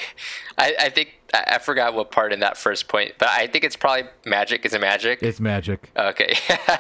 I, 0.57 0.75
I 0.79 0.89
think 0.89 1.21
I 1.35 1.59
forgot 1.59 1.93
what 1.93 2.11
part 2.11 2.33
in 2.33 2.41
that 2.41 2.57
first 2.57 2.89
point, 2.89 3.13
but 3.19 3.29
I 3.29 3.47
think 3.47 3.65
it's 3.65 3.77
probably 3.77 4.05
Magic. 4.25 4.65
Is 4.65 4.73
it 4.73 4.81
Magic? 4.81 5.23
It's 5.23 5.41
Magic. 5.41 5.91
okay. 5.95 6.35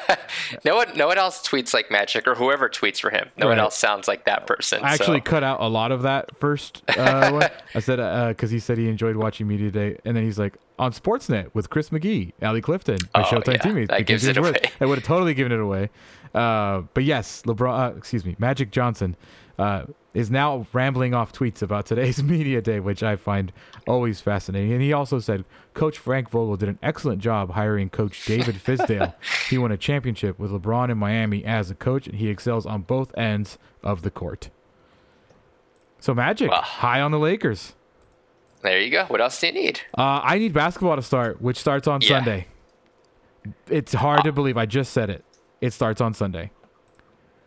no 0.64 0.74
one, 0.74 0.96
no 0.96 1.06
one 1.06 1.18
else 1.18 1.46
tweets 1.46 1.74
like 1.74 1.90
Magic, 1.90 2.26
or 2.26 2.34
whoever 2.34 2.70
tweets 2.70 2.98
for 2.98 3.10
him. 3.10 3.28
No 3.36 3.48
one 3.48 3.58
else 3.58 3.76
sounds 3.76 4.08
like 4.08 4.24
that 4.24 4.46
person. 4.46 4.82
I 4.82 4.94
actually 4.94 5.18
so. 5.18 5.24
cut 5.24 5.44
out 5.44 5.60
a 5.60 5.68
lot 5.68 5.92
of 5.92 6.00
that 6.02 6.34
first 6.38 6.82
uh, 6.96 7.30
one. 7.30 7.50
I 7.74 7.80
said 7.80 8.28
because 8.28 8.50
he 8.50 8.58
said 8.58 8.78
he 8.78 8.88
enjoyed 8.88 9.16
watching 9.16 9.46
Media 9.46 9.70
Day, 9.70 9.98
and 10.06 10.16
then 10.16 10.24
he's 10.24 10.38
like 10.38 10.56
on 10.78 10.92
Sportsnet 10.92 11.54
with 11.54 11.68
Chris 11.68 11.90
McGee, 11.90 12.32
Allie 12.40 12.62
Clifton, 12.62 12.96
my 13.14 13.20
Oh, 13.20 13.24
Showtime 13.24 13.52
yeah, 13.52 13.58
teammates. 13.58 13.90
that 13.90 14.06
gives 14.06 14.24
it 14.24 14.38
away. 14.38 14.54
I 14.80 14.86
would 14.86 14.96
have 14.96 15.06
totally 15.06 15.34
given 15.34 15.52
it 15.52 15.60
away. 15.60 15.90
Uh, 16.34 16.82
but 16.94 17.04
yes, 17.04 17.42
LeBron, 17.42 17.78
uh, 17.92 17.96
excuse 17.98 18.24
me, 18.24 18.34
Magic 18.38 18.70
Johnson 18.70 19.14
uh, 19.58 19.84
is 20.14 20.30
now 20.30 20.66
rambling 20.72 21.14
off 21.14 21.32
tweets 21.32 21.62
about 21.62 21.86
today's 21.86 22.22
Media 22.22 22.60
Day, 22.60 22.80
which 22.80 23.02
I 23.02 23.16
find 23.16 23.52
always 23.86 24.20
fascinating. 24.20 24.72
And 24.72 24.82
he 24.82 24.92
also 24.92 25.18
said 25.20 25.44
Coach 25.74 25.96
Frank 25.98 26.28
Vogel 26.30 26.56
did 26.56 26.68
an 26.68 26.78
excellent 26.82 27.22
job 27.22 27.52
hiring 27.52 27.88
Coach 27.88 28.24
David 28.26 28.54
Fizdale. 28.64 29.14
he 29.48 29.56
won 29.58 29.72
a 29.72 29.76
championship 29.76 30.38
with 30.38 30.50
LeBron 30.50 30.90
in 30.90 30.98
Miami 30.98 31.44
as 31.44 31.70
a 31.70 31.74
coach, 31.74 32.06
and 32.06 32.16
he 32.16 32.28
excels 32.28 32.66
on 32.66 32.82
both 32.82 33.16
ends 33.16 33.58
of 33.82 34.02
the 34.02 34.10
court. 34.10 34.50
So 36.00 36.12
Magic 36.14 36.50
Wow. 36.50 36.60
high 36.62 37.00
on 37.00 37.10
the 37.10 37.18
Lakers. 37.18 37.74
There 38.62 38.78
you 38.80 38.90
go. 38.90 39.04
What 39.06 39.20
else 39.20 39.40
do 39.40 39.46
you 39.48 39.52
need? 39.54 39.80
Uh, 39.96 40.20
I 40.22 40.38
need 40.38 40.52
basketball 40.52 40.96
to 40.96 41.02
start, 41.02 41.40
which 41.40 41.56
starts 41.56 41.88
on 41.88 42.00
Yeah. 42.00 42.08
Sunday. 42.08 42.46
It's 43.68 43.92
hard 43.92 44.22
to 44.24 44.32
believe. 44.32 44.56
I 44.56 44.66
just 44.66 44.92
said 44.92 45.10
it. 45.10 45.24
It 45.60 45.72
starts 45.72 46.00
on 46.00 46.14
Sunday. 46.14 46.50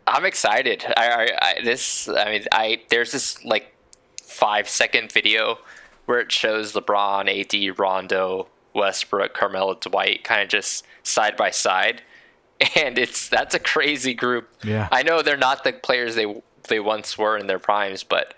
I'm 0.06 0.24
excited. 0.24 0.84
I, 0.96 1.08
I, 1.08 1.28
I 1.42 1.62
this 1.64 2.08
I 2.08 2.24
mean 2.30 2.44
I 2.52 2.82
there's 2.88 3.12
this 3.12 3.44
like 3.44 3.74
five 4.22 4.68
second 4.68 5.12
video 5.12 5.58
where 6.04 6.20
it 6.20 6.30
shows 6.30 6.72
LeBron, 6.72 7.28
AD, 7.28 7.78
Rondo, 7.78 8.48
Westbrook, 8.74 9.34
Carmelo, 9.34 9.74
Dwight 9.74 10.22
kind 10.22 10.42
of 10.42 10.48
just 10.48 10.84
side 11.02 11.36
by 11.36 11.50
side, 11.50 12.02
and 12.76 12.98
it's 12.98 13.28
that's 13.28 13.54
a 13.54 13.58
crazy 13.58 14.14
group. 14.14 14.48
Yeah. 14.62 14.88
I 14.92 15.02
know 15.02 15.22
they're 15.22 15.36
not 15.36 15.64
the 15.64 15.72
players 15.72 16.14
they 16.14 16.42
they 16.68 16.80
once 16.80 17.16
were 17.18 17.36
in 17.36 17.46
their 17.46 17.58
primes, 17.58 18.02
but 18.02 18.34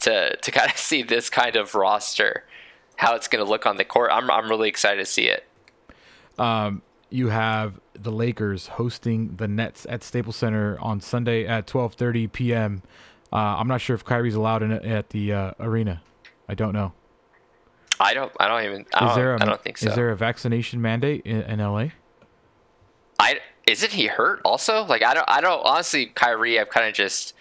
to 0.00 0.36
to 0.36 0.50
kind 0.52 0.70
of 0.70 0.76
see 0.76 1.02
this 1.02 1.30
kind 1.30 1.56
of 1.56 1.74
roster, 1.74 2.44
how 2.96 3.14
it's 3.14 3.28
going 3.28 3.44
to 3.44 3.50
look 3.50 3.66
on 3.66 3.76
the 3.76 3.84
court, 3.84 4.10
I'm 4.12 4.30
I'm 4.30 4.48
really 4.50 4.68
excited 4.68 4.98
to 4.98 5.06
see 5.10 5.28
it. 5.28 5.46
Um, 6.38 6.82
You 7.10 7.28
have 7.28 7.80
the 7.94 8.10
Lakers 8.10 8.66
hosting 8.66 9.36
the 9.36 9.46
Nets 9.48 9.86
at 9.88 10.02
Staples 10.02 10.36
Center 10.36 10.78
on 10.80 11.00
Sunday 11.00 11.46
at 11.46 11.66
12:30 11.66 12.32
p.m. 12.32 12.82
Uh, 13.32 13.36
I'm 13.36 13.68
not 13.68 13.80
sure 13.80 13.94
if 13.94 14.04
Kyrie's 14.04 14.34
allowed 14.34 14.62
in 14.62 14.72
at 14.72 15.10
the 15.10 15.32
uh, 15.32 15.50
arena. 15.60 16.02
I 16.48 16.54
don't 16.54 16.72
know. 16.72 16.92
I 17.98 18.14
don't 18.14 18.32
I 18.38 18.48
don't 18.48 18.64
even 18.64 18.86
I 18.94 19.04
Is 19.04 19.08
don't, 19.08 19.16
there 19.16 19.34
a 19.34 19.42
I 19.42 19.46
don't 19.46 19.62
think 19.62 19.78
so. 19.78 19.88
is 19.88 19.94
there 19.94 20.10
a 20.10 20.16
vaccination 20.16 20.82
mandate 20.82 21.22
in, 21.24 21.42
in 21.42 21.58
LA? 21.60 21.88
I 23.18 23.40
isn't 23.66 23.92
he 23.92 24.06
hurt 24.06 24.40
also? 24.44 24.84
Like 24.84 25.02
I 25.02 25.14
don't 25.14 25.28
I 25.28 25.40
don't 25.40 25.64
honestly 25.66 26.06
Kyrie 26.06 26.60
I've 26.60 26.68
kind 26.68 26.86
of 26.86 26.94
just 26.94 27.34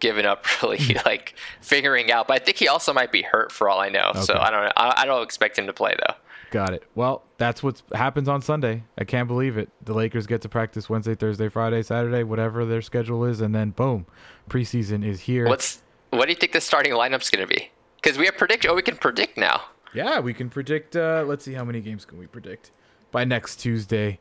given 0.00 0.26
up 0.26 0.44
really 0.62 0.96
like 1.04 1.34
figuring 1.60 2.10
out, 2.10 2.28
but 2.28 2.40
I 2.40 2.44
think 2.44 2.56
he 2.56 2.68
also 2.68 2.92
might 2.92 3.12
be 3.12 3.22
hurt 3.22 3.52
for 3.52 3.68
all 3.68 3.80
I 3.80 3.88
know. 3.88 4.12
So 4.14 4.36
I 4.36 4.50
don't 4.50 4.64
know. 4.64 4.72
I, 4.76 5.02
I 5.02 5.06
don't 5.06 5.22
expect 5.22 5.58
him 5.58 5.66
to 5.66 5.72
play 5.72 5.94
though. 6.06 6.14
Got 6.50 6.72
it. 6.72 6.84
Well, 6.94 7.24
that's 7.36 7.64
what 7.64 7.82
happens 7.92 8.28
on 8.28 8.40
Sunday. 8.40 8.84
I 8.96 9.02
can't 9.02 9.26
believe 9.26 9.58
it. 9.58 9.70
The 9.84 9.92
Lakers 9.92 10.26
get 10.26 10.40
to 10.42 10.48
practice 10.48 10.88
Wednesday, 10.88 11.16
Thursday, 11.16 11.48
Friday, 11.48 11.82
Saturday, 11.82 12.22
whatever 12.22 12.64
their 12.64 12.80
schedule 12.80 13.24
is, 13.24 13.40
and 13.40 13.52
then 13.52 13.70
boom, 13.70 14.06
preseason 14.48 15.04
is 15.04 15.22
here. 15.22 15.48
What's 15.48 15.82
what 16.10 16.26
do 16.26 16.30
you 16.30 16.36
think 16.36 16.52
the 16.52 16.60
starting 16.60 16.92
lineup's 16.92 17.28
going 17.28 17.46
to 17.46 17.52
be? 17.52 17.70
Because 17.96 18.18
we 18.18 18.26
have 18.26 18.36
predict. 18.36 18.66
Oh, 18.66 18.74
we 18.74 18.82
can 18.82 18.96
predict 18.96 19.36
now. 19.36 19.62
Yeah, 19.94 20.20
we 20.20 20.32
can 20.32 20.48
predict. 20.48 20.94
Uh, 20.94 21.24
let's 21.26 21.44
see 21.44 21.54
how 21.54 21.64
many 21.64 21.80
games 21.80 22.04
can 22.04 22.18
we 22.18 22.26
predict 22.26 22.70
by 23.10 23.24
next 23.24 23.56
Tuesday. 23.56 24.20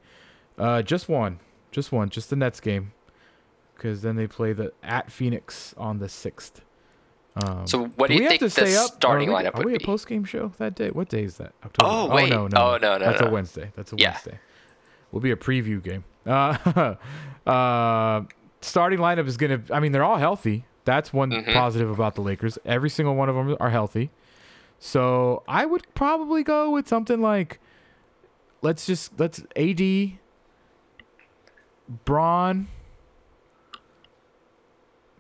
Uh, 0.58 0.82
just 0.82 1.10
one, 1.10 1.40
just 1.72 1.92
one, 1.92 2.10
just 2.10 2.30
the 2.30 2.36
Nets 2.36 2.60
game, 2.60 2.94
because 3.76 4.02
then 4.02 4.16
they 4.16 4.28
play 4.28 4.54
the 4.54 4.72
at 4.84 5.12
Phoenix 5.12 5.74
on 5.78 6.00
the 6.00 6.10
sixth. 6.10 6.62
Um, 7.44 7.66
So 7.66 7.86
what 7.96 8.10
do 8.10 8.14
you 8.16 8.28
think 8.30 8.42
the 8.42 8.46
up? 8.78 8.92
starting 8.92 9.30
are 9.30 9.38
we, 9.38 9.44
lineup 9.44 9.56
Are 9.56 9.58
would 9.60 9.66
we 9.66 9.76
a 9.76 9.80
post 9.80 10.08
game 10.08 10.24
show 10.24 10.52
that 10.60 10.76
day? 10.76 10.90
What 10.92 11.10
day 11.10 11.24
is 11.24 11.38
that? 11.38 11.54
October. 11.66 11.90
Oh, 11.92 12.16
wait. 12.16 12.30
no, 12.30 12.48
no, 12.48 12.58
Oh, 12.58 12.78
no, 12.78 12.98
no, 12.98 13.06
That's 13.06 13.22
no. 13.22 13.28
a 13.28 13.32
Wednesday. 13.32 13.72
That's 13.76 13.92
a 13.92 13.96
Yeah. 13.98 14.12
Wednesday. 14.12 14.40
Will 15.12 15.20
be 15.22 15.32
a 15.32 15.36
preview 15.36 15.82
game. 15.84 16.04
Uh, 16.26 16.96
uh, 17.50 18.24
starting 18.62 19.00
lineup 19.00 19.28
is 19.28 19.36
gonna. 19.36 19.62
I 19.70 19.80
mean, 19.82 19.92
they're 19.92 20.06
all 20.06 20.18
healthy. 20.18 20.66
That's 20.86 21.12
one 21.12 21.32
Mm-hmm. 21.32 21.52
positive 21.54 21.90
about 21.92 22.16
the 22.16 22.22
Lakers. 22.22 22.58
Every 22.66 22.90
single 22.90 23.16
one 23.16 23.28
of 23.30 23.36
them 23.36 23.58
are 23.60 23.70
healthy. 23.72 24.10
So 24.80 25.44
I 25.48 25.66
would 25.66 25.84
probably 25.96 26.44
go 26.44 26.70
with 26.70 26.88
something 26.88 27.20
like, 27.22 27.60
let's 28.62 28.86
just 28.86 29.20
let's 29.20 29.44
AD, 29.58 29.82
Bron, 32.06 32.68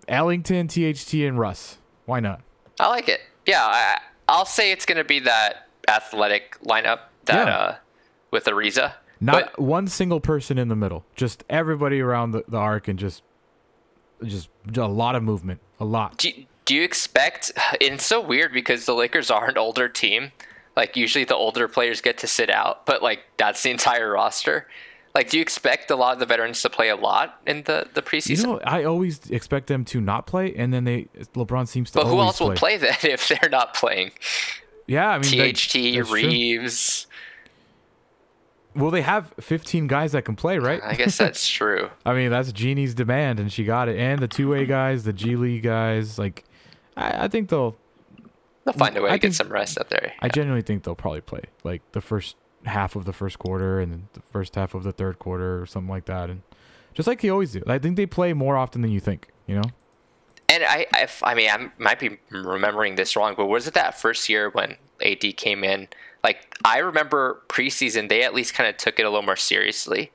Ellington, 0.08 0.68
THT, 0.68 1.14
and 1.16 1.38
Russ. 1.40 1.78
Why 2.06 2.20
not? 2.20 2.42
I 2.80 2.88
like 2.88 3.08
it. 3.10 3.22
Yeah, 3.46 3.64
I, 3.64 4.00
I'll 4.28 4.46
say 4.46 4.72
it's 4.72 4.86
going 4.86 4.98
to 4.98 5.04
be 5.04 5.20
that 5.20 5.68
athletic 5.88 6.58
lineup 6.62 7.00
that 7.26 7.48
Yeah. 7.48 7.56
uh 7.56 7.76
with 8.32 8.46
Ariza. 8.46 8.94
Not 9.22 9.52
But 9.56 9.62
one 9.62 9.88
single 9.88 10.20
person 10.20 10.58
in 10.58 10.68
the 10.68 10.76
middle. 10.76 11.06
Just 11.16 11.44
everybody 11.50 12.02
around 12.02 12.32
the, 12.32 12.44
the 12.48 12.58
arc 12.58 12.88
and 12.88 12.98
just 12.98 13.22
just 14.26 14.50
a 14.76 14.86
lot 14.88 15.16
of 15.16 15.24
movement. 15.24 15.60
A 15.80 15.86
lot. 15.86 16.18
do, 16.18 16.30
do 16.66 16.76
you 16.76 16.84
expect? 16.84 17.52
It's 17.82 18.06
so 18.06 18.22
weird 18.22 18.54
because 18.54 18.86
the 18.86 18.94
Lakers 18.96 19.30
are 19.30 19.50
an 19.50 19.58
older 19.58 19.88
team. 19.90 20.32
Like 20.76 20.96
usually 20.98 21.26
the 21.26 21.36
older 21.36 21.68
players 21.68 22.02
get 22.02 22.18
to 22.20 22.28
sit 22.28 22.50
out, 22.50 22.86
but 22.86 23.04
like 23.04 23.20
that's 23.38 23.62
the 23.62 23.70
entire 23.72 24.12
roster. 24.12 24.68
Like, 25.16 25.30
do 25.30 25.38
you 25.38 25.42
expect 25.42 25.92
a 25.92 25.96
lot 25.96 26.14
of 26.14 26.20
the 26.20 26.26
veterans 26.26 26.62
to 26.64 26.70
play 26.72 26.90
a 26.90 26.96
lot 26.96 27.40
in 27.46 27.64
the 27.64 27.88
the 27.94 28.02
preseason? 28.02 28.38
You 28.38 28.44
know, 28.48 28.60
I 28.64 28.84
always 28.84 29.30
expect 29.30 29.68
them 29.68 29.86
to 29.86 30.02
not 30.02 30.26
play, 30.26 30.54
and 30.56 30.74
then 30.74 30.86
they 30.86 31.08
LeBron 31.36 31.68
seems 31.68 31.92
to. 31.92 32.00
but 32.00 32.08
who 32.08 32.20
else 32.20 32.40
will 32.40 32.54
play 32.54 32.78
then 32.78 32.96
if 33.04 33.28
they're 33.28 33.50
not 33.50 33.74
playing? 33.76 34.12
Yeah, 34.88 35.10
I 35.10 35.20
mean, 35.20 35.38
they- 35.38 35.52
THT, 35.54 35.74
that's 35.74 35.74
true. 35.74 36.04
Reaves. 36.14 37.08
Well, 38.76 38.90
they 38.90 39.04
have 39.04 39.32
15 39.40 39.86
guys 39.86 40.14
that 40.14 40.24
can 40.26 40.36
play, 40.36 40.58
right? 40.58 40.82
I 40.84 40.96
guess 40.96 41.16
that's 41.18 41.48
true. 41.60 41.92
I 42.08 42.14
mean, 42.16 42.32
that's 42.32 42.52
Jeanie's 42.52 42.96
demand, 42.96 43.40
and 43.40 43.52
she 43.54 43.64
got 43.66 43.88
it. 43.88 44.00
And 44.00 44.20
the 44.20 44.28
two 44.28 44.50
way 44.50 44.66
guys, 44.80 45.04
the 45.04 45.14
G 45.14 45.36
League 45.36 45.62
guys, 45.62 46.18
like, 46.18 46.44
I, 46.98 47.26
I 47.26 47.28
think 47.28 47.50
they'll. 47.50 47.76
They'll 48.66 48.74
find 48.74 48.98
a 48.98 49.02
way 49.02 49.10
I 49.12 49.14
to 49.14 49.20
get 49.20 49.36
some 49.36 49.50
rest 49.50 49.78
up 49.78 49.90
there. 49.90 50.14
I 50.22 50.30
genuinely 50.30 50.64
think 50.64 50.84
they'll 50.86 50.96
probably 50.96 51.20
play 51.22 51.42
like 51.66 51.82
the 51.92 52.00
first 52.02 52.38
half 52.66 52.96
of 52.96 53.06
the 53.06 53.14
first 53.14 53.40
quarter 53.40 53.80
and 53.80 54.08
the 54.14 54.22
first 54.32 54.56
half 54.56 54.74
of 54.74 54.84
the 54.84 54.92
third 54.92 55.20
quarter 55.20 55.62
or 55.62 55.66
something 55.66 55.90
like 55.90 56.06
that, 56.06 56.30
and 56.30 56.42
just 56.94 57.08
like 57.08 57.22
they 57.22 57.30
always 57.30 57.52
do. 57.52 57.64
I 57.68 57.80
think 57.80 57.96
they 57.98 58.06
play 58.06 58.34
more 58.34 58.56
often 58.58 58.82
than 58.82 58.92
you 58.92 59.00
think. 59.00 59.28
You 59.48 59.56
know? 59.56 59.70
And 60.50 60.64
I, 60.64 60.86
I, 60.94 61.08
I 61.24 61.34
mean, 61.36 61.50
I 61.50 61.70
might 61.78 62.00
be 62.00 62.18
remembering 62.30 62.96
this 62.96 63.16
wrong, 63.16 63.34
but 63.36 63.48
was 63.48 63.68
it 63.68 63.74
that 63.74 64.00
first 64.00 64.30
year 64.30 64.50
when 64.50 64.78
AD 65.04 65.36
came 65.38 65.64
in? 65.64 65.88
Like, 66.24 66.56
I 66.64 66.78
remember 66.80 67.42
preseason, 67.50 68.08
they 68.08 68.24
at 68.24 68.34
least 68.34 68.54
kind 68.54 68.70
of 68.70 68.78
took 68.78 69.00
it 69.00 69.04
a 69.04 69.10
little 69.10 69.26
more 69.26 69.36
seriously. 69.36 70.12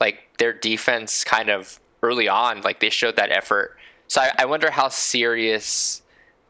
Like, 0.00 0.20
their 0.38 0.52
defense 0.52 1.22
kind 1.24 1.48
of 1.50 1.78
early 2.02 2.28
on, 2.28 2.62
like, 2.62 2.80
they 2.80 2.90
showed 2.90 3.16
that 3.16 3.30
effort. 3.30 3.76
So 4.08 4.20
I, 4.20 4.32
I 4.38 4.44
wonder 4.46 4.70
how 4.70 4.88
serious 4.88 6.02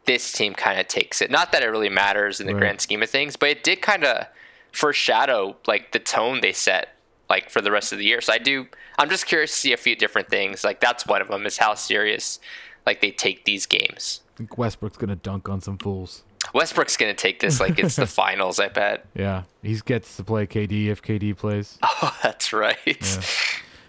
this 0.05 0.33
team 0.33 0.55
kind 0.55 0.81
of 0.81 0.89
takes 0.89 1.21
it. 1.21 1.31
Not 1.31 1.53
that 1.53 1.63
it 1.63 1.67
really 1.67 1.91
matters 1.91 2.41
in 2.41 2.47
the 2.47 2.55
Right. 2.55 2.61
grand 2.61 2.81
scheme 2.81 3.03
of 3.03 3.11
things, 3.11 3.37
but 3.37 3.51
it 3.51 3.63
did 3.63 3.83
kind 3.83 4.05
of 4.05 4.27
foreshadow, 4.73 5.57
like, 5.67 5.93
the 5.93 5.99
tone 5.99 6.41
they 6.41 6.53
set, 6.53 6.89
like, 7.31 7.51
for 7.51 7.61
the 7.61 7.71
rest 7.71 7.93
of 7.93 7.99
the 7.99 8.05
year. 8.05 8.21
So 8.21 8.33
I 8.33 8.39
do, 8.39 8.67
I'm 8.99 9.09
just 9.09 9.27
curious 9.27 9.51
to 9.53 9.57
see 9.57 9.73
a 9.73 9.77
few 9.77 9.95
different 9.97 10.29
things. 10.29 10.65
Like, 10.65 10.81
that's 10.81 11.07
one 11.07 11.23
of 11.23 11.29
them, 11.29 11.47
is 11.47 11.59
how 11.59 11.75
serious 11.75 12.41
like 12.87 13.01
they 13.01 13.11
take 13.11 13.45
these 13.45 13.67
games. 13.67 14.23
I 14.35 14.39
think 14.39 14.59
Westbrook's 14.59 14.97
gonna 14.97 15.17
dunk 15.17 15.49
on 15.49 15.61
some 15.61 15.79
fools. 15.79 16.25
Westbrook's 16.53 16.97
gonna 16.97 17.15
take 17.15 17.39
this 17.39 17.61
like 17.61 17.79
it's 17.79 17.95
the 17.97 18.07
finals. 18.09 18.59
I 18.59 18.69
bet. 18.69 19.07
Yeah, 19.15 19.43
he 19.63 19.79
gets 19.85 20.17
to 20.17 20.25
play 20.25 20.47
KD 20.47 20.87
if 20.89 21.01
KD 21.03 21.37
plays. 21.37 21.79
Oh, 21.85 22.17
that's 22.23 22.53
right. 22.53 22.77
Yeah. 22.85 22.95
Do 22.97 23.23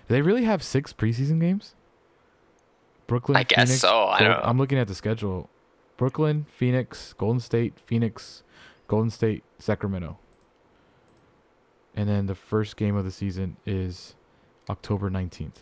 they 0.09 0.21
really 0.21 0.43
have 0.43 0.61
six 0.61 0.93
preseason 0.93 1.39
games? 1.39 1.73
Brooklyn. 3.07 3.35
I 3.37 3.43
guess 3.43 3.67
Phoenix, 3.69 3.81
so, 3.81 4.07
I 4.07 4.19
Gold-. 4.19 4.39
I'm 4.43 4.57
looking 4.57 4.77
at 4.77 4.87
the 4.87 4.95
schedule. 4.95 5.49
Brooklyn, 5.97 6.45
Phoenix, 6.55 7.13
Golden 7.13 7.39
State, 7.39 7.79
Phoenix, 7.79 8.43
Golden 8.87 9.09
State, 9.09 9.43
Sacramento. 9.57 10.17
And 11.95 12.09
then 12.09 12.25
the 12.25 12.35
first 12.35 12.75
game 12.75 12.95
of 12.95 13.05
the 13.05 13.11
season 13.11 13.57
is 13.65 14.15
October 14.69 15.09
19th. 15.09 15.57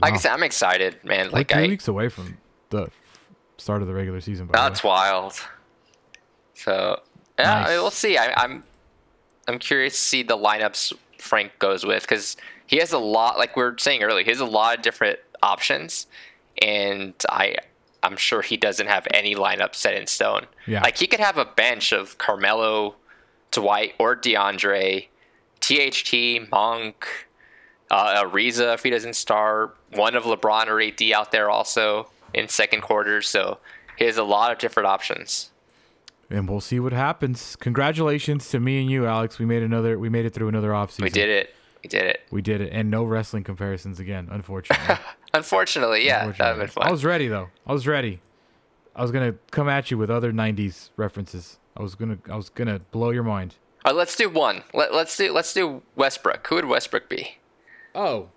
Like 0.00 0.14
I 0.14 0.16
said, 0.16 0.32
I'm 0.32 0.42
excited, 0.42 1.02
man. 1.02 1.26
We're 1.26 1.32
Like 1.32 1.50
three 1.50 1.64
I, 1.64 1.68
weeks 1.68 1.88
away 1.88 2.08
from 2.08 2.38
the 2.70 2.90
start 3.56 3.82
of 3.82 3.88
the 3.88 3.94
regular 3.94 4.20
season. 4.20 4.46
By 4.46 4.52
that's 4.52 4.84
way. 4.84 4.90
wild. 4.90 5.34
So 6.54 7.00
yeah, 7.38 7.64
I 7.64 7.68
mean, 7.70 7.82
we'll 7.82 7.90
see. 7.90 8.16
I, 8.16 8.32
I'm 8.36 8.62
I'm 9.48 9.58
curious 9.58 9.94
to 9.94 10.00
see 10.00 10.22
the 10.22 10.36
lineups 10.36 10.92
Frank 11.18 11.58
goes 11.58 11.84
with 11.84 12.02
because 12.02 12.36
he 12.66 12.76
has 12.78 12.92
a 12.92 12.98
lot. 12.98 13.38
Like 13.38 13.56
we 13.56 13.62
were 13.62 13.76
saying 13.78 14.02
earlier, 14.02 14.24
he 14.24 14.30
has 14.30 14.40
a 14.40 14.44
lot 14.46 14.76
of 14.76 14.82
different 14.82 15.18
options, 15.42 16.06
and 16.62 17.14
I 17.28 17.56
I'm 18.02 18.16
sure 18.16 18.42
he 18.42 18.56
doesn't 18.56 18.86
have 18.86 19.06
any 19.12 19.34
lineup 19.34 19.74
set 19.74 19.94
in 19.94 20.06
stone. 20.06 20.46
Yeah. 20.66 20.82
Like 20.82 20.98
he 20.98 21.06
could 21.06 21.20
have 21.20 21.38
a 21.38 21.44
bench 21.44 21.92
of 21.92 22.18
Carmelo, 22.18 22.94
Dwight, 23.50 23.94
or 23.98 24.14
DeAndre, 24.16 25.08
THT, 25.60 26.50
Monk, 26.50 27.06
uh, 27.90 28.22
Ariza 28.22 28.74
if 28.74 28.82
he 28.82 28.90
doesn't 28.90 29.16
start, 29.16 29.76
one 29.94 30.14
of 30.14 30.24
LeBron 30.24 30.66
or 30.66 30.80
AD 30.80 31.02
out 31.12 31.32
there 31.32 31.50
also 31.50 32.10
in 32.34 32.48
second 32.48 32.82
quarter. 32.82 33.22
So 33.22 33.58
he 33.96 34.04
has 34.04 34.16
a 34.16 34.22
lot 34.24 34.52
of 34.52 34.58
different 34.58 34.86
options. 34.86 35.50
and 36.30 36.48
we'll 36.48 36.60
see 36.60 36.78
what 36.78 36.92
happens. 36.92 37.56
Congratulations 37.56 38.48
to 38.50 38.60
me 38.60 38.80
and 38.82 38.90
you, 38.90 39.06
Alex. 39.06 39.38
We 39.38 39.46
made 39.46 39.62
another. 39.62 39.98
We 39.98 40.08
made 40.10 40.26
it 40.26 40.34
through 40.34 40.48
another 40.48 40.70
offseason. 40.70 41.02
We 41.02 41.10
did 41.10 41.30
it. 41.30 41.54
We 41.82 41.88
did 41.88 42.02
it. 42.04 42.20
We 42.30 42.42
did 42.42 42.60
it, 42.60 42.72
and 42.72 42.90
no 42.90 43.04
wrestling 43.04 43.44
comparisons 43.44 44.00
again, 44.00 44.28
unfortunately. 44.30 44.96
Unfortunately, 45.34 46.04
yeah, 46.06 46.20
that 46.20 46.26
would 46.26 46.36
have 46.36 46.46
Unfortunately. 46.58 46.64
been 46.66 46.72
fun. 46.72 46.88
I 46.88 46.90
was 46.90 47.04
ready 47.04 47.28
though. 47.28 47.48
I 47.66 47.72
was 47.72 47.86
ready. 47.86 48.20
I 48.96 49.02
was 49.02 49.12
gonna 49.12 49.34
come 49.52 49.68
at 49.68 49.90
you 49.90 49.96
with 49.98 50.10
other 50.10 50.32
'90s 50.32 50.88
references. 50.96 51.58
I 51.78 51.82
was 51.82 51.94
gonna. 51.94 52.18
I 52.28 52.36
was 52.36 52.48
gonna 52.48 52.80
blow 52.90 53.10
your 53.10 53.22
mind. 53.22 53.54
All 53.84 53.92
right, 53.92 53.96
let's 53.96 54.16
do 54.16 54.28
one. 54.28 54.62
Let, 54.74 54.92
let's 54.92 55.16
do 55.16 55.32
let's 55.32 55.52
do 55.54 55.82
Westbrook. 55.96 56.46
Who 56.48 56.56
would 56.56 56.64
Westbrook 56.66 57.08
be? 57.08 57.38
Oh, 57.94 58.28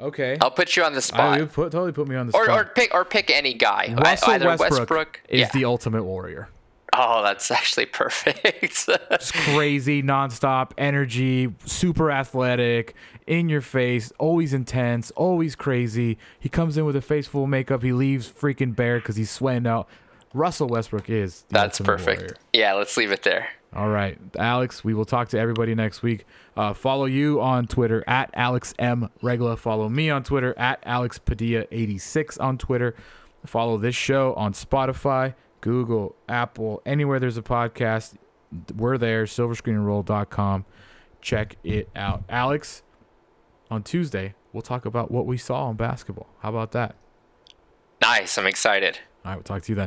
okay. 0.00 0.38
I'll 0.40 0.50
put 0.50 0.74
you 0.76 0.82
on 0.84 0.92
the 0.92 0.98
I, 0.98 1.00
spot. 1.00 1.38
you 1.38 1.46
put, 1.46 1.72
totally 1.72 1.92
put 1.92 2.08
me 2.08 2.16
on 2.16 2.26
the 2.26 2.36
or, 2.36 2.46
spot. 2.46 2.58
or 2.58 2.64
pick 2.64 2.94
or 2.94 3.04
pick 3.04 3.30
any 3.30 3.54
guy. 3.54 3.94
I- 3.96 4.00
Russell 4.10 4.30
Either 4.32 4.46
Westbrook, 4.46 4.70
Westbrook. 4.80 5.20
is 5.28 5.40
yeah. 5.40 5.50
the 5.52 5.64
ultimate 5.66 6.04
warrior. 6.04 6.48
oh, 6.94 7.22
that's 7.22 7.50
actually 7.50 7.86
perfect. 7.86 8.88
It's 9.10 9.30
crazy, 9.32 10.02
nonstop 10.02 10.70
energy, 10.78 11.54
super 11.66 12.10
athletic, 12.10 12.94
in 13.26 13.48
your 13.50 13.60
face, 13.60 14.10
always 14.18 14.54
intense, 14.54 15.10
always 15.12 15.54
crazy. 15.54 16.16
He 16.40 16.48
comes 16.48 16.78
in 16.78 16.86
with 16.86 16.96
a 16.96 17.02
face 17.02 17.26
full 17.26 17.44
of 17.44 17.50
makeup. 17.50 17.82
He 17.82 17.92
leaves 17.92 18.26
freaking 18.30 18.74
bare 18.74 18.98
because 19.00 19.16
he's 19.16 19.30
sweating 19.30 19.66
out. 19.66 19.86
Russell 20.34 20.68
Westbrook 20.68 21.08
is 21.08 21.44
that's 21.48 21.80
perfect. 21.80 22.20
warrior. 22.20 22.36
Yeah, 22.52 22.74
let's 22.74 22.96
leave 22.96 23.10
it 23.12 23.22
there. 23.22 23.48
All 23.74 23.88
right, 23.88 24.18
Alex. 24.38 24.82
We 24.82 24.94
will 24.94 25.04
talk 25.04 25.28
to 25.30 25.38
everybody 25.38 25.74
next 25.74 26.02
week. 26.02 26.24
Uh, 26.56 26.72
follow 26.72 27.04
you 27.04 27.40
on 27.40 27.66
Twitter 27.66 28.02
at 28.06 28.30
Alex 28.34 28.72
M 28.78 29.10
Regla. 29.22 29.56
Follow 29.56 29.88
me 29.88 30.08
on 30.10 30.22
Twitter 30.24 30.58
at 30.58 30.80
Alex 30.84 31.18
Padilla 31.18 31.64
eighty 31.70 31.98
six 31.98 32.38
on 32.38 32.56
Twitter. 32.58 32.94
Follow 33.46 33.76
this 33.78 33.94
show 33.94 34.34
on 34.34 34.52
Spotify, 34.52 35.34
Google, 35.60 36.16
Apple, 36.28 36.82
anywhere 36.86 37.20
there's 37.20 37.36
a 37.36 37.42
podcast. 37.42 38.14
We're 38.76 38.96
there. 38.98 39.24
Silverscreenroll.com. 39.24 40.64
Check 41.20 41.56
it 41.62 41.88
out, 41.94 42.24
Alex. 42.28 42.82
On 43.70 43.82
Tuesday, 43.82 44.34
we'll 44.52 44.62
talk 44.62 44.86
about 44.86 45.10
what 45.10 45.26
we 45.26 45.36
saw 45.36 45.68
in 45.70 45.76
basketball. 45.76 46.28
How 46.40 46.48
about 46.48 46.72
that? 46.72 46.96
Nice. 48.00 48.38
I'm 48.38 48.46
excited. 48.46 48.98
All 49.24 49.32
right, 49.32 49.36
we'll 49.36 49.42
talk 49.44 49.62
to 49.64 49.72
you 49.72 49.76
then. 49.76 49.86